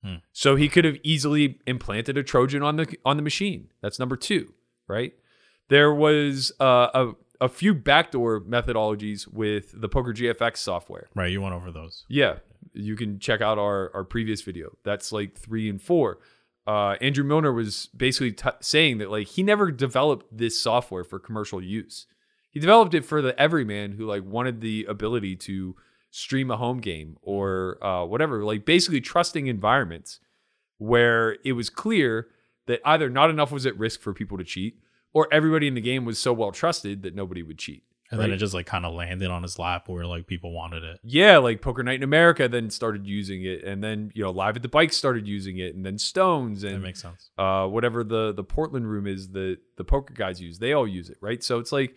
Hmm. 0.04 0.16
So 0.32 0.56
he 0.56 0.70
could 0.70 0.86
have 0.86 0.98
easily 1.04 1.60
implanted 1.68 2.18
a 2.18 2.24
Trojan 2.24 2.64
on 2.64 2.78
the 2.78 2.98
on 3.06 3.18
the 3.18 3.24
machine. 3.24 3.70
That's 3.82 4.00
number 4.00 4.16
two, 4.16 4.54
right? 4.88 5.14
There 5.70 5.94
was 5.94 6.52
uh, 6.60 6.88
a 6.94 7.12
a 7.42 7.50
few 7.50 7.74
backdoor 7.74 8.42
methodologies 8.42 9.28
with 9.28 9.80
the 9.80 9.88
Poker 9.88 10.14
GFX 10.14 10.58
software. 10.58 11.08
Right, 11.16 11.32
you 11.32 11.42
went 11.42 11.56
over 11.56 11.72
those. 11.72 12.06
Yeah, 12.10 12.36
you 12.74 12.96
can 12.96 13.20
check 13.20 13.42
out 13.42 13.58
our 13.58 13.92
our 13.94 14.04
previous 14.04 14.42
video. 14.42 14.78
That's 14.84 15.12
like 15.12 15.38
three 15.38 15.70
and 15.70 15.82
four. 15.82 16.20
Uh, 16.68 16.96
Andrew 17.02 17.24
Milner 17.24 17.52
was 17.52 17.88
basically 17.98 18.32
t- 18.32 18.50
saying 18.62 19.00
that 19.00 19.10
like 19.10 19.28
he 19.28 19.44
never 19.44 19.72
developed 19.72 20.26
this 20.32 20.62
software 20.62 21.04
for 21.04 21.20
commercial 21.20 21.62
use. 21.62 22.06
He 22.52 22.60
developed 22.60 22.94
it 22.94 23.06
for 23.06 23.22
the 23.22 23.40
everyman 23.40 23.92
who 23.94 24.06
like 24.06 24.24
wanted 24.24 24.62
the 24.62 24.86
ability 24.90 25.36
to 25.38 25.76
stream 26.12 26.50
a 26.50 26.58
home 26.58 26.80
game 26.80 27.18
or 27.22 27.78
uh, 27.84 28.04
whatever. 28.06 28.44
Like 28.44 28.66
basically 28.66 29.02
trusting 29.02 29.48
environments 29.48 30.20
where 30.78 31.38
it 31.44 31.54
was 31.54 31.70
clear 31.70 32.28
that 32.68 32.82
either 32.86 33.10
not 33.10 33.30
enough 33.30 33.52
was 33.52 33.66
at 33.66 33.78
risk 33.78 34.02
for 34.02 34.14
people 34.14 34.38
to 34.38 34.44
cheat, 34.44 34.80
or 35.14 35.28
everybody 35.32 35.68
in 35.68 35.74
the 35.74 35.82
game 35.82 36.06
was 36.06 36.20
so 36.20 36.32
well 36.34 36.52
trusted 36.52 37.04
that 37.04 37.16
nobody 37.16 37.44
would 37.44 37.58
cheat. 37.58 37.84
And 38.12 38.20
then 38.20 38.32
it 38.32 38.38
just 38.38 38.56
like 38.56 38.66
kind 38.66 38.88
of 38.88 38.94
landed 38.96 39.30
on 39.30 39.44
his 39.44 39.60
lap 39.60 39.88
where 39.88 40.04
like 40.04 40.26
people 40.26 40.52
wanted 40.52 40.84
it. 40.84 41.00
Yeah, 41.04 41.38
like 41.38 41.62
Poker 41.62 41.84
Night 41.84 41.98
in 41.98 42.04
America 42.04 42.48
then 42.48 42.72
started 42.72 43.06
using 43.06 43.44
it, 43.44 43.64
and 43.64 43.84
then 43.84 44.12
you 44.16 44.24
know 44.24 44.32
Live 44.32 44.56
at 44.56 44.64
the 44.64 44.68
Bike 44.68 44.94
started 44.94 45.28
using 45.28 45.60
it, 45.60 45.76
and 45.76 45.86
then 45.86 46.00
Stones 46.00 46.62
That 46.64 46.74
and 46.74 46.82
makes 46.82 47.04
sense. 47.04 47.30
uh, 47.38 47.68
whatever 47.68 48.04
the 48.04 48.34
the 48.34 48.44
Portland 48.44 48.90
room 48.90 49.06
is 49.06 49.30
that 49.34 49.58
the 49.78 49.84
poker 49.84 50.16
guys 50.16 50.42
use, 50.42 50.58
they 50.58 50.74
all 50.74 50.88
use 50.88 51.12
it, 51.12 51.18
right? 51.22 51.44
So 51.44 51.60
it's 51.60 51.72
like 51.72 51.96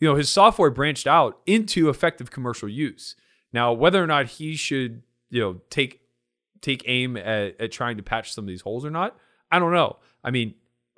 you 0.00 0.08
know 0.08 0.14
his 0.14 0.28
software 0.28 0.70
branched 0.70 1.06
out 1.06 1.40
into 1.46 1.88
effective 1.88 2.30
commercial 2.30 2.68
use. 2.68 3.16
Now, 3.52 3.72
whether 3.72 4.02
or 4.02 4.06
not 4.06 4.26
he 4.26 4.56
should 4.56 5.02
you 5.30 5.40
know 5.40 5.60
take 5.70 6.00
take 6.60 6.82
aim 6.86 7.16
at, 7.16 7.60
at 7.60 7.72
trying 7.72 7.96
to 7.96 8.02
patch 8.02 8.32
some 8.32 8.44
of 8.44 8.48
these 8.48 8.62
holes 8.62 8.84
or 8.84 8.90
not, 8.90 9.16
I 9.50 9.58
don't 9.58 9.72
know. 9.72 9.96
I 10.24 10.30
mean, 10.30 10.54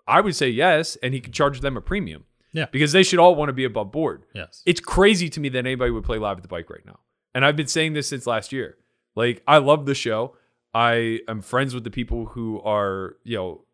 I 0.07 0.21
would 0.21 0.35
say 0.35 0.49
yes, 0.49 0.97
and 1.03 1.13
he 1.13 1.21
could 1.21 1.33
charge 1.33 1.61
them 1.61 1.77
a 1.77 1.81
premium. 1.81 2.25
Yeah. 2.51 2.65
because 2.73 2.93
they 2.93 3.03
should 3.03 3.19
all 3.19 3.35
want 3.35 3.51
to 3.51 3.53
be 3.53 3.65
above 3.65 3.93
board. 3.93 4.25
Yes. 4.33 4.63
It's 4.65 4.81
crazy 4.81 5.29
to 5.29 5.39
me 5.39 5.51
that 5.51 5.59
anybody 5.59 5.91
would 5.91 6.03
play 6.03 6.17
live 6.17 6.39
at 6.39 6.43
the 6.43 6.49
bike 6.49 6.71
right 6.71 6.85
now. 6.85 6.99
And 7.35 7.45
I've 7.45 7.57
been 7.57 7.69
saying 7.69 7.93
this 7.93 8.09
since 8.09 8.27
last 8.27 8.53
year. 8.53 8.79
Like, 9.15 9.43
I 9.47 9.59
love 9.59 9.85
the 9.85 9.95
show. 9.95 10.35
I 10.73 11.21
am 11.29 11.43
friends 11.43 11.75
with 11.75 11.85
the 11.85 11.91
people 11.91 12.25
who 12.25 12.61
are, 12.63 13.17
you 13.23 13.37
know, 13.37 13.65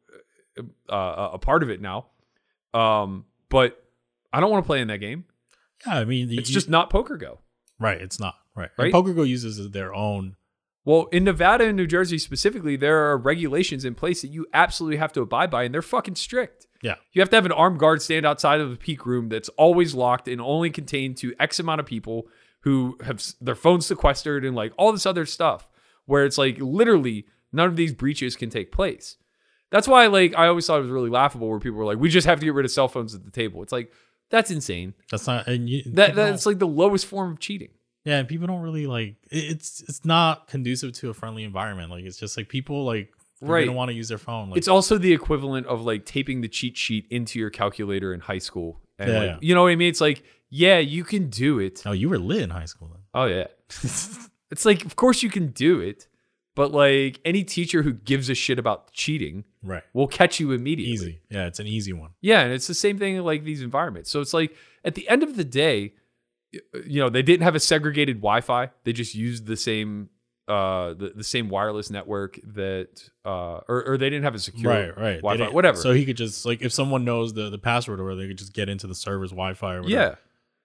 uh, 0.88 1.30
a 1.34 1.38
part 1.38 1.62
of 1.62 1.70
it 1.70 1.80
now. 1.80 2.06
Um, 2.74 3.26
but 3.48 3.83
I 4.36 4.40
don't 4.40 4.50
want 4.50 4.64
to 4.64 4.66
play 4.66 4.80
in 4.80 4.88
that 4.88 4.98
game. 4.98 5.24
yeah, 5.86 5.94
I 5.98 6.04
mean 6.04 6.28
It's 6.30 6.48
you- 6.50 6.54
just 6.54 6.68
not 6.68 6.90
PokerGo. 6.90 7.38
right, 7.78 8.00
it's 8.00 8.18
not. 8.20 8.34
Right. 8.56 8.70
Right? 8.78 8.92
And 8.92 8.94
PokerGo 8.94 9.26
uses 9.26 9.70
their 9.70 9.92
own 9.94 10.36
Well, 10.84 11.06
in 11.12 11.24
Nevada 11.24 11.64
and 11.64 11.76
New 11.76 11.86
Jersey 11.86 12.18
specifically, 12.18 12.76
there 12.76 13.10
are 13.10 13.16
regulations 13.18 13.84
in 13.84 13.94
place 13.94 14.20
that 14.22 14.28
you 14.28 14.46
absolutely 14.52 14.98
have 14.98 15.12
to 15.14 15.22
abide 15.22 15.50
by, 15.50 15.64
and 15.64 15.72
they're 15.74 15.80
fucking 15.82 16.14
strict. 16.16 16.66
Yeah. 16.82 16.96
You 17.12 17.22
have 17.22 17.30
to 17.30 17.36
have 17.36 17.46
an 17.46 17.52
armed 17.52 17.78
guard 17.80 18.02
stand 18.02 18.26
outside 18.26 18.60
of 18.60 18.68
the 18.70 18.76
peak 18.76 19.06
room 19.06 19.28
that's 19.30 19.48
always 19.50 19.94
locked 19.94 20.28
and 20.28 20.40
only 20.40 20.68
contained 20.70 21.16
to 21.18 21.34
X 21.40 21.58
amount 21.58 21.80
of 21.80 21.86
people 21.86 22.28
who 22.60 22.96
have 23.04 23.22
their 23.40 23.54
phones 23.54 23.86
sequestered 23.86 24.44
and 24.44 24.54
like 24.54 24.72
all 24.76 24.92
this 24.92 25.06
other 25.06 25.24
stuff 25.26 25.68
where 26.06 26.24
it's 26.26 26.36
like 26.38 26.58
literally 26.60 27.26
none 27.52 27.68
of 27.68 27.76
these 27.76 27.92
breaches 27.94 28.36
can 28.36 28.50
take 28.50 28.70
place. 28.70 29.16
That's 29.70 29.88
why 29.88 30.06
like 30.08 30.34
I 30.36 30.46
always 30.48 30.66
thought 30.66 30.78
it 30.78 30.82
was 30.82 30.90
really 30.90 31.10
laughable 31.10 31.48
where 31.48 31.58
people 31.58 31.78
were 31.78 31.84
like, 31.86 31.98
we 31.98 32.08
just 32.10 32.26
have 32.26 32.38
to 32.40 32.44
get 32.46 32.54
rid 32.54 32.66
of 32.66 32.70
cell 32.70 32.88
phones 32.88 33.14
at 33.14 33.24
the 33.24 33.30
table. 33.30 33.62
It's 33.62 33.72
like, 33.72 33.90
that's 34.34 34.50
insane. 34.50 34.94
that's 35.10 35.26
not 35.26 35.46
and 35.46 35.68
you 35.68 35.82
that 35.94 36.14
that's 36.14 36.44
like 36.46 36.58
the 36.58 36.66
lowest 36.66 37.06
form 37.06 37.32
of 37.32 37.38
cheating. 37.40 37.70
Yeah, 38.04 38.18
and 38.18 38.28
people 38.28 38.46
don't 38.46 38.60
really 38.62 38.86
like 38.86 39.14
it's 39.30 39.82
it's 39.88 40.04
not 40.04 40.48
conducive 40.48 40.92
to 40.94 41.10
a 41.10 41.14
friendly 41.14 41.44
environment. 41.44 41.90
Like 41.90 42.04
it's 42.04 42.18
just 42.18 42.36
like 42.36 42.48
people 42.48 42.84
like 42.84 43.10
they 43.40 43.48
Right. 43.48 43.66
don't 43.66 43.74
want 43.74 43.90
to 43.90 43.94
use 43.94 44.08
their 44.08 44.18
phone. 44.18 44.50
Like 44.50 44.58
it's 44.58 44.68
also 44.68 44.98
the 44.98 45.12
equivalent 45.12 45.66
of 45.66 45.82
like 45.84 46.04
taping 46.04 46.40
the 46.40 46.48
cheat 46.48 46.76
sheet 46.76 47.06
into 47.10 47.38
your 47.38 47.50
calculator 47.50 48.12
in 48.14 48.20
high 48.20 48.38
school. 48.38 48.80
And 48.98 49.10
Yeah, 49.10 49.18
like, 49.18 49.28
yeah. 49.30 49.38
you 49.40 49.54
know 49.54 49.62
what 49.62 49.72
I 49.72 49.76
mean? 49.76 49.88
It's 49.88 50.00
like, 50.00 50.22
yeah, 50.50 50.78
you 50.78 51.02
can 51.04 51.28
do 51.30 51.58
it. 51.58 51.82
oh, 51.86 51.92
you 51.92 52.08
were 52.08 52.18
lit 52.18 52.42
in 52.42 52.50
high 52.50 52.64
school 52.66 52.88
then. 52.88 53.00
Oh 53.14 53.24
yeah. 53.26 53.46
it's 54.50 54.64
like, 54.64 54.84
of 54.84 54.96
course 54.96 55.22
you 55.22 55.30
can 55.30 55.48
do 55.48 55.80
it, 55.80 56.06
but 56.54 56.72
like 56.72 57.20
any 57.24 57.42
teacher 57.44 57.82
who 57.82 57.92
gives 57.92 58.28
a 58.30 58.34
shit 58.34 58.58
about 58.58 58.92
cheating 58.92 59.44
Right. 59.62 59.82
will 59.92 60.06
catch 60.08 60.38
you 60.40 60.52
immediately. 60.52 60.92
Easy. 60.92 61.20
Yeah, 61.30 61.46
it's 61.46 61.58
an 61.58 61.66
easy 61.66 61.92
one. 61.92 62.10
Yeah, 62.20 62.40
and 62.42 62.52
it's 62.52 62.66
the 62.66 62.74
same 62.74 62.98
thing 62.98 63.16
in 63.16 63.24
like 63.24 63.44
these 63.44 63.62
environments. 63.62 64.10
So 64.10 64.20
it's 64.20 64.34
like 64.34 64.54
at 64.84 64.94
the 64.94 65.08
end 65.08 65.22
of 65.22 65.36
the 65.36 65.44
day, 65.44 65.94
you 66.52 67.00
know, 67.00 67.08
they 67.08 67.22
didn't 67.22 67.42
have 67.42 67.54
a 67.54 67.60
segregated 67.60 68.18
Wi-Fi. 68.18 68.70
They 68.84 68.92
just 68.92 69.14
used 69.14 69.46
the 69.46 69.56
same 69.56 70.10
uh 70.46 70.92
the, 70.92 71.12
the 71.16 71.24
same 71.24 71.48
wireless 71.48 71.88
network 71.90 72.38
that 72.44 73.08
uh 73.24 73.60
or, 73.66 73.82
or 73.86 73.96
they 73.96 74.10
didn't 74.10 74.24
have 74.24 74.34
a 74.34 74.38
secure 74.38 74.70
right, 74.70 74.98
right. 74.98 75.16
Wi-Fi, 75.22 75.48
whatever. 75.48 75.78
So 75.78 75.92
he 75.92 76.04
could 76.04 76.18
just 76.18 76.44
like 76.44 76.60
if 76.60 76.70
someone 76.70 77.02
knows 77.04 77.32
the 77.32 77.48
the 77.48 77.58
password 77.58 77.98
or 77.98 78.14
they 78.14 78.28
could 78.28 78.36
just 78.38 78.52
get 78.52 78.68
into 78.68 78.86
the 78.86 78.94
server's 78.94 79.30
Wi-Fi 79.30 79.74
or 79.76 79.82
whatever. 79.82 79.90
Yeah. 79.90 80.14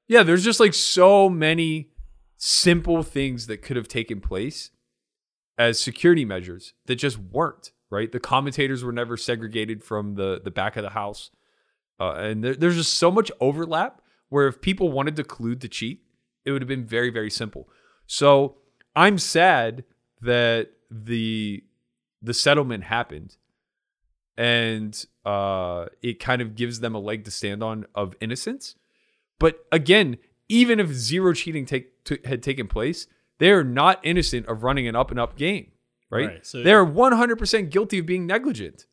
Yeah, 0.09 0.23
there's 0.23 0.43
just 0.43 0.59
like 0.59 0.73
so 0.73 1.29
many 1.29 1.91
simple 2.37 3.03
things 3.03 3.47
that 3.47 3.61
could 3.61 3.77
have 3.77 3.87
taken 3.87 4.19
place 4.19 4.71
as 5.59 5.79
security 5.79 6.25
measures 6.25 6.73
that 6.85 6.95
just 6.95 7.19
weren't, 7.19 7.71
right? 7.91 8.11
The 8.11 8.19
commentators 8.19 8.83
were 8.83 8.93
never 8.93 9.17
segregated 9.17 9.83
from 9.83 10.15
the 10.15 10.41
the 10.43 10.49
back 10.49 10.77
of 10.77 10.83
the 10.83 10.91
house. 10.91 11.29
Uh, 11.99 12.13
and 12.13 12.43
there, 12.43 12.55
there's 12.55 12.77
just 12.77 12.93
so 12.93 13.11
much 13.11 13.29
overlap 13.41 14.01
where 14.29 14.47
if 14.47 14.61
people 14.61 14.89
wanted 14.89 15.17
to 15.17 15.23
collude 15.23 15.59
to 15.59 15.67
cheat, 15.67 16.01
it 16.45 16.51
would 16.51 16.61
have 16.61 16.69
been 16.69 16.85
very 16.85 17.09
very 17.09 17.29
simple. 17.29 17.69
So, 18.07 18.55
I'm 18.95 19.19
sad 19.19 19.83
that 20.21 20.71
the 20.89 21.63
the 22.21 22.33
settlement 22.33 22.85
happened 22.85 23.37
and 24.37 25.05
uh, 25.25 25.87
it 26.01 26.19
kind 26.21 26.41
of 26.41 26.55
gives 26.55 26.79
them 26.79 26.95
a 26.95 26.99
leg 26.99 27.25
to 27.25 27.31
stand 27.31 27.61
on 27.61 27.85
of 27.93 28.15
innocence. 28.21 28.75
But 29.37 29.65
again, 29.71 30.17
even 30.47 30.79
if 30.79 30.91
zero 30.91 31.33
cheating 31.33 31.65
take, 31.65 32.03
to, 32.05 32.17
had 32.23 32.41
taken 32.41 32.67
place, 32.67 33.07
they 33.39 33.51
are 33.51 33.63
not 33.63 33.99
innocent 34.03 34.47
of 34.47 34.63
running 34.63 34.87
an 34.87 34.95
up 34.95 35.11
and 35.11 35.19
up 35.19 35.35
game, 35.35 35.71
right? 36.09 36.27
Right, 36.27 36.45
so- 36.45 36.63
They're 36.63 36.85
100% 36.85 37.69
guilty 37.69 37.99
of 37.99 38.05
being 38.05 38.27
negligent. 38.27 38.85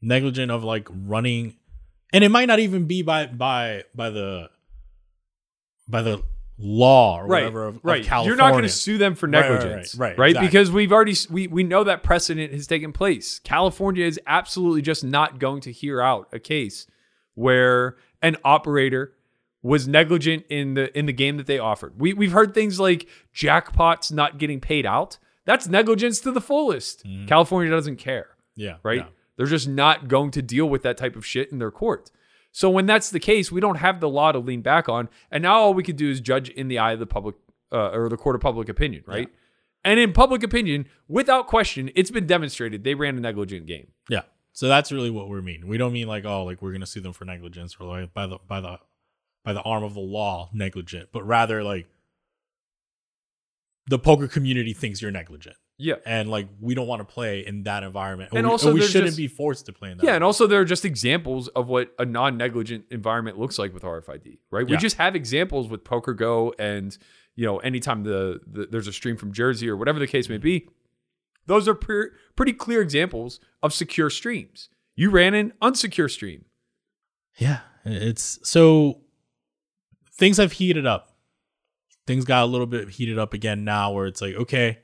Negligent 0.00 0.50
of 0.50 0.64
like 0.64 0.88
running 0.90 1.56
and 2.12 2.22
it 2.22 2.28
might 2.28 2.46
not 2.46 2.58
even 2.58 2.86
be 2.86 3.02
by 3.02 3.26
by 3.26 3.84
by 3.94 4.10
the 4.10 4.50
by 5.88 6.02
the 6.02 6.22
law 6.58 7.18
or 7.18 7.26
right, 7.26 7.40
whatever 7.40 7.64
of, 7.64 7.76
of 7.76 7.84
right. 7.84 8.04
California. 8.04 8.28
You're 8.28 8.36
not 8.36 8.52
going 8.52 8.62
to 8.64 8.68
sue 8.68 8.98
them 8.98 9.14
for 9.14 9.26
Right, 9.26 9.40
right, 9.40 9.50
negligence, 9.50 9.94
right, 9.94 10.18
right, 10.18 10.30
exactly. 10.30 10.48
Because 10.48 10.70
we've 10.70 10.92
already 10.92 11.16
we 11.30 11.46
we 11.46 11.62
know 11.62 11.84
that 11.84 12.02
precedent 12.02 12.52
has 12.52 12.66
taken 12.66 12.92
place. 12.92 13.38
California 13.40 14.04
is 14.04 14.20
absolutely 14.26 14.82
just 14.82 15.02
not 15.02 15.38
going 15.38 15.60
to 15.62 15.72
hear 15.72 16.00
out 16.00 16.28
a 16.32 16.38
case 16.38 16.86
where 17.34 17.96
an 18.20 18.36
operator 18.44 19.14
was 19.62 19.86
negligent 19.86 20.44
in 20.48 20.74
the 20.74 20.96
in 20.98 21.06
the 21.06 21.12
game 21.12 21.36
that 21.36 21.46
they 21.46 21.58
offered. 21.58 21.98
We 22.00 22.12
we've 22.14 22.32
heard 22.32 22.52
things 22.54 22.80
like 22.80 23.08
jackpots 23.34 24.12
not 24.12 24.38
getting 24.38 24.60
paid 24.60 24.86
out. 24.86 25.18
That's 25.44 25.68
negligence 25.68 26.20
to 26.20 26.30
the 26.32 26.40
fullest. 26.40 27.04
California 27.26 27.70
doesn't 27.70 27.96
care 27.96 28.28
Yeah. 28.54 28.76
right? 28.82 28.98
yeah. 28.98 29.06
They're 29.36 29.46
just 29.46 29.66
not 29.68 30.06
going 30.08 30.30
to 30.32 30.42
deal 30.42 30.68
with 30.68 30.82
that 30.82 30.96
type 30.96 31.16
of 31.16 31.26
shit 31.26 31.50
in 31.50 31.58
their 31.58 31.70
court. 31.70 32.10
So 32.52 32.68
when 32.70 32.86
that's 32.86 33.10
the 33.10 33.18
case, 33.18 33.50
we 33.50 33.60
don't 33.60 33.76
have 33.76 33.98
the 34.00 34.08
law 34.08 34.30
to 34.30 34.38
lean 34.38 34.60
back 34.60 34.88
on, 34.88 35.08
and 35.30 35.42
now 35.42 35.54
all 35.58 35.74
we 35.74 35.82
can 35.82 35.96
do 35.96 36.10
is 36.10 36.20
judge 36.20 36.48
in 36.50 36.68
the 36.68 36.78
eye 36.78 36.92
of 36.92 36.98
the 37.00 37.06
public 37.06 37.34
uh, 37.72 37.88
or 37.90 38.08
the 38.10 38.16
court 38.18 38.36
of 38.36 38.42
public 38.42 38.68
opinion, 38.68 39.02
right? 39.06 39.28
And 39.84 39.98
in 39.98 40.12
public 40.12 40.42
opinion, 40.44 40.86
without 41.08 41.46
question, 41.48 41.90
it's 41.96 42.10
been 42.10 42.26
demonstrated 42.26 42.84
they 42.84 42.94
ran 42.94 43.16
a 43.16 43.20
negligent 43.20 43.66
game. 43.66 43.88
Yeah. 44.08 44.22
So 44.52 44.68
that's 44.68 44.92
really 44.92 45.10
what 45.10 45.28
we 45.30 45.40
mean. 45.40 45.66
We 45.66 45.78
don't 45.78 45.94
mean 45.94 46.06
like, 46.06 46.24
oh, 46.26 46.44
like 46.44 46.60
we're 46.60 46.72
gonna 46.72 46.86
sue 46.86 47.00
them 47.00 47.14
for 47.14 47.24
negligence 47.24 47.74
or 47.80 47.86
like 47.86 48.12
by 48.12 48.26
the 48.26 48.38
by 48.46 48.60
the 48.60 48.78
by 49.44 49.52
the 49.52 49.62
arm 49.62 49.82
of 49.82 49.94
the 49.94 50.00
law 50.00 50.50
negligent, 50.52 51.08
but 51.12 51.26
rather 51.26 51.62
like 51.62 51.86
the 53.88 53.98
poker 53.98 54.28
community 54.28 54.72
thinks 54.72 55.02
you're 55.02 55.10
negligent. 55.10 55.56
Yeah. 55.78 55.96
And 56.06 56.30
like 56.30 56.48
we 56.60 56.74
don't 56.74 56.86
want 56.86 57.00
to 57.00 57.12
play 57.12 57.44
in 57.44 57.64
that 57.64 57.82
environment. 57.82 58.30
And 58.32 58.46
we, 58.46 58.50
also 58.50 58.72
we 58.72 58.82
shouldn't 58.82 59.06
just- 59.06 59.16
be 59.16 59.26
forced 59.26 59.66
to 59.66 59.72
play 59.72 59.90
in 59.90 59.98
that. 59.98 60.04
Yeah, 60.06 60.14
and 60.14 60.22
also 60.22 60.46
there 60.46 60.60
are 60.60 60.64
just 60.64 60.84
examples 60.84 61.48
of 61.48 61.68
what 61.68 61.92
a 61.98 62.04
non-negligent 62.04 62.84
environment 62.90 63.38
looks 63.38 63.58
like 63.58 63.74
with 63.74 63.82
RFID, 63.82 64.38
right? 64.50 64.68
We 64.68 64.76
just 64.76 64.96
have 64.98 65.16
examples 65.16 65.68
with 65.68 65.82
PokerGo 65.82 66.52
and 66.58 66.96
you 67.34 67.46
know 67.46 67.58
anytime 67.58 68.04
the, 68.04 68.40
the 68.46 68.66
there's 68.66 68.86
a 68.86 68.92
stream 68.92 69.16
from 69.16 69.32
Jersey 69.32 69.68
or 69.68 69.76
whatever 69.76 69.98
the 69.98 70.06
case 70.06 70.28
may 70.28 70.38
be, 70.38 70.68
those 71.46 71.66
are 71.66 71.74
pre- 71.74 72.10
pretty 72.36 72.52
clear 72.52 72.80
examples 72.80 73.40
of 73.62 73.72
secure 73.72 74.10
streams. 74.10 74.68
You 74.94 75.10
ran 75.10 75.34
an 75.34 75.52
unsecure 75.60 76.10
stream. 76.10 76.44
Yeah, 77.38 77.60
it's 77.84 78.38
so 78.44 79.00
things 80.14 80.36
have 80.38 80.52
heated 80.52 80.86
up. 80.86 81.08
Things 82.06 82.24
got 82.24 82.42
a 82.42 82.46
little 82.46 82.66
bit 82.66 82.90
heated 82.90 83.18
up 83.18 83.32
again 83.32 83.64
now 83.64 83.92
where 83.92 84.06
it's 84.06 84.20
like, 84.20 84.34
okay, 84.34 84.78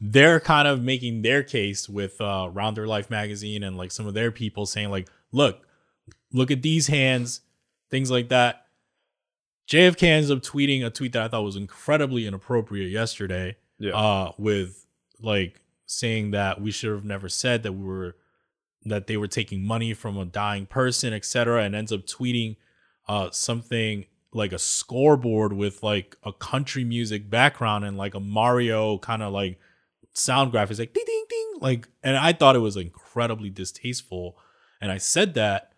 they're 0.00 0.38
kind 0.40 0.68
of 0.68 0.82
making 0.82 1.22
their 1.22 1.42
case 1.42 1.88
with 1.88 2.20
uh 2.20 2.48
Rounder 2.52 2.86
Life 2.86 3.10
magazine 3.10 3.62
and 3.62 3.76
like 3.76 3.90
some 3.90 4.06
of 4.06 4.14
their 4.14 4.30
people 4.30 4.64
saying 4.66 4.90
like, 4.90 5.08
look, 5.32 5.66
look 6.32 6.50
at 6.50 6.62
these 6.62 6.86
hands, 6.86 7.40
things 7.90 8.10
like 8.10 8.28
that. 8.28 8.64
JFK 9.68 10.02
ends 10.04 10.30
up 10.30 10.38
tweeting 10.40 10.84
a 10.86 10.90
tweet 10.90 11.12
that 11.12 11.22
I 11.22 11.28
thought 11.28 11.42
was 11.42 11.56
incredibly 11.56 12.26
inappropriate 12.26 12.90
yesterday 12.90 13.56
Yeah. 13.78 13.92
uh, 13.92 14.32
with 14.38 14.86
like 15.20 15.60
saying 15.84 16.30
that 16.30 16.60
we 16.60 16.70
should 16.70 16.92
have 16.94 17.04
never 17.04 17.28
said 17.28 17.62
that 17.64 17.72
we 17.72 17.84
were 17.84 18.16
that 18.84 19.08
they 19.08 19.16
were 19.16 19.26
taking 19.26 19.66
money 19.66 19.92
from 19.92 20.16
a 20.16 20.24
dying 20.24 20.64
person, 20.64 21.12
etc., 21.12 21.64
and 21.64 21.74
ends 21.74 21.92
up 21.92 22.06
tweeting 22.06 22.56
uh, 23.08 23.30
something 23.30 24.04
like 24.32 24.52
a 24.52 24.58
scoreboard 24.58 25.52
with 25.52 25.82
like 25.82 26.16
a 26.22 26.32
country 26.32 26.84
music 26.84 27.30
background 27.30 27.84
and 27.84 27.96
like 27.96 28.14
a 28.14 28.20
Mario 28.20 28.98
kind 28.98 29.22
of 29.22 29.32
like 29.32 29.58
sound 30.12 30.52
graphics, 30.52 30.78
like 30.78 30.92
ding 30.92 31.04
ding 31.06 31.24
ding, 31.28 31.52
like. 31.60 31.88
And 32.02 32.16
I 32.16 32.32
thought 32.32 32.56
it 32.56 32.60
was 32.60 32.76
incredibly 32.76 33.50
distasteful, 33.50 34.36
and 34.80 34.92
I 34.92 34.98
said 34.98 35.34
that. 35.34 35.72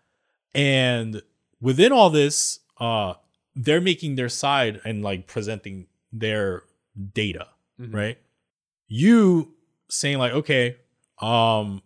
And 0.54 1.22
within 1.60 1.92
all 1.92 2.10
this, 2.10 2.58
uh, 2.80 3.14
they're 3.54 3.80
making 3.80 4.16
their 4.16 4.28
side 4.28 4.80
and 4.84 5.02
like 5.02 5.26
presenting 5.26 5.86
their 6.12 6.64
data 7.14 7.46
Mhm. 7.80 7.94
right? 7.94 8.18
You 8.88 9.54
saying 9.88 10.18
like, 10.18 10.32
okay, 10.32 10.76
um, 11.20 11.82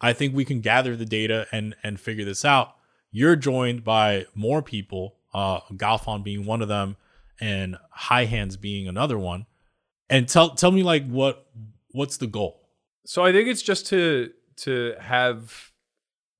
I 0.00 0.12
think 0.12 0.34
we 0.34 0.44
can 0.44 0.60
gather 0.60 0.94
the 0.96 1.04
data 1.04 1.46
and 1.50 1.74
and 1.82 1.98
figure 1.98 2.24
this 2.24 2.44
out. 2.44 2.76
You're 3.10 3.36
joined 3.36 3.84
by 3.84 4.26
more 4.34 4.62
people, 4.62 5.16
uh, 5.32 5.60
Galfond 5.72 6.24
being 6.24 6.44
one 6.44 6.62
of 6.62 6.68
them, 6.68 6.96
and 7.40 7.76
High 7.90 8.24
Hands 8.24 8.56
being 8.56 8.88
another 8.88 9.18
one. 9.18 9.46
And 10.10 10.28
tell 10.28 10.50
tell 10.50 10.70
me 10.70 10.82
like 10.82 11.06
what 11.06 11.46
what's 11.92 12.16
the 12.16 12.26
goal? 12.26 12.68
So 13.06 13.24
I 13.24 13.32
think 13.32 13.48
it's 13.48 13.62
just 13.62 13.86
to 13.88 14.30
to 14.58 14.94
have 15.00 15.72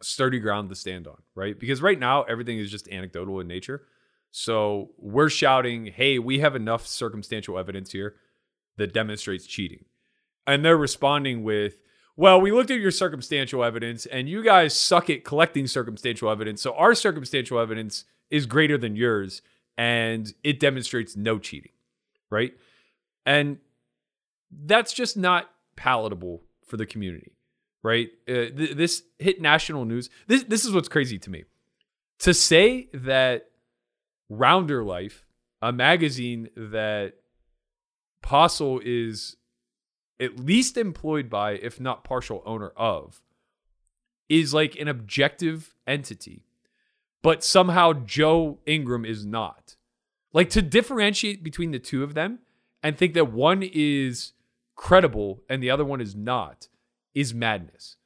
sturdy 0.03 0.39
ground 0.39 0.69
to 0.69 0.75
stand 0.75 1.07
on, 1.07 1.17
right? 1.35 1.59
Because 1.59 1.83
right 1.83 1.99
now 1.99 2.23
everything 2.25 2.59
is 2.59 2.71
just 2.71 2.89
anecdotal 2.89 3.41
in 3.41 3.49
nature. 3.49 3.83
So 4.31 4.91
we're 4.99 5.31
shouting, 5.31 5.87
"Hey, 5.87 6.19
we 6.19 6.41
have 6.41 6.55
enough 6.55 6.87
circumstantial 6.87 7.59
evidence 7.59 7.93
here 7.93 8.17
that 8.77 8.93
demonstrates 8.93 9.47
cheating." 9.47 9.85
And 10.47 10.65
they're 10.65 10.79
responding 10.79 11.43
with, 11.43 11.79
"Well, 12.19 12.41
we 12.41 12.51
looked 12.51 12.73
at 12.73 12.81
your 12.81 12.91
circumstantial 12.91 13.63
evidence 13.63 14.05
and 14.05 14.29
you 14.29 14.43
guys 14.43 14.75
suck 14.75 15.09
at 15.09 15.25
collecting 15.25 15.69
circumstantial 15.69 16.29
evidence. 16.29 16.61
So 16.61 16.75
our 16.75 16.93
circumstantial 16.95 17.61
evidence 17.61 18.05
is 18.29 18.45
greater 18.45 18.77
than 18.77 18.97
yours 18.97 19.41
and 19.77 20.35
it 20.43 20.59
demonstrates 20.59 21.17
no 21.17 21.39
cheating." 21.39 21.73
Right? 22.29 22.55
And 23.25 23.59
that's 24.51 24.93
just 24.93 25.17
not 25.17 25.51
palatable 25.77 26.43
for 26.67 26.77
the 26.77 26.87
community, 26.87 27.37
right? 27.83 28.09
Uh, 28.29 28.51
th- 28.57 28.73
this 28.73 29.03
hit 29.19 29.41
national 29.41 29.85
news. 29.85 30.11
This 30.27 30.43
this 30.43 30.65
is 30.65 30.73
what's 30.73 30.89
crazy 30.89 31.19
to 31.21 31.31
me. 31.31 31.45
To 32.21 32.35
say 32.35 32.89
that 32.93 33.51
Rounder 34.29 34.83
Life, 34.83 35.25
a 35.63 35.73
magazine 35.73 36.51
that 36.57 37.15
Postle 38.23 38.81
is 38.85 39.37
at 40.21 40.39
least 40.39 40.77
employed 40.77 41.31
by, 41.31 41.53
if 41.53 41.81
not 41.81 42.05
partial 42.05 42.43
owner 42.45 42.73
of, 42.77 43.23
is 44.29 44.53
like 44.53 44.77
an 44.77 44.89
objective 44.89 45.75
entity, 45.87 46.45
but 47.23 47.45
somehow 47.45 47.93
Joe 47.93 48.59
Ingram 48.67 49.05
is 49.05 49.25
not. 49.25 49.77
Like 50.33 50.51
to 50.51 50.63
differentiate 50.63 51.43
between 51.43 51.71
the 51.71 51.79
two 51.79 52.03
of 52.03 52.15
them 52.15 52.41
and 52.83 52.97
think 52.97 53.15
that 53.15 53.33
one 53.33 53.63
is 53.63 54.33
credible 54.77 55.43
and 55.49 55.63
the 55.63 55.71
other 55.71 55.85
one 55.85 56.01
is 56.01 56.15
not 56.15 56.69
is 57.15 57.35
madness. 57.35 57.97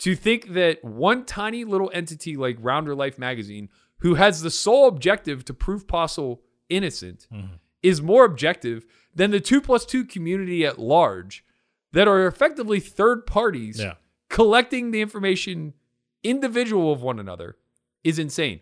To 0.00 0.16
think 0.16 0.52
that 0.54 0.84
one 0.84 1.24
tiny 1.24 1.64
little 1.64 1.90
entity 1.94 2.36
like 2.36 2.56
Rounder 2.60 2.94
Life 2.94 3.18
magazine, 3.18 3.68
who 3.98 4.14
has 4.14 4.42
the 4.42 4.50
sole 4.50 4.88
objective 4.88 5.44
to 5.44 5.54
prove 5.54 5.86
Postle 5.86 6.42
innocent, 6.68 7.26
mm-hmm. 7.32 7.54
is 7.82 8.02
more 8.02 8.24
objective 8.24 8.86
than 9.14 9.30
the 9.30 9.40
two 9.40 9.60
plus 9.60 9.84
two 9.84 10.04
community 10.04 10.64
at 10.64 10.78
large 10.78 11.44
that 11.92 12.08
are 12.08 12.26
effectively 12.26 12.80
third 12.80 13.26
parties 13.26 13.80
Yeah. 13.80 13.94
collecting 14.28 14.90
the 14.90 15.00
information 15.00 15.74
individual 16.22 16.92
of 16.92 17.02
one 17.02 17.18
another 17.18 17.56
is 18.04 18.18
insane. 18.18 18.60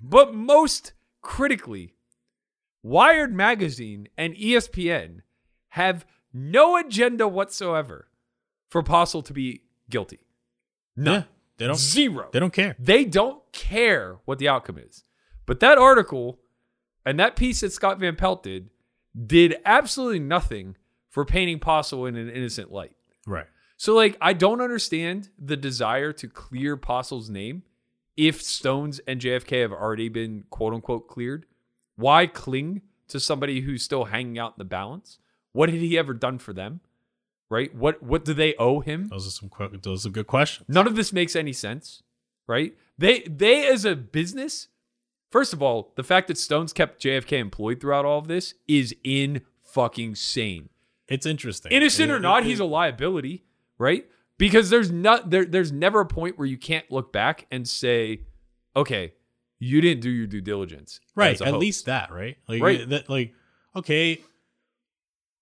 But 0.00 0.34
most 0.34 0.92
critically, 1.22 1.94
Wired 2.82 3.34
Magazine 3.34 4.08
and 4.16 4.34
ESPN 4.34 5.22
have 5.70 6.06
no 6.32 6.76
agenda 6.76 7.26
whatsoever 7.26 8.08
for 8.68 8.82
Postle 8.82 9.22
to 9.22 9.32
be 9.32 9.62
guilty. 9.90 10.20
None. 10.96 11.22
Yeah, 11.22 11.24
they 11.58 11.66
don't 11.66 11.76
Zero. 11.78 12.28
they 12.32 12.40
don't 12.40 12.52
care. 12.52 12.76
They 12.78 13.04
don't 13.04 13.42
care 13.52 14.18
what 14.24 14.38
the 14.38 14.48
outcome 14.48 14.78
is. 14.78 15.02
But 15.46 15.60
that 15.60 15.78
article 15.78 16.40
and 17.04 17.18
that 17.20 17.36
piece 17.36 17.60
that 17.60 17.72
Scott 17.72 17.98
Van 17.98 18.16
Pelt 18.16 18.42
did 18.42 18.70
did 19.26 19.56
absolutely 19.64 20.18
nothing 20.20 20.76
for 21.16 21.24
painting 21.24 21.58
Postle 21.58 22.04
in 22.04 22.14
an 22.14 22.28
innocent 22.28 22.70
light. 22.70 22.94
Right. 23.26 23.46
So, 23.78 23.94
like, 23.94 24.18
I 24.20 24.34
don't 24.34 24.60
understand 24.60 25.30
the 25.38 25.56
desire 25.56 26.12
to 26.12 26.28
clear 26.28 26.76
Postle's 26.76 27.30
name 27.30 27.62
if 28.18 28.42
Stones 28.42 29.00
and 29.06 29.18
JFK 29.18 29.62
have 29.62 29.72
already 29.72 30.10
been 30.10 30.44
quote 30.50 30.74
unquote 30.74 31.08
cleared. 31.08 31.46
Why 31.96 32.26
cling 32.26 32.82
to 33.08 33.18
somebody 33.18 33.62
who's 33.62 33.82
still 33.82 34.04
hanging 34.04 34.38
out 34.38 34.56
in 34.56 34.58
the 34.58 34.66
balance? 34.66 35.18
What 35.52 35.70
had 35.70 35.78
he 35.78 35.96
ever 35.96 36.12
done 36.12 36.38
for 36.38 36.52
them? 36.52 36.80
Right? 37.48 37.74
What 37.74 38.02
what 38.02 38.26
do 38.26 38.34
they 38.34 38.54
owe 38.56 38.80
him? 38.80 39.08
Those 39.08 39.26
are 39.26 39.30
some 39.30 39.48
que- 39.48 39.78
those 39.82 40.04
are 40.04 40.10
good 40.10 40.26
questions. 40.26 40.68
None 40.68 40.86
of 40.86 40.96
this 40.96 41.14
makes 41.14 41.34
any 41.34 41.54
sense, 41.54 42.02
right? 42.46 42.76
They 42.98 43.20
they 43.20 43.66
as 43.66 43.86
a 43.86 43.96
business, 43.96 44.68
first 45.30 45.54
of 45.54 45.62
all, 45.62 45.94
the 45.96 46.04
fact 46.04 46.28
that 46.28 46.36
Stones 46.36 46.74
kept 46.74 47.02
JFK 47.02 47.38
employed 47.38 47.80
throughout 47.80 48.04
all 48.04 48.18
of 48.18 48.28
this 48.28 48.52
is 48.68 48.94
in 49.02 49.40
fucking 49.62 50.16
sane. 50.16 50.68
It's 51.08 51.26
interesting. 51.26 51.72
Innocent 51.72 52.10
It- 52.10 52.14
or 52.14 52.18
not, 52.20 52.42
it- 52.42 52.46
he's 52.46 52.60
a 52.60 52.64
liability, 52.64 53.44
right? 53.78 54.06
Because 54.38 54.70
there's 54.70 54.90
not 54.90 55.30
there 55.30 55.44
there's 55.44 55.72
never 55.72 56.00
a 56.00 56.06
point 56.06 56.38
where 56.38 56.46
you 56.46 56.58
can't 56.58 56.90
look 56.90 57.12
back 57.12 57.46
and 57.50 57.66
say, 57.66 58.22
okay, 58.74 59.14
you 59.58 59.80
didn't 59.80 60.02
do 60.02 60.10
your 60.10 60.26
due 60.26 60.40
diligence. 60.42 61.00
right 61.14 61.40
at 61.40 61.48
host. 61.48 61.60
least 61.60 61.86
that 61.86 62.10
right 62.12 62.36
like 62.46 62.62
Right. 62.62 62.88
that 62.90 63.08
like 63.08 63.32
okay 63.74 64.20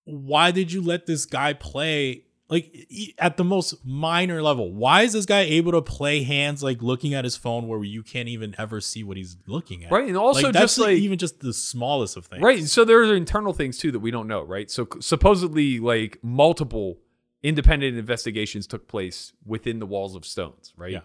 why 0.05 0.51
did 0.53 0.71
you 0.71 0.83
let 0.83 1.07
this 1.07 1.25
guy 1.27 1.53
play 1.53 2.25
like 2.55 2.87
at 3.19 3.37
the 3.37 3.43
most 3.43 3.85
minor 3.85 4.41
level, 4.41 4.73
why 4.73 5.03
is 5.03 5.13
this 5.13 5.27
guy 5.27 5.41
able 5.41 5.73
to 5.73 5.83
play 5.83 6.23
hands 6.23 6.63
like 6.63 6.81
looking 6.81 7.13
at 7.13 7.25
his 7.25 7.37
phone 7.37 7.67
where 7.67 7.83
you 7.83 8.05
can't 8.05 8.29
even 8.29 8.55
ever 8.57 8.81
see 8.81 9.03
what 9.03 9.17
he's 9.17 9.37
looking 9.49 9.85
at? 9.85 9.91
Right, 9.91 10.07
and 10.07 10.17
also 10.17 10.45
Like, 10.45 10.53
that's 10.53 10.77
just 10.77 10.79
like 10.79 10.99
even 10.99 11.19
just 11.19 11.41
the 11.41 11.53
smallest 11.53 12.17
of 12.17 12.27
things. 12.27 12.43
Right. 12.43 12.63
So 12.65 12.85
there 12.85 13.01
are 13.01 13.17
internal 13.17 13.53
things 13.53 13.77
too 13.77 13.91
that 13.91 13.99
we 13.99 14.13
don't 14.13 14.29
know, 14.29 14.43
right? 14.43 14.71
So 14.71 14.87
supposedly, 15.01 15.81
like 15.81 16.19
multiple 16.23 16.99
independent 17.43 17.99
investigations 17.99 18.69
took 18.69 18.87
place 18.87 19.33
within 19.45 19.81
the 19.81 19.87
walls 19.87 20.15
of 20.15 20.25
Stones, 20.25 20.73
right? 20.77 20.93
Yeah. 20.93 21.01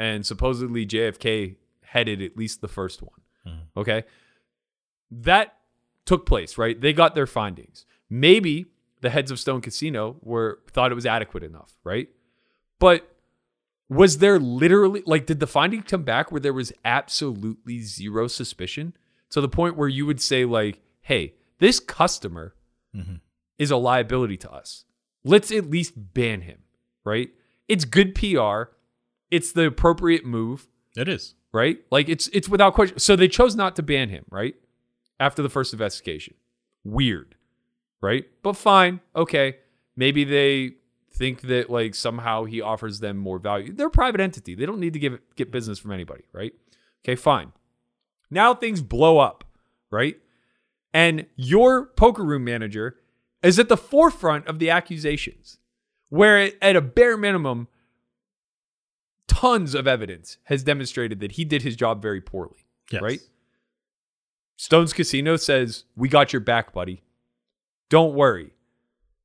And 0.00 0.26
supposedly 0.26 0.84
JFK 0.84 1.56
headed 1.82 2.20
at 2.20 2.36
least 2.36 2.60
the 2.60 2.68
first 2.68 3.02
one. 3.02 3.20
Mm-hmm. 3.46 3.80
Okay. 3.80 4.02
That 5.12 5.54
took 6.06 6.26
place, 6.26 6.58
right? 6.58 6.78
They 6.80 6.92
got 6.92 7.14
their 7.14 7.28
findings. 7.28 7.86
Maybe 8.10 8.66
the 9.00 9.10
heads 9.10 9.30
of 9.30 9.38
Stone 9.38 9.60
Casino 9.62 10.16
were 10.22 10.58
thought 10.70 10.90
it 10.92 10.94
was 10.94 11.06
adequate 11.06 11.42
enough, 11.42 11.72
right? 11.84 12.08
But 12.78 13.14
was 13.88 14.18
there 14.18 14.38
literally 14.38 15.02
like 15.06 15.26
did 15.26 15.40
the 15.40 15.46
finding 15.46 15.82
come 15.82 16.02
back 16.02 16.30
where 16.30 16.40
there 16.40 16.52
was 16.52 16.72
absolutely 16.84 17.80
zero 17.80 18.26
suspicion? 18.28 18.94
To 19.30 19.40
the 19.40 19.48
point 19.48 19.76
where 19.76 19.88
you 19.88 20.06
would 20.06 20.20
say 20.20 20.44
like 20.44 20.80
hey 21.02 21.34
this 21.58 21.80
customer 21.80 22.54
Mhm. 22.94 23.20
is 23.58 23.70
a 23.70 23.76
liability 23.76 24.36
to 24.38 24.50
us. 24.50 24.84
Let's 25.24 25.50
at 25.52 25.68
least 25.70 25.92
ban 26.14 26.42
him 26.42 26.58
right? 27.04 27.30
It's 27.68 27.84
good 27.84 28.14
pr 28.14 28.70
it's 29.30 29.52
the 29.52 29.66
appropriate 29.66 30.24
move 30.24 30.68
It 30.96 31.08
is. 31.08 31.34
right? 31.52 31.78
Like 31.90 32.08
it's 32.08 32.28
it's 32.28 32.48
without 32.48 32.74
question. 32.74 32.98
So 32.98 33.16
they 33.16 33.28
chose 33.28 33.54
not 33.56 33.76
to 33.76 33.82
ban 33.82 34.08
him 34.10 34.24
right? 34.30 34.54
After 35.20 35.42
the 35.42 35.48
first 35.50 35.72
investigation. 35.72 36.34
Weird 36.84 37.34
right? 38.00 38.24
But 38.42 38.54
fine 38.54 39.00
okay. 39.16 39.56
Maybe 39.96 40.24
they 40.24 40.74
think 41.12 41.40
that 41.42 41.68
like 41.70 41.94
somehow 41.94 42.44
he 42.44 42.60
offers 42.60 43.00
them 43.00 43.16
more 43.16 43.38
value. 43.38 43.72
They're 43.72 43.88
a 43.88 43.90
private 43.90 44.20
entity. 44.20 44.54
They 44.54 44.66
don't 44.66 44.78
need 44.80 44.92
to 44.92 44.98
give 44.98 45.18
get 45.36 45.50
business 45.50 45.78
from 45.78 45.92
anybody 45.92 46.24
right? 46.32 46.52
Okay 47.04 47.16
fine. 47.16 47.52
Now 48.30 48.54
things 48.54 48.80
blow 48.82 49.18
up 49.18 49.44
right? 49.90 50.16
And 50.94 51.26
your 51.36 51.86
poker 51.86 52.24
room 52.24 52.44
manager 52.44 52.96
is 53.42 53.58
at 53.58 53.68
the 53.68 53.76
forefront 53.76 54.46
of 54.46 54.58
the 54.58 54.70
accusations 54.70 55.58
where 56.08 56.50
at 56.62 56.76
a 56.76 56.80
bare 56.80 57.16
minimum 57.16 57.68
tons 59.26 59.74
of 59.74 59.86
evidence 59.86 60.38
has 60.44 60.62
demonstrated 60.62 61.20
that 61.20 61.32
he 61.32 61.44
did 61.44 61.62
his 61.62 61.76
job 61.76 62.00
very 62.02 62.20
poorly 62.20 62.64
Yes. 62.90 63.02
right? 63.02 63.20
Stones 64.56 64.92
Casino 64.92 65.36
says, 65.36 65.84
"We 65.94 66.08
got 66.08 66.32
your 66.32 66.40
back, 66.40 66.72
buddy. 66.72 67.02
Don't 67.88 68.14
worry. 68.14 68.52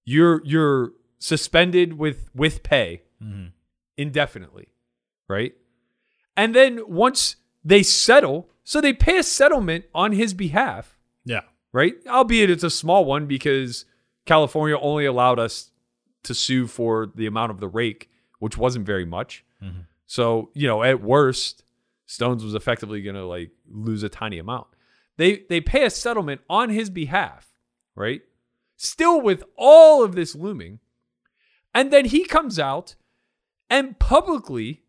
You're 0.05 0.41
you're 0.45 0.93
suspended 1.19 1.93
with 1.93 2.29
with 2.35 2.63
pay 2.63 3.03
Mhm. 3.21 3.51
indefinitely." 3.97 4.67
Right? 5.27 5.55
And 6.35 6.53
then 6.55 6.81
once 6.87 7.37
they 7.63 7.83
settle, 7.83 8.49
so 8.63 8.81
they 8.81 8.93
pay 8.93 9.17
a 9.17 9.23
settlement 9.23 9.85
on 9.93 10.11
his 10.11 10.33
behalf, 10.33 10.97
Yeah. 11.25 11.41
right? 11.71 11.93
Albeit 12.07 12.49
it's 12.49 12.63
a 12.63 12.69
small 12.69 13.05
one 13.05 13.25
because 13.27 13.85
California 14.25 14.77
only 14.77 15.05
allowed 15.05 15.39
us 15.39 15.71
to 16.23 16.33
sue 16.33 16.67
for 16.67 17.05
the 17.15 17.25
amount 17.25 17.51
of 17.51 17.59
the 17.59 17.67
rake, 17.67 18.09
which 18.39 18.57
wasn't 18.57 18.85
very 18.85 19.05
much. 19.05 19.45
So, 20.05 20.51
you 20.53 20.67
know, 20.67 20.83
at 20.83 21.01
worst, 21.01 21.63
Stones 22.05 22.43
was 22.43 22.53
effectively 22.53 23.01
going 23.01 23.15
to 23.15 23.25
like 23.25 23.51
lose 23.67 24.03
a 24.03 24.09
tiny 24.09 24.37
amount. 24.37 24.67
They 25.17 25.45
they 25.49 25.61
pay 25.61 25.85
a 25.85 25.89
settlement 25.89 26.41
on 26.49 26.69
his 26.69 26.89
behalf, 26.89 27.53
right? 27.95 28.21
Still 28.83 29.21
with 29.21 29.43
all 29.55 30.03
of 30.03 30.13
this 30.13 30.35
looming. 30.35 30.79
And 31.73 31.91
then 31.91 32.05
he 32.05 32.25
comes 32.25 32.59
out 32.59 32.95
and 33.69 33.97
publicly 33.97 34.81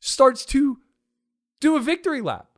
starts 0.00 0.46
to 0.46 0.78
do 1.60 1.76
a 1.76 1.80
victory 1.80 2.22
lap. 2.22 2.48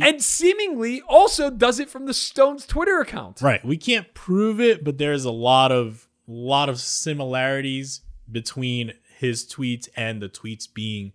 And 0.00 0.22
seemingly 0.22 1.00
also 1.08 1.50
does 1.50 1.80
it 1.80 1.88
from 1.88 2.06
the 2.06 2.14
Stones 2.14 2.64
Twitter 2.66 3.00
account. 3.00 3.40
Right. 3.40 3.64
We 3.64 3.76
can't 3.76 4.12
prove 4.14 4.60
it, 4.60 4.84
but 4.84 4.98
there's 4.98 5.24
a 5.24 5.30
lot 5.32 5.72
of 5.72 6.06
lot 6.28 6.68
of 6.68 6.78
similarities 6.80 8.02
between 8.30 8.92
his 9.18 9.44
tweets 9.44 9.88
and 9.96 10.20
the 10.22 10.28
tweets 10.28 10.68
being 10.72 11.12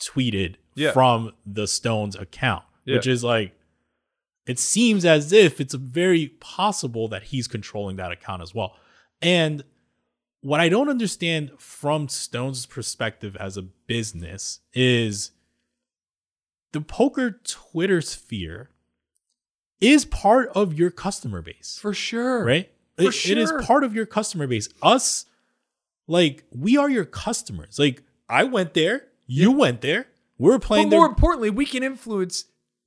tweeted 0.00 0.56
Yeah. 0.74 0.92
from 0.92 1.32
the 1.46 1.66
Stones 1.66 2.14
account, 2.16 2.64
Yeah. 2.84 2.96
which 2.96 3.06
is 3.06 3.22
like 3.24 3.56
it 4.46 4.58
seems 4.58 5.04
as 5.04 5.32
if 5.32 5.60
it's 5.60 5.74
very 5.74 6.28
possible 6.40 7.08
that 7.08 7.24
he's 7.24 7.48
controlling 7.48 7.96
that 7.96 8.12
account 8.12 8.42
as 8.42 8.54
well. 8.54 8.76
And 9.22 9.64
what 10.42 10.60
I 10.60 10.68
don't 10.68 10.88
understand 10.90 11.52
from 11.58 12.08
Stone's 12.08 12.66
perspective 12.66 13.36
as 13.36 13.56
a 13.56 13.62
business 13.62 14.60
is 14.74 15.30
the 16.72 16.80
poker 16.82 17.40
Twitter 17.44 18.00
sphere 18.02 18.70
is 19.80 20.04
part 20.04 20.50
of 20.54 20.74
your 20.78 20.90
customer 20.90 21.40
base, 21.42 21.78
For 21.80 21.94
sure. 21.94 22.44
right? 22.44 22.70
For 22.96 23.04
It- 23.08 23.26
it 23.30 23.38
is 23.38 23.52
part 23.62 23.84
of 23.84 23.94
your 23.94 24.06
customer 24.06 24.46
base. 24.46 24.68
Us, 24.82 25.26
like, 26.06 26.44
we 26.50 26.76
are 26.76 26.90
your 26.90 27.04
customers. 27.04 27.78
Like, 27.78 28.02
I 28.28 28.44
went 28.44 28.74
there, 28.74 29.08
you 29.26 29.50
went 29.50 29.80
there, 29.80 30.08
we're 30.38 30.58
playing. 30.58 30.90
But 30.90 30.96
more 30.96 31.06
importantly, 31.06 31.50
we 31.50 31.64
can 31.66 31.82
influence 31.82 32.44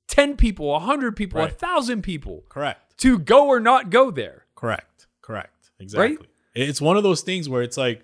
10 0.08 0.36
people, 0.36 0.66
100 0.68 1.16
people, 1.16 1.38
a 1.40 1.44
Right. 1.44 1.52
1,000 1.52 2.02
people 2.02 2.44
Correct. 2.48 2.98
to 2.98 3.18
go 3.18 3.46
or 3.46 3.60
not 3.60 3.90
go 3.90 4.10
there. 4.10 4.46
Correct. 4.54 5.06
Correct. 5.22 5.70
Exactly. 5.78 6.26
It's 6.54 6.80
one 6.80 6.96
of 6.96 7.02
those 7.02 7.20
things 7.20 7.48
where 7.48 7.62
it's 7.62 7.76
like, 7.76 8.02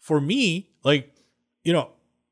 for 0.00 0.20
me, 0.20 0.70
like, 0.82 1.14
you 1.62 1.72
know, 1.72 1.90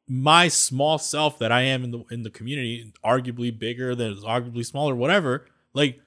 my 0.09 0.49
small 0.49 0.99
self 0.99 1.39
that 1.39 1.53
I 1.53 1.63
am 1.63 1.85
in 1.85 1.93
the 1.93 2.05
in 2.11 2.23
the 2.25 2.31
community, 2.31 2.93
arguably 3.05 3.57
bigger 3.57 3.95
than 3.95 4.17
arguably 4.17 4.67
smaller, 4.67 4.97
whatever. 4.97 5.47
Like 5.73 6.01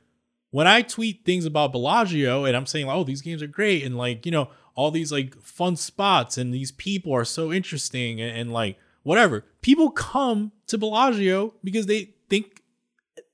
when 0.51 0.67
I 0.67 0.81
tweet 0.81 1.23
things 1.23 1.45
about 1.45 1.71
Bellagio 1.71 2.43
and 2.43 2.57
I'm 2.57 2.65
saying, 2.65 2.89
oh, 2.89 3.05
these 3.05 3.21
games 3.21 3.41
are 3.41 3.47
great, 3.47 3.83
and 3.85 3.97
like, 3.97 4.25
you 4.25 4.31
know, 4.33 4.49
all 4.75 4.91
these 4.91 5.09
like 5.11 5.41
fun 5.41 5.77
spots 5.77 6.37
and 6.37 6.53
these 6.53 6.73
people 6.73 7.13
are 7.13 7.23
so 7.23 7.53
interesting 7.53 8.19
and, 8.19 8.35
and 8.35 8.51
like 8.51 8.77
whatever. 9.03 9.45
People 9.61 9.89
come 9.89 10.51
to 10.67 10.77
Bellagio 10.77 11.53
because 11.63 11.85
they 11.85 12.13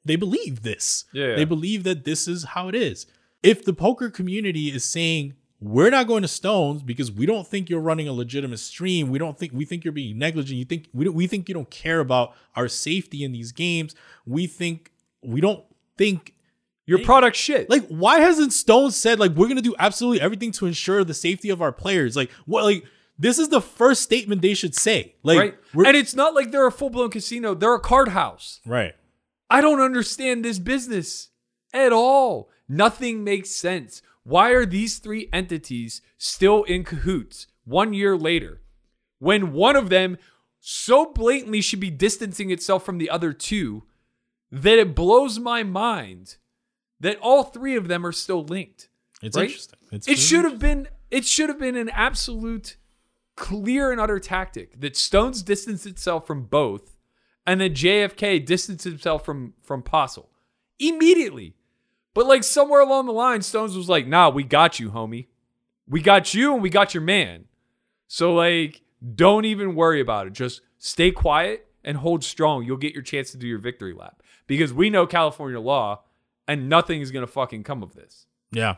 they 0.05 0.15
believe 0.15 0.63
this. 0.63 1.05
Yeah. 1.13 1.35
They 1.35 1.45
believe 1.45 1.83
that 1.83 2.05
this 2.05 2.27
is 2.27 2.43
how 2.45 2.67
it 2.67 2.75
is. 2.75 3.05
If 3.43 3.63
the 3.63 3.73
poker 3.73 4.09
community 4.09 4.67
is 4.69 4.83
saying 4.83 5.33
we're 5.61 5.89
not 5.89 6.07
going 6.07 6.21
to 6.21 6.27
Stones 6.27 6.83
because 6.83 7.11
we 7.11 7.25
don't 7.25 7.45
think 7.45 7.69
you're 7.69 7.81
running 7.81 8.07
a 8.07 8.13
legitimate 8.13 8.59
stream, 8.59 9.09
we 9.09 9.19
don't 9.19 9.37
think 9.37 9.51
we 9.53 9.65
think 9.65 9.83
you're 9.83 9.91
being 9.91 10.17
negligent. 10.17 10.57
You 10.57 10.65
think 10.65 10.87
we 10.93 11.05
don't, 11.05 11.15
we 11.15 11.27
think 11.27 11.47
you 11.49 11.53
don't 11.53 11.69
care 11.69 11.99
about 11.99 12.33
our 12.55 12.67
safety 12.67 13.23
in 13.23 13.31
these 13.33 13.51
games. 13.51 13.93
We 14.25 14.47
think 14.47 14.91
we 15.21 15.41
don't 15.41 15.63
think 15.97 16.33
Your 16.85 16.99
product 16.99 17.35
shit. 17.35 17.69
like 17.69 17.85
why 17.87 18.19
hasn't 18.19 18.53
Stones 18.53 18.95
said 18.95 19.19
like 19.19 19.31
we're 19.33 19.49
gonna 19.49 19.61
do 19.61 19.75
absolutely 19.79 20.21
everything 20.21 20.51
to 20.53 20.65
ensure 20.65 21.03
the 21.03 21.13
safety 21.13 21.49
of 21.49 21.61
our 21.61 21.73
players? 21.73 22.15
Like 22.15 22.31
what 22.45 22.63
like 22.63 22.85
this 23.17 23.37
is 23.37 23.49
the 23.49 23.59
first 23.61 24.01
statement 24.01 24.41
they 24.41 24.53
should 24.53 24.75
say. 24.75 25.15
Like 25.23 25.59
right? 25.73 25.87
And 25.87 25.97
it's 25.97 26.15
not 26.15 26.33
like 26.33 26.51
they're 26.51 26.67
a 26.67 26.71
full 26.71 26.89
blown 26.89 27.09
casino, 27.09 27.53
they're 27.53 27.75
a 27.75 27.79
card 27.81 28.09
house. 28.09 28.61
right. 28.65 28.95
I 29.49 29.61
don't 29.61 29.81
understand 29.81 30.43
this 30.45 30.59
business 30.59 31.29
at 31.73 31.91
all. 31.91 32.49
Nothing 32.67 33.23
makes 33.23 33.49
sense. 33.51 34.01
Why 34.23 34.51
are 34.51 34.65
these 34.65 34.99
three 34.99 35.27
entities 35.33 36.01
still 36.17 36.63
in 36.63 36.83
cahoots 36.83 37.47
one 37.65 37.93
year 37.93 38.15
later 38.15 38.61
when 39.19 39.53
one 39.53 39.75
of 39.75 39.89
them 39.89 40.17
so 40.59 41.11
blatantly 41.13 41.61
should 41.61 41.79
be 41.79 41.89
distancing 41.89 42.51
itself 42.51 42.85
from 42.85 42.97
the 42.97 43.09
other 43.09 43.33
two 43.33 43.83
that 44.51 44.77
it 44.77 44.95
blows 44.95 45.39
my 45.39 45.63
mind 45.63 46.37
that 46.99 47.17
all 47.21 47.43
three 47.43 47.75
of 47.75 47.87
them 47.87 48.05
are 48.05 48.11
still 48.11 48.43
linked? 48.43 48.89
It's 49.21 49.35
Right? 49.37 49.47
interesting. 49.49 49.79
It's 49.91 50.07
It 50.07 50.19
should 50.19 50.43
have 50.45 50.59
been 50.59 50.87
it 51.09 51.25
should 51.25 51.49
have 51.49 51.57
been 51.57 51.75
an 51.75 51.89
absolute 51.89 52.77
clear 53.35 53.91
and 53.91 53.99
utter 53.99 54.19
tactic 54.19 54.79
that 54.79 54.95
Stones 54.95 55.41
distanced 55.41 55.87
itself 55.87 56.27
from 56.27 56.43
both 56.43 56.97
and 57.49 57.59
then 57.59 57.73
JFK 57.73 58.45
distanced 58.45 58.83
himself 58.83 59.25
from 59.25 59.55
from 59.63 59.81
Postle 59.81 60.29
immediately. 60.77 61.55
But 62.13 62.27
like 62.27 62.43
somewhere 62.43 62.79
along 62.79 63.07
the 63.07 63.11
line 63.11 63.41
Stones 63.41 63.75
was 63.75 63.89
like, 63.89 64.05
"Nah, 64.05 64.29
we 64.29 64.43
got 64.43 64.79
you, 64.79 64.91
homie. 64.91 65.27
We 65.87 66.01
got 66.01 66.35
you 66.35 66.53
and 66.53 66.61
we 66.61 66.69
got 66.69 66.93
your 66.93 67.01
man." 67.01 67.45
So 68.07 68.35
like 68.35 68.81
don't 69.15 69.45
even 69.45 69.73
worry 69.73 69.99
about 69.99 70.27
it. 70.27 70.33
Just 70.33 70.61
stay 70.77 71.09
quiet 71.09 71.65
and 71.83 71.97
hold 71.97 72.23
strong. 72.23 72.65
You'll 72.65 72.77
get 72.77 72.93
your 72.93 73.01
chance 73.01 73.31
to 73.31 73.37
do 73.37 73.47
your 73.47 73.57
victory 73.57 73.93
lap 73.93 74.21
because 74.45 74.71
we 74.71 74.91
know 74.91 75.07
California 75.07 75.59
law 75.59 76.03
and 76.47 76.69
nothing 76.69 77.01
is 77.01 77.09
to 77.11 77.25
fucking 77.25 77.63
come 77.63 77.81
of 77.81 77.95
this. 77.95 78.27
Yeah. 78.51 78.75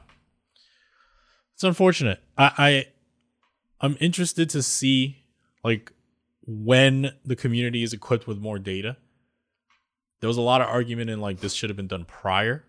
It's 1.55 1.63
unfortunate. 1.65 2.23
I, 2.37 2.51
I 2.57 2.85
I'm 3.81 3.97
interested 3.99 4.49
to 4.51 4.63
see 4.63 5.25
like 5.61 5.91
when 6.63 7.11
the 7.25 7.35
community 7.35 7.83
is 7.83 7.93
equipped 7.93 8.27
with 8.27 8.37
more 8.39 8.59
data. 8.59 8.97
There 10.19 10.27
was 10.27 10.37
a 10.37 10.41
lot 10.41 10.61
of 10.61 10.67
argument 10.67 11.09
in 11.09 11.19
like 11.19 11.39
this 11.39 11.53
should 11.53 11.69
have 11.69 11.77
been 11.77 11.87
done 11.87 12.05
prior. 12.05 12.63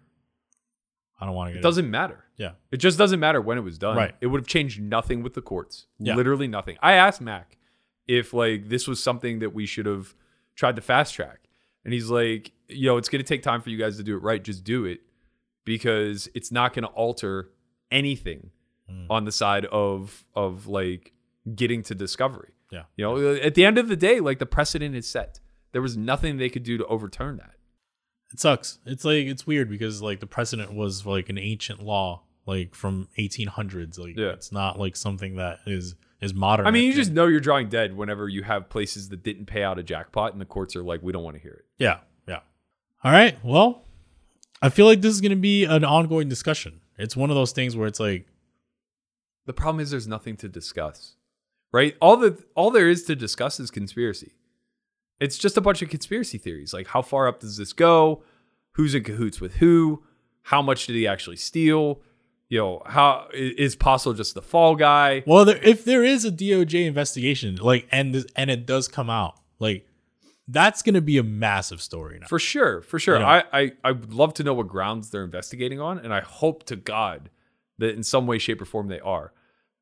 I 1.21 1.27
don't 1.27 1.35
want 1.35 1.49
to 1.49 1.53
get 1.55 1.59
It 1.59 1.63
doesn't 1.63 1.91
matter. 1.91 2.25
Yeah. 2.37 2.53
It 2.71 2.79
just 2.79 2.97
doesn't 2.99 3.21
matter 3.21 3.41
when 3.41 3.59
it 3.59 3.61
was 3.61 3.79
done. 3.79 3.97
Right. 3.97 4.15
It 4.21 4.29
would 4.29 4.41
have 4.41 4.47
changed 4.47 4.81
nothing 4.81 5.23
with 5.23 5.35
the 5.35 5.43
courts. 5.43 5.87
Yeah. 5.99 6.17
Literally 6.17 6.49
nothing. 6.49 6.77
I 6.83 6.95
asked 6.95 7.21
Mac 7.21 7.59
if 8.09 8.33
like 8.33 8.69
this 8.69 8.89
was 8.89 9.03
something 9.03 9.39
that 9.41 9.53
we 9.55 9.67
should 9.67 9.87
have 9.87 10.15
tried 10.55 10.77
to 10.77 10.83
fast 10.83 11.15
track. 11.15 11.41
And 11.85 11.93
he's 11.93 12.09
like, 12.11 12.53
you 12.69 12.87
know, 12.87 12.97
it's 12.97 13.09
going 13.09 13.23
to 13.23 13.29
take 13.29 13.43
time 13.43 13.61
for 13.61 13.71
you 13.71 13.79
guys 13.79 13.97
to 13.99 14.03
do 14.03 14.17
it 14.17 14.23
right. 14.23 14.43
Just 14.43 14.65
do 14.65 14.85
it 14.85 15.01
because 15.65 16.29
it's 16.35 16.51
not 16.51 16.73
going 16.75 16.85
to 16.85 16.91
alter 16.91 17.51
anything 17.91 18.51
Mm. 18.91 19.07
on 19.09 19.25
the 19.25 19.31
side 19.31 19.65
of 19.67 20.25
of 20.35 20.67
like 20.67 21.13
getting 21.55 21.85
to 21.85 21.95
discovery. 21.95 22.51
Yeah. 22.73 22.83
You 22.97 23.05
know, 23.05 23.17
uh, 23.17 23.35
at 23.37 23.55
the 23.55 23.65
end 23.65 23.79
of 23.79 23.87
the 23.89 23.97
day, 23.97 24.19
like 24.19 24.39
the 24.41 24.47
precedent 24.47 24.97
is 24.97 25.07
set. 25.07 25.39
There 25.73 25.83
was 25.83 25.97
nothing 25.97 26.39
they 26.39 26.49
could 26.49 26.65
do 26.65 26.77
to 26.79 26.87
overturn 26.87 27.37
that. 27.37 27.53
It 28.33 28.41
sucks. 28.41 28.79
It's 28.87 29.05
like 29.05 29.27
it's 29.27 29.47
weird 29.47 29.69
because 29.71 30.03
like 30.03 30.21
the 30.21 30.27
precedent 30.27 30.73
was 30.75 31.05
like 31.07 31.29
an 31.29 31.39
ancient 31.39 31.83
law, 31.83 32.23
like 32.47 32.75
from 32.75 33.09
1800s. 33.19 33.99
Like 33.99 34.17
Yeah. 34.17 34.31
it's 34.31 34.51
not 34.51 34.79
like 34.79 34.97
something 34.97 35.37
that 35.37 35.61
is 35.67 35.95
is 36.23 36.33
modern. 36.33 36.67
I 36.67 36.71
mean, 36.71 36.85
you 36.85 36.95
just 36.95 37.11
know 37.13 37.27
you're 37.27 37.41
drawing 37.41 37.69
dead 37.69 37.97
whenever 37.97 38.29
you 38.29 38.43
have 38.45 38.69
places 38.71 39.09
that 39.11 39.23
didn't 39.23 39.47
pay 39.47 39.63
out 39.63 39.79
a 39.79 39.83
jackpot 39.83 40.33
and 40.33 40.41
the 40.41 40.45
courts 40.47 40.75
are 40.77 40.83
like, 40.83 41.03
we 41.03 41.13
don't 41.13 41.25
want 41.25 41.37
to 41.37 41.43
hear 41.43 41.53
it. 41.53 41.65
yeah, 41.79 41.99
yeah. 42.29 42.39
All 43.05 43.11
right. 43.13 43.37
Well, 43.45 43.85
I 44.63 44.69
feel 44.69 44.87
like 44.87 45.01
this 45.03 45.13
is 45.13 45.21
going 45.21 45.31
to 45.31 45.37
be 45.37 45.65
an 45.65 45.85
ongoing 45.85 46.29
discussion. 46.29 46.81
It's 46.97 47.17
one 47.17 47.29
of 47.31 47.35
those 47.37 47.51
things 47.53 47.77
where 47.77 47.89
it's 47.89 47.99
like, 47.99 48.29
The 49.47 49.53
problem 49.53 49.81
is 49.81 49.91
there's 49.91 50.07
nothing 50.07 50.37
to 50.39 50.49
discuss, 50.49 51.17
right? 51.73 51.97
All 52.01 52.17
the 52.17 52.43
all 52.55 52.71
there 52.71 52.89
is 52.89 53.05
to 53.05 53.17
discuss 53.17 53.59
is 53.59 53.71
conspiracy. 53.71 54.33
It's 55.21 55.39
just 55.39 55.57
a 55.57 55.61
bunch 55.61 55.83
of 55.83 55.89
conspiracy 55.89 56.39
theories. 56.39 56.73
Like, 56.73 56.89
how 56.89 57.03
far 57.03 57.29
up 57.29 57.41
does 57.41 57.57
this 57.57 57.73
go? 57.73 58.23
Who's 58.73 58.95
in 58.95 59.05
cahoots 59.05 59.41
with 59.41 59.57
who? 59.57 60.03
How 60.43 60.63
much 60.63 60.87
did 60.87 60.97
he 60.97 61.07
actually 61.07 61.37
steal? 61.37 62.01
You 62.49 62.59
know, 62.59 62.83
how 62.85 63.29
is 63.33 63.77
Postle 63.77 64.13
just 64.13 64.35
the 64.35 64.43
fall 64.43 64.75
guy? 64.77 65.23
well, 65.27 65.45
there, 65.45 65.61
if 65.63 65.85
there 65.85 66.05
is 66.05 66.25
a 66.25 66.31
DOJ 66.31 66.87
investigation, 66.87 67.57
like, 67.57 67.89
and 67.91 68.15
this, 68.15 68.27
and 68.37 68.51
it 68.51 68.67
does 68.67 68.89
come 68.89 69.09
out, 69.09 69.37
like, 69.59 69.87
that's 70.49 70.83
going 70.83 70.95
to 70.95 71.01
be 71.01 71.17
a 71.17 71.23
massive 71.23 71.81
story 71.81 72.19
now. 72.19 72.27
For 72.27 72.39
sure, 72.39 72.83
for 72.83 72.99
sure. 72.99 73.19
Yeah. 73.19 73.43
I, 73.53 73.61
I 73.63 73.73
I 73.85 73.93
would 73.93 74.13
love 74.13 74.35
to 74.35 74.45
know 74.45 74.55
what 74.55 74.69
grounds 74.69 75.11
they're 75.11 75.25
investigating 75.25 75.81
on, 75.81 75.99
and 75.99 76.13
I 76.13 76.21
hope 76.21 76.65
to 76.65 76.77
God 76.77 77.31
that 77.79 77.95
in 77.95 78.03
some 78.03 78.27
way, 78.27 78.39
shape, 78.39 78.61
or 78.61 78.65
form 78.65 78.89
they 78.89 79.01
are. 79.01 79.33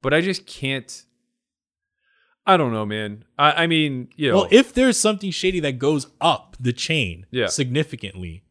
But 0.02 0.14
I 0.14 0.20
just 0.20 0.46
can't. 0.46 1.04
I 2.46 2.56
don't 2.56 2.72
know, 2.72 2.86
man. 2.86 3.24
I, 3.38 3.64
I 3.64 3.66
mean, 3.66 4.08
you 4.16 4.30
know, 4.30 4.36
Well, 4.38 4.48
if 4.50 4.72
there's 4.72 4.98
something 4.98 5.30
shady 5.30 5.60
that 5.60 5.78
goes 5.78 6.06
up 6.20 6.56
the 6.58 6.72
chain 6.72 7.26
Yeah. 7.30 7.46
significantly, 7.46 8.42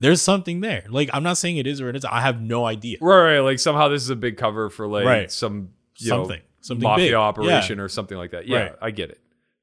there's 0.00 0.20
something 0.22 0.60
there. 0.60 0.84
Like 0.88 1.10
I'm 1.12 1.22
not 1.22 1.38
saying 1.38 1.56
it 1.58 1.66
is 1.66 1.80
or 1.80 1.88
it 1.88 1.96
is. 1.96 2.04
I 2.04 2.20
have 2.22 2.40
no 2.40 2.64
idea. 2.66 2.98
right, 3.00 3.34
right, 3.34 3.40
like 3.40 3.58
somehow 3.58 3.88
this 3.88 4.02
is 4.02 4.10
a 4.10 4.16
big 4.16 4.36
cover 4.36 4.68
for 4.70 4.86
like 4.86 5.04
Right. 5.06 5.30
some 5.32 5.70
you 5.98 6.08
Something. 6.08 6.38
know, 6.38 6.44
Something 6.62 6.82
mafia 6.82 7.06
big. 7.08 7.14
operation 7.14 7.80
or 7.80 7.88
something 7.88 8.16
like 8.18 8.32
that. 8.32 8.46
Yeah, 8.46 8.58
Right. 8.58 8.72
I 8.82 8.90
get 8.90 9.10
it. 9.10 9.20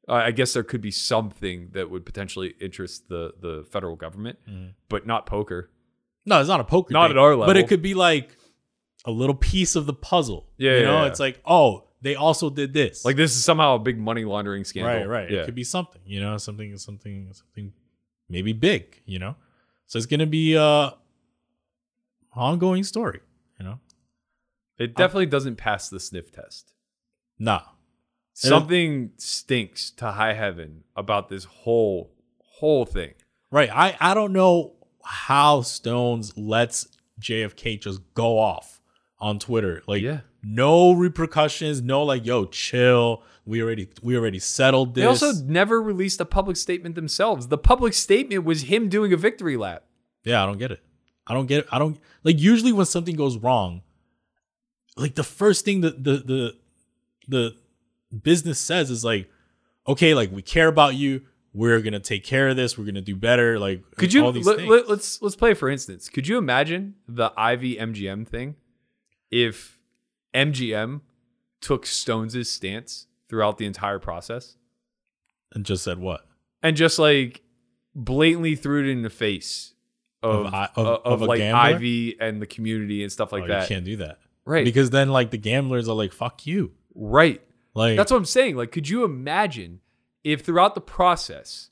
I 0.08 0.26
I 0.28 0.32
guess 0.32 0.54
there 0.54 0.64
could 0.64 0.82
be 0.82 0.92
something 0.92 1.70
that 1.74 1.90
would 1.92 2.06
potentially 2.06 2.54
interest 2.62 3.10
the 3.10 3.34
the 3.40 3.66
federal 3.72 3.96
government, 3.96 4.40
Mm-hmm. 4.50 4.70
but 4.90 5.06
not 5.06 5.26
poker. 5.26 5.70
No, 6.26 6.40
it's 6.40 6.50
not 6.50 6.60
a 6.60 6.64
poker. 6.66 6.94
Not 6.94 7.10
thing, 7.10 7.18
at 7.18 7.22
our 7.22 7.32
level. 7.32 7.46
But 7.48 7.58
it 7.58 7.68
could 7.68 7.82
be 7.82 7.94
like 7.94 8.36
a 9.06 9.12
little 9.12 9.36
piece 9.36 9.76
of 9.76 9.86
the 9.86 9.94
puzzle. 9.94 10.48
Yeah, 10.58 10.72
you 10.72 10.78
yeah, 10.80 10.84
know, 10.86 11.02
yeah. 11.04 11.08
it's 11.08 11.20
like, 11.20 11.40
oh, 11.46 11.87
they 12.08 12.16
also 12.16 12.50
did 12.50 12.74
this. 12.74 13.04
Like 13.04 13.18
this 13.18 13.36
is 13.36 13.44
somehow 13.44 13.76
a 13.76 13.80
big 13.80 13.98
money 14.00 14.24
laundering 14.24 14.64
scandal. 14.64 14.94
right, 14.94 15.08
right. 15.08 15.30
Yeah. 15.32 15.42
It 15.42 15.46
could 15.46 15.56
be 15.56 15.64
something. 15.66 16.02
You 16.06 16.22
know, 16.22 16.38
something, 16.38 16.78
something, 16.78 17.30
something, 17.34 17.74
maybe 18.30 18.54
big. 18.54 19.02
You 19.06 19.20
know, 19.20 19.36
so 19.88 19.98
it's 19.98 20.06
gonna 20.06 20.26
be 20.26 20.56
a 20.56 20.94
ongoing 22.34 22.84
story. 22.84 23.20
You 23.60 23.66
know, 23.66 23.80
It 24.78 24.96
definitely 24.96 25.26
doesn't 25.26 25.56
pass 25.58 25.90
the 25.90 26.00
sniff 26.00 26.32
test. 26.32 26.74
nah. 27.38 27.62
Something 28.34 29.14
stinks 29.18 29.90
to 29.98 30.12
high 30.12 30.34
heaven 30.34 30.84
about 30.96 31.28
this 31.28 31.44
whole 31.46 32.12
whole 32.60 32.86
thing. 32.86 33.16
Right. 33.50 33.70
I 33.74 33.98
I 34.00 34.14
don't 34.14 34.32
know 34.32 34.74
how 35.04 35.62
Stones 35.62 36.38
lets 36.38 36.88
JFK 37.20 37.82
just 37.82 38.00
go 38.14 38.38
off 38.38 38.77
on 39.20 39.40
Twitter. 39.40 39.82
Like 39.88 40.02
Yeah. 40.02 40.22
no 40.44 40.92
repercussions, 40.94 41.82
no 41.82 42.04
like 42.04 42.26
yo 42.26 42.46
chill. 42.46 43.24
We 43.46 43.62
already 43.62 43.90
we 44.02 44.16
already 44.18 44.40
settled 44.40 44.94
this. 44.96 45.02
They 45.04 45.08
also 45.08 45.34
never 45.46 45.82
released 45.82 46.20
a 46.20 46.26
public 46.26 46.58
statement 46.58 46.96
themselves. 46.96 47.48
The 47.48 47.58
public 47.58 47.94
statement 47.94 48.44
was 48.44 48.64
him 48.64 48.90
doing 48.90 49.14
a 49.14 49.18
victory 49.18 49.58
lap. 49.58 49.84
yeah, 50.24 50.44
I 50.44 50.46
don't 50.46 50.58
get 50.58 50.72
it. 50.72 50.82
I 51.26 51.34
don't 51.34 51.46
get 51.48 51.60
it. 51.60 51.68
I 51.72 51.80
don't 51.80 51.98
like 52.24 52.40
usually 52.40 52.72
when 52.74 52.86
something 52.86 53.16
goes 53.16 53.38
wrong, 53.38 53.82
like 54.96 55.16
the 55.16 55.24
first 55.24 55.66
thing 55.66 55.82
that 55.82 56.04
the 56.04 56.18
the 56.18 56.56
the 57.28 57.56
business 58.24 58.60
says 58.60 58.90
is 58.90 59.04
like, 59.04 59.30
okay, 59.88 60.14
like 60.14 60.32
we 60.32 60.42
care 60.42 60.68
about 60.68 60.96
you. 60.96 61.22
We're 61.54 61.82
gonna 61.82 62.00
take 62.00 62.24
care 62.24 62.50
of 62.50 62.56
this. 62.56 62.78
We're 62.78 62.86
gonna 62.86 63.02
do 63.02 63.16
better. 63.16 63.58
Like 63.60 63.84
Could 63.98 64.14
you 64.14 64.24
all 64.26 64.32
these 64.32 64.46
let, 64.46 64.60
let, 64.68 64.90
let's 64.90 65.22
let's 65.22 65.36
play 65.36 65.54
for 65.54 65.70
instance. 65.70 66.08
Could 66.08 66.28
you 66.28 66.38
imagine 66.38 66.96
the 67.08 67.32
Ivey 67.36 67.76
MGM 67.78 68.28
thing 68.28 68.56
if 69.32 69.80
MGM 70.34 71.02
took 71.62 71.86
Stones' 71.86 72.50
stance 72.50 73.08
throughout 73.30 73.58
the 73.58 73.66
entire 73.66 74.00
process 74.00 74.56
and 75.54 75.66
just 75.66 75.84
said 75.84 76.00
what? 76.00 76.26
and 76.64 76.76
just 76.76 76.98
like 77.00 77.42
blatantly 77.96 78.56
threw 78.56 78.82
it 78.82 78.90
in 78.90 79.02
the 79.04 79.10
face 79.10 79.74
of 80.24 80.48
Of 80.48 80.54
of, 80.54 80.70
of- 80.76 80.88
of 81.06 81.22
of 81.22 81.22
like 81.22 81.40
gambler? 81.40 81.60
Ivey 81.62 82.18
and 82.20 82.42
the 82.42 82.48
community 82.48 83.04
and 83.04 83.12
stuff 83.12 83.32
like 83.32 83.44
oh, 83.44 83.48
that. 83.48 83.70
You 83.70 83.76
can't 83.76 83.86
do 83.86 83.98
that. 83.98 84.20
Right. 84.46 84.66
Because 84.66 84.90
then 84.90 85.10
like 85.10 85.32
the 85.32 85.38
gamblers 85.38 85.88
are 85.90 85.96
like, 85.96 86.12
fuck 86.14 86.46
you. 86.46 86.72
right. 86.96 87.42
Like 87.74 87.96
That's 87.96 88.12
what 88.12 88.18
I'm 88.18 88.26
saying. 88.26 88.56
Like, 88.56 88.72
could 88.72 88.90
you 88.90 89.04
imagine 89.04 89.82
if 90.24 90.42
throughout 90.42 90.74
the 90.74 90.82
process 90.82 91.70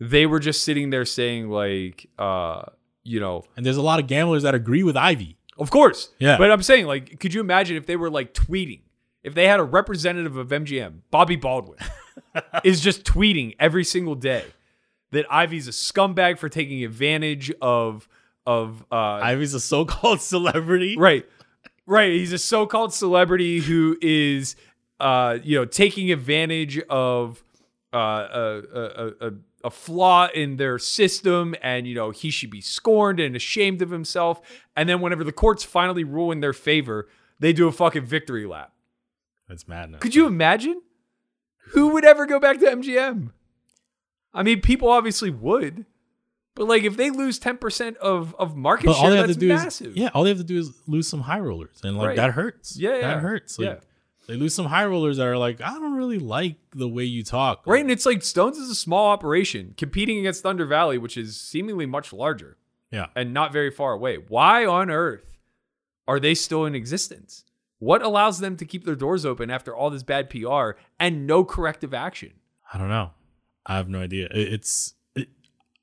they 0.00 0.24
were 0.24 0.38
just 0.40 0.62
sitting 0.64 0.88
there 0.88 1.04
saying, 1.04 1.50
like, 1.50 2.08
uh, 2.18 2.62
you 3.02 3.20
know, 3.20 3.44
and 3.56 3.64
there's 3.66 3.76
a 3.76 3.82
lot 3.82 4.00
of 4.00 4.06
gamblers 4.06 4.42
that 4.44 4.54
agree 4.54 4.82
with 4.82 4.96
Ivey. 4.96 5.36
Of 5.58 5.70
course. 5.70 6.10
Yeah. 6.18 6.36
But 6.38 6.50
I'm 6.50 6.62
saying, 6.62 6.86
like, 6.86 7.20
could 7.20 7.32
you 7.34 7.40
imagine 7.40 7.76
if 7.76 7.86
they 7.86 7.96
were 7.96 8.10
like 8.10 8.34
tweeting? 8.34 8.80
If 9.22 9.34
they 9.34 9.46
had 9.46 9.58
a 9.58 9.64
representative 9.64 10.36
of 10.36 10.48
MGM, 10.48 11.00
Bobby 11.10 11.36
Baldwin, 11.36 11.78
is 12.64 12.80
just 12.80 13.04
tweeting 13.04 13.56
every 13.58 13.84
single 13.84 14.14
day 14.14 14.44
that 15.12 15.24
Ivey's 15.30 15.66
a 15.66 15.70
scumbag 15.70 16.38
for 16.38 16.48
taking 16.48 16.84
advantage 16.84 17.52
of 17.62 18.08
of 18.46 18.84
uh 18.92 19.20
Ivey's 19.22 19.54
a 19.54 19.60
so-called 19.60 20.20
celebrity. 20.20 20.96
Right. 20.98 21.26
Right. 21.86 22.12
He's 22.12 22.32
a 22.32 22.38
so-called 22.38 22.92
celebrity 22.92 23.60
who 23.60 23.96
is, 24.00 24.56
uh, 25.00 25.38
you 25.42 25.58
know, 25.58 25.64
taking 25.64 26.10
advantage 26.12 26.78
of 26.80 27.42
uh, 27.92 27.98
a, 27.98 28.62
a, 28.74 28.80
a, 28.80 29.28
a 29.28 29.32
flaw 29.70 30.28
in 30.34 30.56
their 30.56 30.78
system, 30.78 31.54
and 31.62 31.86
you 31.86 31.94
know 31.94 32.10
he 32.10 32.30
should 32.30 32.50
be 32.50 32.60
scorned 32.60 33.20
and 33.20 33.34
ashamed 33.36 33.82
of 33.82 33.90
himself. 33.90 34.40
And 34.76 34.88
then 34.88 35.00
whenever 35.00 35.24
the 35.24 35.32
courts 35.32 35.64
finally 35.64 36.04
rule 36.04 36.30
in 36.32 36.40
their 36.40 36.52
favor, 36.52 37.08
they 37.38 37.52
do 37.52 37.66
a 37.68 37.72
fucking 37.72 38.04
victory 38.06 38.46
lap. 38.46 38.72
That's 39.48 39.66
madness. 39.68 40.00
Could 40.00 40.14
you 40.14 40.26
imagine? 40.26 40.80
Who 41.72 41.88
would 41.88 42.04
ever 42.04 42.26
go 42.26 42.38
back 42.38 42.58
to 42.60 42.66
MGM? 42.66 43.30
I 44.32 44.42
mean, 44.42 44.60
people 44.60 44.88
obviously 44.88 45.30
would. 45.30 45.86
But 46.56 46.68
like, 46.68 46.84
if 46.84 46.96
they 46.96 47.10
lose 47.10 47.38
ten 47.38 47.56
percent 47.58 47.96
of 47.96 48.34
of 48.38 48.54
market 48.56 48.86
But 48.86 48.94
share, 49.00 49.26
that's 49.26 49.36
massive. 49.40 49.88
is 49.88 49.96
yeah, 49.96 50.10
all 50.14 50.22
they 50.22 50.28
have 50.30 50.38
to 50.38 50.44
do 50.44 50.58
is 50.58 50.70
lose 50.86 51.08
some 51.08 51.20
high 51.20 51.40
rollers, 51.40 51.80
and 51.82 51.96
like 51.96 52.08
Right. 52.08 52.16
that 52.16 52.30
hurts. 52.32 52.76
Yeah, 52.78 52.90
yeah. 52.96 53.00
that 53.14 53.18
hurts. 53.20 53.58
Like, 53.58 53.66
Yeah. 53.66 53.74
They 54.26 54.34
lose 54.36 54.54
some 54.54 54.66
high 54.66 54.86
rollers 54.86 55.18
that 55.18 55.26
are 55.26 55.36
like, 55.38 55.60
I 55.60 55.74
don't 55.74 55.94
really 55.94 56.18
like 56.18 56.56
the 56.74 56.88
way 56.88 57.04
you 57.04 57.22
talk. 57.22 57.66
Right, 57.66 57.80
and 57.80 57.90
it's 57.90 58.06
like 58.06 58.22
Stones 58.22 58.58
is 58.58 58.70
a 58.70 58.74
small 58.74 59.08
operation 59.10 59.74
competing 59.76 60.18
against 60.18 60.42
Thunder 60.42 60.66
Valley, 60.66 60.98
which 60.98 61.16
is 61.16 61.38
seemingly 61.40 61.86
much 61.86 62.12
larger 62.12 62.56
Yeah, 62.90 63.06
and 63.14 63.34
not 63.34 63.52
very 63.52 63.70
far 63.70 63.92
away. 63.92 64.16
Why 64.16 64.64
on 64.64 64.90
earth 64.90 65.24
are 66.08 66.20
they 66.20 66.34
still 66.34 66.64
in 66.64 66.74
existence? 66.74 67.44
What 67.78 68.02
allows 68.02 68.38
them 68.38 68.56
to 68.56 68.64
keep 68.64 68.84
their 68.84 68.94
doors 68.94 69.26
open 69.26 69.50
after 69.50 69.74
all 69.74 69.90
this 69.90 70.02
bad 70.02 70.30
PR 70.30 70.70
and 70.98 71.26
no 71.26 71.44
corrective 71.44 71.92
action? 71.92 72.32
I 72.72 72.78
don't 72.78 72.88
know. 72.88 73.10
I 73.66 73.76
have 73.76 73.88
no 73.88 74.00
idea. 74.00 74.28
It's 74.30 74.94
it, 75.14 75.28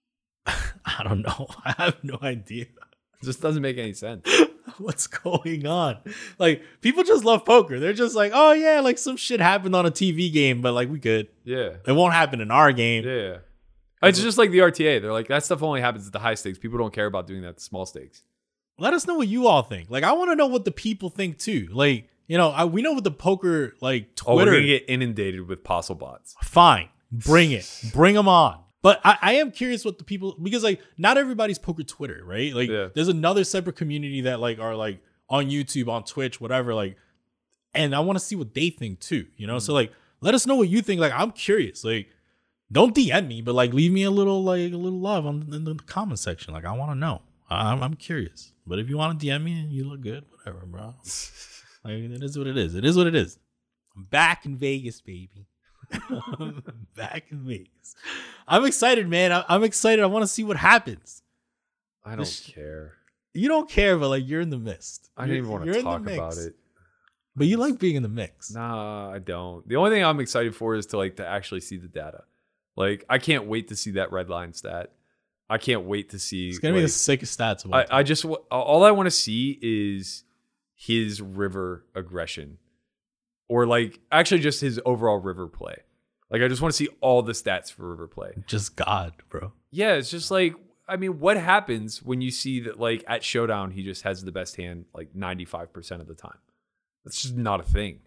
I 0.46 1.04
don't 1.04 1.22
know. 1.22 1.48
I 1.66 1.74
have 1.78 2.04
no 2.04 2.18
idea 2.22 2.64
It 2.64 3.26
just 3.26 3.42
doesn't 3.42 3.62
make 3.62 3.78
any 3.78 3.94
sense. 3.94 4.28
what's 4.78 5.08
going 5.08 5.66
on. 5.66 5.98
Like 6.40 6.62
people 6.82 7.04
just 7.04 7.24
love 7.24 7.46
poker. 7.46 7.80
They're 7.80 7.94
just 7.94 8.16
like, 8.16 8.32
oh 8.34 8.52
yeah, 8.54 8.80
like 8.82 8.98
some 8.98 9.18
shit 9.18 9.40
happened 9.40 9.76
on 9.76 9.86
a 9.86 9.92
TV 9.92 10.32
game, 10.32 10.62
but 10.62 10.74
like 10.74 10.90
we 10.90 11.00
good. 11.00 11.28
Yeah. 11.44 11.76
It 11.86 11.92
won't 11.94 12.14
happen 12.14 12.42
in 12.42 12.52
our 12.52 12.72
game. 12.72 13.04
Yeah. 13.06 13.38
It's 14.04 14.20
just 14.20 14.38
like 14.40 14.50
the 14.52 14.60
RTA. 14.60 15.00
They're 15.02 15.14
like, 15.14 15.28
that 15.28 15.44
stuff 15.44 15.62
only 15.62 15.80
happens 15.82 16.08
at 16.08 16.14
the 16.14 16.20
high 16.20 16.34
stakes. 16.34 16.58
People 16.58 16.80
don't 16.80 16.94
care 16.94 17.06
about 17.06 17.28
doing 17.28 17.42
that 17.44 17.50
at 17.50 17.56
the 17.58 17.62
small 17.62 17.86
stakes. 17.86 18.24
let 18.80 18.94
us 18.96 19.06
know 19.06 19.14
what 19.16 19.28
you 19.28 19.46
all 19.46 19.62
think. 19.62 19.92
Like, 19.92 20.04
I 20.04 20.14
want 20.14 20.32
to 20.32 20.36
know 20.36 20.48
what 20.48 20.66
the 20.66 20.72
people 20.72 21.10
think 21.12 21.38
too. 21.38 21.68
Like, 21.72 22.10
you 22.28 22.36
know, 22.38 22.50
I, 22.50 22.66
we 22.66 22.82
know 22.82 22.94
what 22.94 23.04
the 23.04 23.12
poker 23.12 23.76
like 23.80 24.10
Oh, 24.26 24.36
we're 24.36 24.44
Twitter. 24.46 24.52
going 24.54 24.64
to 24.64 24.68
get 24.70 24.86
inundated 24.88 25.48
with 25.48 25.64
postle 25.64 25.94
bots. 25.96 26.36
fine, 26.42 26.90
bring 27.12 27.52
it, 27.52 27.70
bring 27.94 28.16
them 28.16 28.28
on. 28.28 28.60
But 28.84 29.00
I, 29.04 29.18
I 29.22 29.34
am 29.34 29.52
curious 29.52 29.86
what 29.86 29.98
the 30.00 30.04
people 30.04 30.36
because 30.42 30.64
like 30.64 30.82
not 30.98 31.18
everybody's 31.18 31.60
poker 31.60 31.84
Twitter, 31.84 32.22
right? 32.26 32.54
Like 32.54 32.70
Yeah. 32.70 32.88
there's 32.94 33.08
another 33.10 33.44
separate 33.44 33.76
community 33.76 34.22
that 34.22 34.40
like 34.40 34.60
are 34.60 34.76
like 34.76 35.02
on 35.30 35.46
YouTube, 35.50 35.88
on 35.88 36.04
Twitch, 36.04 36.42
whatever, 36.42 36.74
like 36.74 36.98
and 37.74 37.96
I 37.96 38.00
want 38.00 38.18
to 38.20 38.26
see 38.26 38.36
what 38.36 38.54
they 38.54 38.70
think 38.70 39.00
too, 39.00 39.28
you 39.38 39.48
know? 39.48 39.58
Mm. 39.58 39.62
So 39.62 39.74
like 39.74 39.92
let 40.22 40.34
us 40.34 40.46
know 40.48 40.56
what 40.56 40.70
you 40.70 40.82
think. 40.82 41.00
Like 41.00 41.14
I'm 41.16 41.32
curious. 41.32 41.84
Like 41.84 42.10
don't 42.72 42.96
DM 42.96 43.28
me, 43.28 43.42
but 43.42 43.54
like 43.54 43.74
leave 43.74 43.92
me 43.92 44.04
a 44.04 44.12
little 44.12 44.44
like 44.44 44.72
a 44.74 44.78
little 44.78 45.00
love 45.00 45.26
on 45.26 45.48
in 45.54 45.64
the 45.64 45.76
comment 45.86 46.20
section. 46.20 46.54
Like 46.54 46.66
I 46.66 46.72
want 46.72 46.92
to 46.92 46.96
know. 46.96 47.22
I'm, 47.50 47.84
I'm 47.84 47.94
curious. 47.96 48.54
But 48.66 48.80
if 48.80 48.90
you 48.90 48.98
want 48.98 49.20
to 49.20 49.26
DM 49.26 49.44
me 49.44 49.60
and 49.60 49.72
you 49.72 49.84
look 49.84 50.02
good, 50.02 50.24
whatever, 50.32 50.66
bro. 50.66 50.96
like 51.84 51.94
it 51.94 52.24
is 52.24 52.38
what 52.38 52.48
it 52.48 52.58
is. 52.58 52.76
It 52.76 52.86
is 52.86 52.96
what 52.98 53.08
it 53.08 53.16
is. 53.16 53.38
I'm 53.96 54.06
back 54.06 54.46
in 54.46 54.56
Vegas, 54.56 55.02
baby. 55.02 55.48
back 56.96 57.26
in 57.32 57.46
Vegas. 57.46 57.96
I'm 58.48 58.66
excited, 58.66 59.08
man. 59.08 59.32
I, 59.32 59.46
I'm 59.48 59.64
excited. 59.64 60.02
I 60.04 60.08
want 60.08 60.24
to 60.24 60.28
see 60.28 60.44
what 60.44 60.58
happens. 60.58 61.24
I 62.04 62.16
don't 62.16 62.44
care. 62.48 62.94
You 63.34 63.48
don't 63.48 63.70
care, 63.70 63.98
but 63.98 64.10
like 64.10 64.28
you're 64.28 64.42
in 64.42 64.50
the 64.50 64.58
mist. 64.58 65.10
I 65.16 65.22
don't 65.22 65.30
You're- 65.30 65.38
even 65.40 65.52
want 65.52 65.66
to 65.66 65.82
talk 65.82 66.02
about 66.02 66.38
it. 66.38 66.56
But 67.34 67.48
you 67.48 67.56
like 67.58 67.80
being 67.80 67.96
in 67.96 68.04
the 68.04 68.10
mix. 68.10 68.52
Nah, 68.52 69.10
I 69.10 69.20
don't. 69.20 69.66
The 69.66 69.78
only 69.78 69.92
thing 69.92 70.04
I'm 70.04 70.20
excited 70.20 70.54
for 70.54 70.76
is 70.76 70.88
to 70.88 70.98
like 70.98 71.16
to 71.16 71.26
actually 71.26 71.62
see 71.62 71.78
the 71.78 71.88
data. 71.88 72.24
Like 72.76 73.06
I 73.10 73.20
can't 73.20 73.46
wait 73.46 73.70
to 73.70 73.76
see 73.78 73.92
that 73.92 74.12
red 74.12 74.30
line 74.30 74.54
stat. 74.54 74.92
I 75.50 75.58
can't 75.58 75.84
wait 75.84 76.10
to 76.10 76.20
see. 76.20 76.50
It's 76.50 76.60
gonna 76.60 76.74
be 76.74 76.82
the 76.82 76.88
sickest 76.90 77.38
stats 77.40 77.64
of 77.64 77.72
all 77.72 77.80
I. 77.80 77.86
I 78.00 78.04
just 78.04 78.26
all 78.26 78.84
I 78.84 78.92
want 78.92 79.08
to 79.08 79.12
see 79.12 79.58
is 79.62 80.24
his 80.76 81.22
river 81.22 81.86
aggression, 81.96 82.58
or 83.52 83.66
like 83.68 84.00
actually 84.14 84.40
just 84.40 84.62
his 84.62 84.80
overall 84.86 85.18
river 85.18 85.46
play. 85.48 85.76
Like 86.30 86.42
I 86.42 86.48
just 86.48 86.62
want 86.62 86.74
to 86.74 86.78
see 86.78 86.88
all 87.02 87.22
the 87.22 87.34
stats 87.34 87.70
for 87.72 87.90
river 87.90 88.08
play. 88.08 88.32
Just 88.48 88.78
God, 88.78 89.12
bro. 89.30 89.52
Yeah, 89.72 89.96
it's 89.96 90.10
just 90.10 90.32
like 90.32 90.56
I 90.88 90.96
mean, 90.96 91.20
what 91.20 91.36
happens 91.38 92.02
when 92.02 92.22
you 92.22 92.32
see 92.32 92.62
that 92.62 92.80
like 92.80 93.04
at 93.08 93.24
showdown 93.26 93.72
he 93.72 93.84
just 93.84 94.04
has 94.04 94.24
the 94.24 94.32
best 94.32 94.56
hand 94.56 94.86
like 94.94 95.14
ninety 95.14 95.44
five 95.44 95.74
percent 95.74 96.02
of 96.02 96.08
the 96.08 96.16
time? 96.16 96.38
That's 97.04 97.22
just 97.22 97.36
not 97.36 97.60
a 97.60 97.64
thing. 97.64 98.00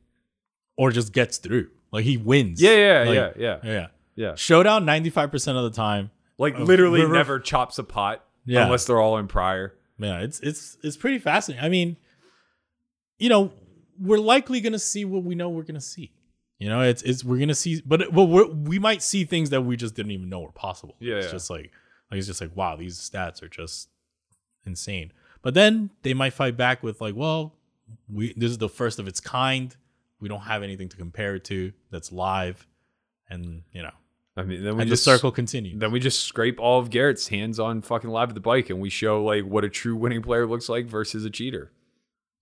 Or 0.78 0.90
just 0.90 1.12
gets 1.12 1.36
through. 1.38 1.68
Like 1.92 2.04
he 2.04 2.16
wins. 2.16 2.62
Yeah, 2.62 2.74
yeah, 2.74 3.04
Like, 3.08 3.14
yeah, 3.14 3.32
yeah, 3.36 3.58
Yeah. 3.72 3.86
yeah. 4.16 4.34
Showdown 4.34 4.84
95% 4.86 5.56
of 5.56 5.62
the 5.64 5.76
time. 5.76 6.10
Like 6.38 6.58
literally 6.58 7.02
river- 7.02 7.12
never 7.14 7.38
chops 7.38 7.78
a 7.78 7.84
pot 7.84 8.24
Yeah. 8.46 8.64
unless 8.64 8.86
they're 8.86 8.98
all 9.00 9.18
in 9.18 9.28
prior. 9.28 9.74
Yeah, 9.98 10.20
it's 10.20 10.40
it's 10.40 10.76
it's 10.82 10.96
pretty 10.96 11.18
fascinating. 11.18 11.64
I 11.64 11.68
mean, 11.68 11.96
you 13.18 13.28
know, 13.28 13.52
we're 14.00 14.18
likely 14.18 14.60
gonna 14.60 14.78
see 14.78 15.04
what 15.04 15.24
we 15.24 15.34
know 15.34 15.48
we're 15.48 15.62
gonna 15.62 15.80
see. 15.80 16.12
You 16.58 16.68
know, 16.68 16.80
it's 16.80 17.02
it's 17.02 17.24
we're 17.24 17.38
gonna 17.38 17.54
see, 17.54 17.82
but 17.84 18.12
but 18.12 18.24
we're, 18.24 18.46
we 18.46 18.78
might 18.78 19.02
see 19.02 19.24
things 19.24 19.50
that 19.50 19.62
we 19.62 19.76
just 19.76 19.94
didn't 19.94 20.12
even 20.12 20.28
know 20.28 20.40
were 20.40 20.52
possible. 20.52 20.96
Yeah, 21.00 21.16
it's 21.16 21.26
yeah. 21.26 21.32
just 21.32 21.50
like 21.50 21.72
like 22.10 22.18
it's 22.18 22.26
just 22.26 22.40
like 22.40 22.54
wow, 22.56 22.76
these 22.76 22.98
stats 22.98 23.42
are 23.42 23.48
just 23.48 23.88
insane. 24.64 25.12
But 25.42 25.54
then 25.54 25.90
they 26.02 26.14
might 26.14 26.32
fight 26.32 26.56
back 26.56 26.82
with 26.82 27.00
like, 27.00 27.14
well, 27.14 27.54
we 28.08 28.32
this 28.36 28.50
is 28.50 28.58
the 28.58 28.68
first 28.68 28.98
of 28.98 29.08
its 29.08 29.20
kind. 29.20 29.76
We 30.20 30.28
don't 30.28 30.40
have 30.40 30.62
anything 30.62 30.88
to 30.88 30.96
compare 30.96 31.34
it 31.34 31.44
to 31.44 31.72
that's 31.90 32.12
live, 32.12 32.66
and 33.28 33.62
you 33.72 33.82
know, 33.82 33.92
I 34.36 34.42
mean, 34.42 34.64
then 34.64 34.76
we 34.76 34.82
and 34.82 34.90
just 34.90 35.04
the 35.04 35.10
circle 35.10 35.30
continue. 35.30 35.78
Then 35.78 35.92
we 35.92 36.00
just 36.00 36.24
scrape 36.24 36.58
all 36.58 36.80
of 36.80 36.90
Garrett's 36.90 37.28
hands 37.28 37.60
on 37.60 37.82
fucking 37.82 38.10
live 38.10 38.30
at 38.30 38.34
the 38.34 38.40
bike, 38.40 38.70
and 38.70 38.80
we 38.80 38.90
show 38.90 39.22
like 39.22 39.44
what 39.44 39.64
a 39.64 39.68
true 39.68 39.96
winning 39.96 40.22
player 40.22 40.46
looks 40.46 40.68
like 40.68 40.86
versus 40.86 41.24
a 41.24 41.30
cheater. 41.30 41.72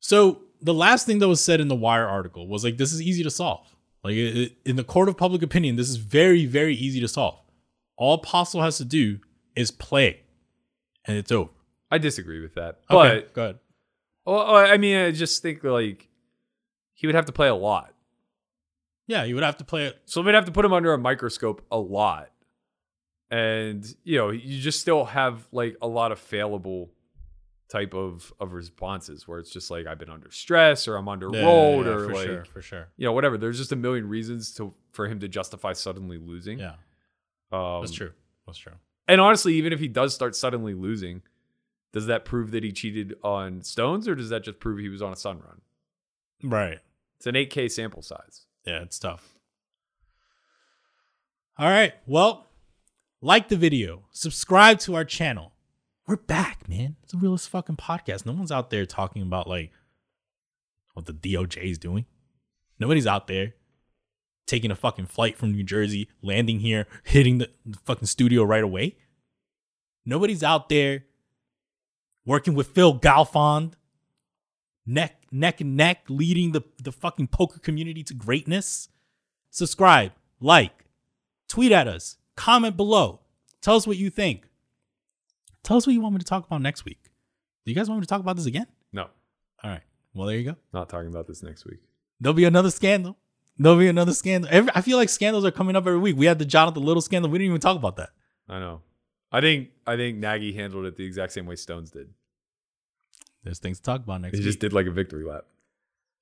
So 0.03 0.42
the 0.61 0.74
last 0.74 1.07
thing 1.07 1.18
that 1.20 1.28
was 1.28 1.42
said 1.42 1.61
in 1.61 1.68
the 1.68 1.74
Wire 1.76 2.07
article 2.07 2.46
was 2.48 2.64
like, 2.64 2.76
this 2.76 2.92
is 2.92 3.00
easy 3.00 3.22
to 3.22 3.30
solve. 3.30 3.66
Like 4.05 4.14
it, 4.16 4.53
in 4.66 4.76
the 4.76 4.84
court 4.84 5.09
of 5.09 5.16
public 5.16 5.42
opinion, 5.42 5.76
this 5.76 5.88
is 5.88 5.96
very, 5.96 6.44
very 6.44 6.74
easy 6.74 7.00
to 7.00 7.09
solve. 7.09 7.38
All 7.96 8.14
Apostle 8.14 8.61
has 8.62 8.78
to 8.78 8.84
do 8.84 9.20
is 9.55 9.70
play, 9.70 10.22
and 11.07 11.16
it's 11.16 11.30
over. 11.30 11.50
I 11.90 11.98
disagree 11.98 12.40
with 12.40 12.55
that, 12.55 12.80
but 12.88 12.96
okay, 13.16 13.26
go 13.32 13.42
ahead. 13.44 13.59
well, 14.26 14.40
uh, 14.40 14.62
I 14.66 14.76
mean, 14.76 14.96
I 14.96 15.12
just 15.12 15.40
think 15.40 15.62
like 15.62 16.09
he 16.94 17.07
would 17.07 17.14
have 17.14 17.26
to 17.26 17.32
play 17.32 17.46
a 17.48 17.55
lot, 17.55 17.94
Yeah, 19.07 19.22
you 19.24 19.34
would 19.36 19.44
have 19.44 19.59
to 19.59 19.64
play 19.64 19.86
it. 19.86 19.98
so 20.07 20.20
we'd 20.22 20.34
have 20.34 20.46
to 20.46 20.53
put 20.53 20.64
him 20.64 20.72
under 20.72 20.92
a 20.94 20.98
microscope 20.98 21.64
a 21.70 21.78
lot, 21.78 22.30
and 23.30 23.86
you 24.05 24.18
know, 24.18 24.30
you 24.30 24.59
just 24.61 24.80
still 24.80 25.05
have 25.05 25.46
like 25.53 25.76
a 25.80 25.86
lot 25.86 26.11
of 26.12 26.18
failable 26.18 26.88
type 27.72 27.94
of 27.94 28.32
of 28.38 28.52
responses 28.52 29.26
where 29.26 29.38
it's 29.38 29.50
just 29.50 29.70
like 29.70 29.86
I've 29.86 29.98
been 29.98 30.10
under 30.10 30.30
stress 30.30 30.86
or 30.86 30.96
I'm 30.96 31.08
under 31.08 31.30
rolled 31.30 31.86
or 31.86 32.06
for 32.06 32.14
like 32.14 32.26
sure, 32.26 32.44
for 32.44 32.60
sure. 32.60 32.88
you 32.98 33.06
know 33.06 33.12
whatever. 33.12 33.38
There's 33.38 33.56
just 33.56 33.72
a 33.72 33.76
million 33.76 34.08
reasons 34.08 34.52
to 34.56 34.74
for 34.92 35.08
him 35.08 35.20
to 35.20 35.28
justify 35.28 35.72
suddenly 35.72 36.18
losing. 36.18 36.58
Yeah, 36.58 36.74
um, 37.50 37.80
that's 37.80 37.92
true. 37.92 38.12
That's 38.46 38.58
true. 38.58 38.74
And 39.08 39.20
honestly, 39.20 39.54
even 39.54 39.72
if 39.72 39.80
he 39.80 39.88
does 39.88 40.14
start 40.14 40.36
suddenly 40.36 40.74
losing, 40.74 41.22
does 41.92 42.06
that 42.06 42.26
prove 42.26 42.50
that 42.50 42.62
he 42.62 42.72
cheated 42.72 43.14
on 43.24 43.62
stones 43.62 44.06
or 44.06 44.14
does 44.14 44.28
that 44.28 44.44
just 44.44 44.60
prove 44.60 44.78
he 44.78 44.88
was 44.88 45.00
on 45.00 45.12
a 45.12 45.16
sun 45.16 45.40
run? 45.40 45.62
Right. 46.42 46.78
It's 47.16 47.26
an 47.26 47.34
8K 47.34 47.70
sample 47.70 48.02
size. 48.02 48.46
Yeah, 48.66 48.82
it's 48.82 48.98
tough. 48.98 49.38
All 51.58 51.68
right. 51.68 51.94
Well, 52.06 52.48
like 53.20 53.48
the 53.48 53.56
video, 53.56 54.04
subscribe 54.10 54.78
to 54.80 54.94
our 54.94 55.04
channel. 55.04 55.51
We're 56.07 56.16
back, 56.16 56.68
man. 56.68 56.96
It's 57.05 57.14
a 57.14 57.16
realist 57.16 57.48
fucking 57.48 57.76
podcast. 57.76 58.26
No 58.26 58.32
one's 58.32 58.50
out 58.50 58.70
there 58.70 58.84
talking 58.86 59.22
about 59.22 59.46
like 59.46 59.70
what 60.94 61.07
the 61.07 61.12
DOJ 61.12 61.70
is 61.70 61.78
doing. 61.78 62.07
Nobody's 62.78 63.07
out 63.07 63.28
there 63.28 63.55
taking 64.46 64.72
a 64.72 64.76
fucking 64.76 65.07
flight 65.07 65.36
from 65.36 65.53
New 65.53 65.62
Jersey, 65.62 66.09
landing 66.20 66.59
here, 66.59 66.86
hitting 67.05 67.38
the, 67.38 67.50
the 67.64 67.78
fucking 67.84 68.09
studio 68.09 68.42
right 68.42 68.64
away. 68.64 68.96
Nobody's 70.05 70.42
out 70.42 70.68
there 70.68 71.05
working 72.26 72.55
with 72.55 72.68
Phil 72.68 72.98
Galfond, 72.98 73.74
neck 74.84 75.22
neck 75.32 75.61
and 75.61 75.76
neck, 75.76 76.05
leading 76.09 76.53
the, 76.53 76.62
the 76.82 76.92
fucking 76.92 77.28
poker 77.28 77.59
community 77.59 78.03
to 78.05 78.14
greatness. 78.14 78.88
Subscribe, 79.50 80.12
like, 80.40 80.84
tweet 81.48 81.72
at 81.72 81.88
us, 81.88 82.16
comment 82.36 82.76
below. 82.76 83.20
Tell 83.61 83.76
us 83.76 83.86
what 83.86 83.96
you 83.96 84.11
think. 84.11 84.48
Tell 85.64 85.76
us 85.76 85.86
what 85.86 85.92
you 85.92 86.00
want 86.00 86.14
me 86.14 86.18
to 86.18 86.24
talk 86.24 86.46
about 86.46 86.60
next 86.62 86.84
week. 86.84 86.98
Do 87.64 87.70
you 87.70 87.74
guys 87.74 87.88
want 87.88 88.00
me 88.00 88.04
to 88.04 88.08
talk 88.08 88.20
about 88.20 88.36
this 88.36 88.46
again? 88.46 88.66
No, 88.92 89.04
All 89.62 89.70
right. 89.70 89.82
Well, 90.14 90.26
there 90.26 90.36
you 90.36 90.44
go. 90.44 90.56
not 90.74 90.88
talking 90.88 91.08
about 91.08 91.26
this 91.26 91.42
next 91.42 91.64
week. 91.64 91.78
There'll 92.20 92.34
be 92.34 92.44
another 92.44 92.70
scandal. 92.70 93.16
There'll 93.58 93.78
be 93.78 93.88
another 93.88 94.12
scandal. 94.12 94.50
Every, 94.52 94.70
I 94.74 94.80
feel 94.80 94.96
like 94.98 95.08
scandals 95.08 95.44
are 95.44 95.50
coming 95.50 95.76
up 95.76 95.86
every 95.86 95.98
week. 95.98 96.16
We 96.16 96.26
had 96.26 96.38
the 96.38 96.44
Jonathan 96.44 96.82
Little 96.82 97.00
scandal. 97.00 97.30
We 97.30 97.38
didn't 97.38 97.50
even 97.50 97.60
talk 97.60 97.76
about 97.76 97.96
that. 97.96 98.10
I 98.48 98.58
know. 98.58 98.82
I 99.30 99.40
think 99.40 99.70
I 99.86 99.96
think 99.96 100.18
Nagy 100.18 100.52
handled 100.52 100.84
it 100.84 100.96
the 100.96 101.04
exact 101.06 101.32
same 101.32 101.46
way 101.46 101.56
Stones 101.56 101.90
did. 101.90 102.08
There's 103.44 103.58
things 103.58 103.78
to 103.78 103.82
talk 103.82 104.02
about 104.02 104.20
next 104.20 104.34
He 104.36 104.40
week. 104.40 104.46
just 104.46 104.58
did 104.60 104.72
like 104.72 104.86
a 104.86 104.90
victory 104.90 105.24
lap. 105.24 105.44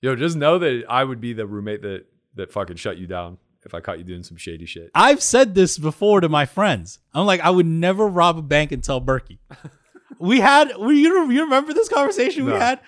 Yo, 0.03 0.14
just 0.16 0.36
know 0.36 0.59
that 0.59 0.84
I 0.88 1.03
would 1.05 1.20
be 1.20 1.32
the 1.32 1.47
roommate 1.47 1.82
that 1.82 2.07
that 2.36 2.53
fucking 2.53 2.76
shut 2.76 2.97
you 2.99 3.07
down 3.07 3.38
if 3.64 3.74
I 3.74 3.80
caught 3.80 3.98
you 3.98 4.04
doing 4.04 4.22
some 4.22 4.36
shady 4.36 4.66
shit. 4.66 4.90
I've 4.94 5.22
said 5.22 5.54
this 5.54 5.78
before 5.78 6.20
to 6.20 6.28
my 6.28 6.46
friends. 6.46 6.98
I'm 7.12 7.26
like, 7.26 7.40
I 7.40 7.50
would 7.50 7.66
never 7.66 8.06
rob 8.06 8.38
a 8.38 8.42
bank 8.42 8.72
and 8.72 8.82
tell 8.82 9.00
Berkey. 9.00 9.38
we 10.18 10.40
had, 10.40 10.72
we, 10.78 11.00
you, 11.00 11.30
you 11.30 11.44
remember 11.44 11.72
this 11.74 11.88
conversation 11.88 12.44
we 12.46 12.52
had? 12.52 12.80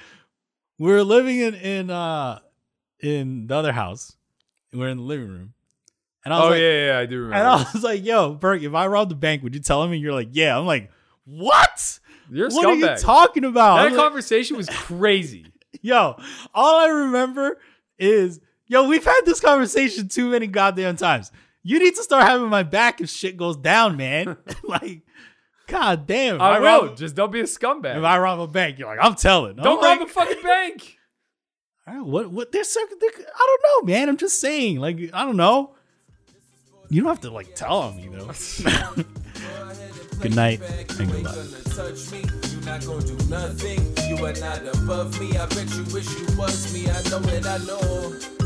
We 0.78 0.90
were 0.90 1.04
living 1.04 1.38
in 1.38 1.54
in 1.54 1.90
uh 1.90 2.40
in 3.00 3.46
the 3.46 3.54
other 3.54 3.72
house. 3.72 4.16
We 4.72 4.82
are 4.82 4.88
in 4.88 4.96
the 4.96 5.02
living 5.04 5.28
room, 5.28 5.52
and 6.24 6.32
I 6.32 6.38
was 6.38 6.46
Oh 6.46 6.50
like, 6.50 6.60
yeah, 6.60 6.70
yeah, 6.72 6.86
yeah, 6.86 6.98
I 6.98 7.06
do 7.06 7.16
remember. 7.20 7.36
and 7.36 7.46
I 7.46 7.66
was 7.72 7.82
like, 7.84 8.04
"Yo, 8.04 8.34
Berkey, 8.34 8.64
if 8.64 8.74
I 8.74 8.86
robbed 8.86 9.10
the 9.10 9.14
bank, 9.16 9.42
would 9.42 9.54
you 9.54 9.60
tell 9.60 9.82
him?" 9.84 9.92
And 9.92 10.00
you're 10.00 10.14
like, 10.14 10.30
"Yeah." 10.32 10.58
I'm 10.58 10.66
like, 10.66 10.90
"What? 11.24 12.00
You're 12.30 12.48
what 12.48 12.64
are 12.66 12.74
you 12.74 12.96
talking 12.96 13.44
about?" 13.44 13.76
that 13.76 13.86
I'm 13.86 13.92
like, 13.92 14.00
conversation 14.00 14.56
was 14.56 14.68
crazy. 14.70 15.46
Yo, 15.82 16.16
all 16.54 16.80
I 16.80 16.88
remember 16.88 17.58
is, 17.98 18.40
yo, 18.72 18.88
we've 18.88 19.04
had 19.04 19.20
this 19.24 19.38
conversation 19.40 20.08
too 20.08 20.30
many 20.30 20.46
goddamn 20.46 20.96
times. 20.96 21.30
You 21.62 21.78
need 21.78 21.94
to 21.94 22.02
start 22.02 22.24
having 22.24 22.48
my 22.48 22.62
back 22.64 23.00
if 23.00 23.08
shit 23.10 23.36
goes 23.36 23.56
down, 23.56 23.96
man. 23.96 24.36
like, 24.64 25.02
god 25.68 26.06
damn. 26.06 26.36
if 26.36 26.40
I 26.42 26.58
will. 26.58 26.86
rob- 26.88 26.96
Just 26.96 27.14
don't 27.14 27.30
be 27.30 27.40
a 27.40 27.44
scumbag. 27.44 27.96
if 27.98 28.02
I 28.04 28.18
rob 28.18 28.40
a 28.40 28.46
bank, 28.48 28.78
you're 28.78 28.88
like, 28.88 28.98
I'm 29.00 29.14
telling. 29.14 29.58
I'm 29.58 29.64
don't 29.64 29.80
like, 29.80 30.00
rob 30.00 30.08
a 30.08 30.10
fucking 30.12 30.42
bank. 30.42 30.98
all 31.86 31.94
right, 31.94 32.04
what? 32.04 32.30
What? 32.32 32.50
There's 32.52 32.68
circuit. 32.68 32.98
I 33.00 33.58
don't 33.60 33.86
know, 33.86 33.92
man. 33.92 34.08
I'm 34.08 34.16
just 34.16 34.40
saying. 34.40 34.80
Like, 34.80 34.98
I 35.12 35.24
don't 35.24 35.36
know. 35.36 35.74
You 36.88 37.02
don't 37.02 37.08
have 37.10 37.20
to 37.22 37.30
like 37.30 37.54
tell 37.54 37.78
on 37.78 37.96
me 37.96 38.08
though. 38.08 38.30
Good 40.20 40.36
night 40.36 40.60
and 40.60 40.90
You 41.10 41.16
ain't 41.16 41.24
goodbye. 41.24 41.34
gonna 41.34 41.62
touch 41.74 42.12
me. 42.12 42.18
You 42.50 42.60
not 42.66 42.84
gonna 42.84 43.06
do 43.06 43.28
nothing. 43.28 44.08
You 44.08 44.24
are 44.26 44.32
not 44.34 44.76
above 44.76 45.18
me. 45.18 45.36
I 45.38 45.46
bet 45.46 45.74
you 45.74 45.84
wish 45.94 46.08
you 46.18 46.26
was 46.36 46.72
me. 46.74 46.90
I 46.90 47.02
know 47.08 47.20
it. 47.30 47.46
I 47.46 47.58
know. 47.64 48.41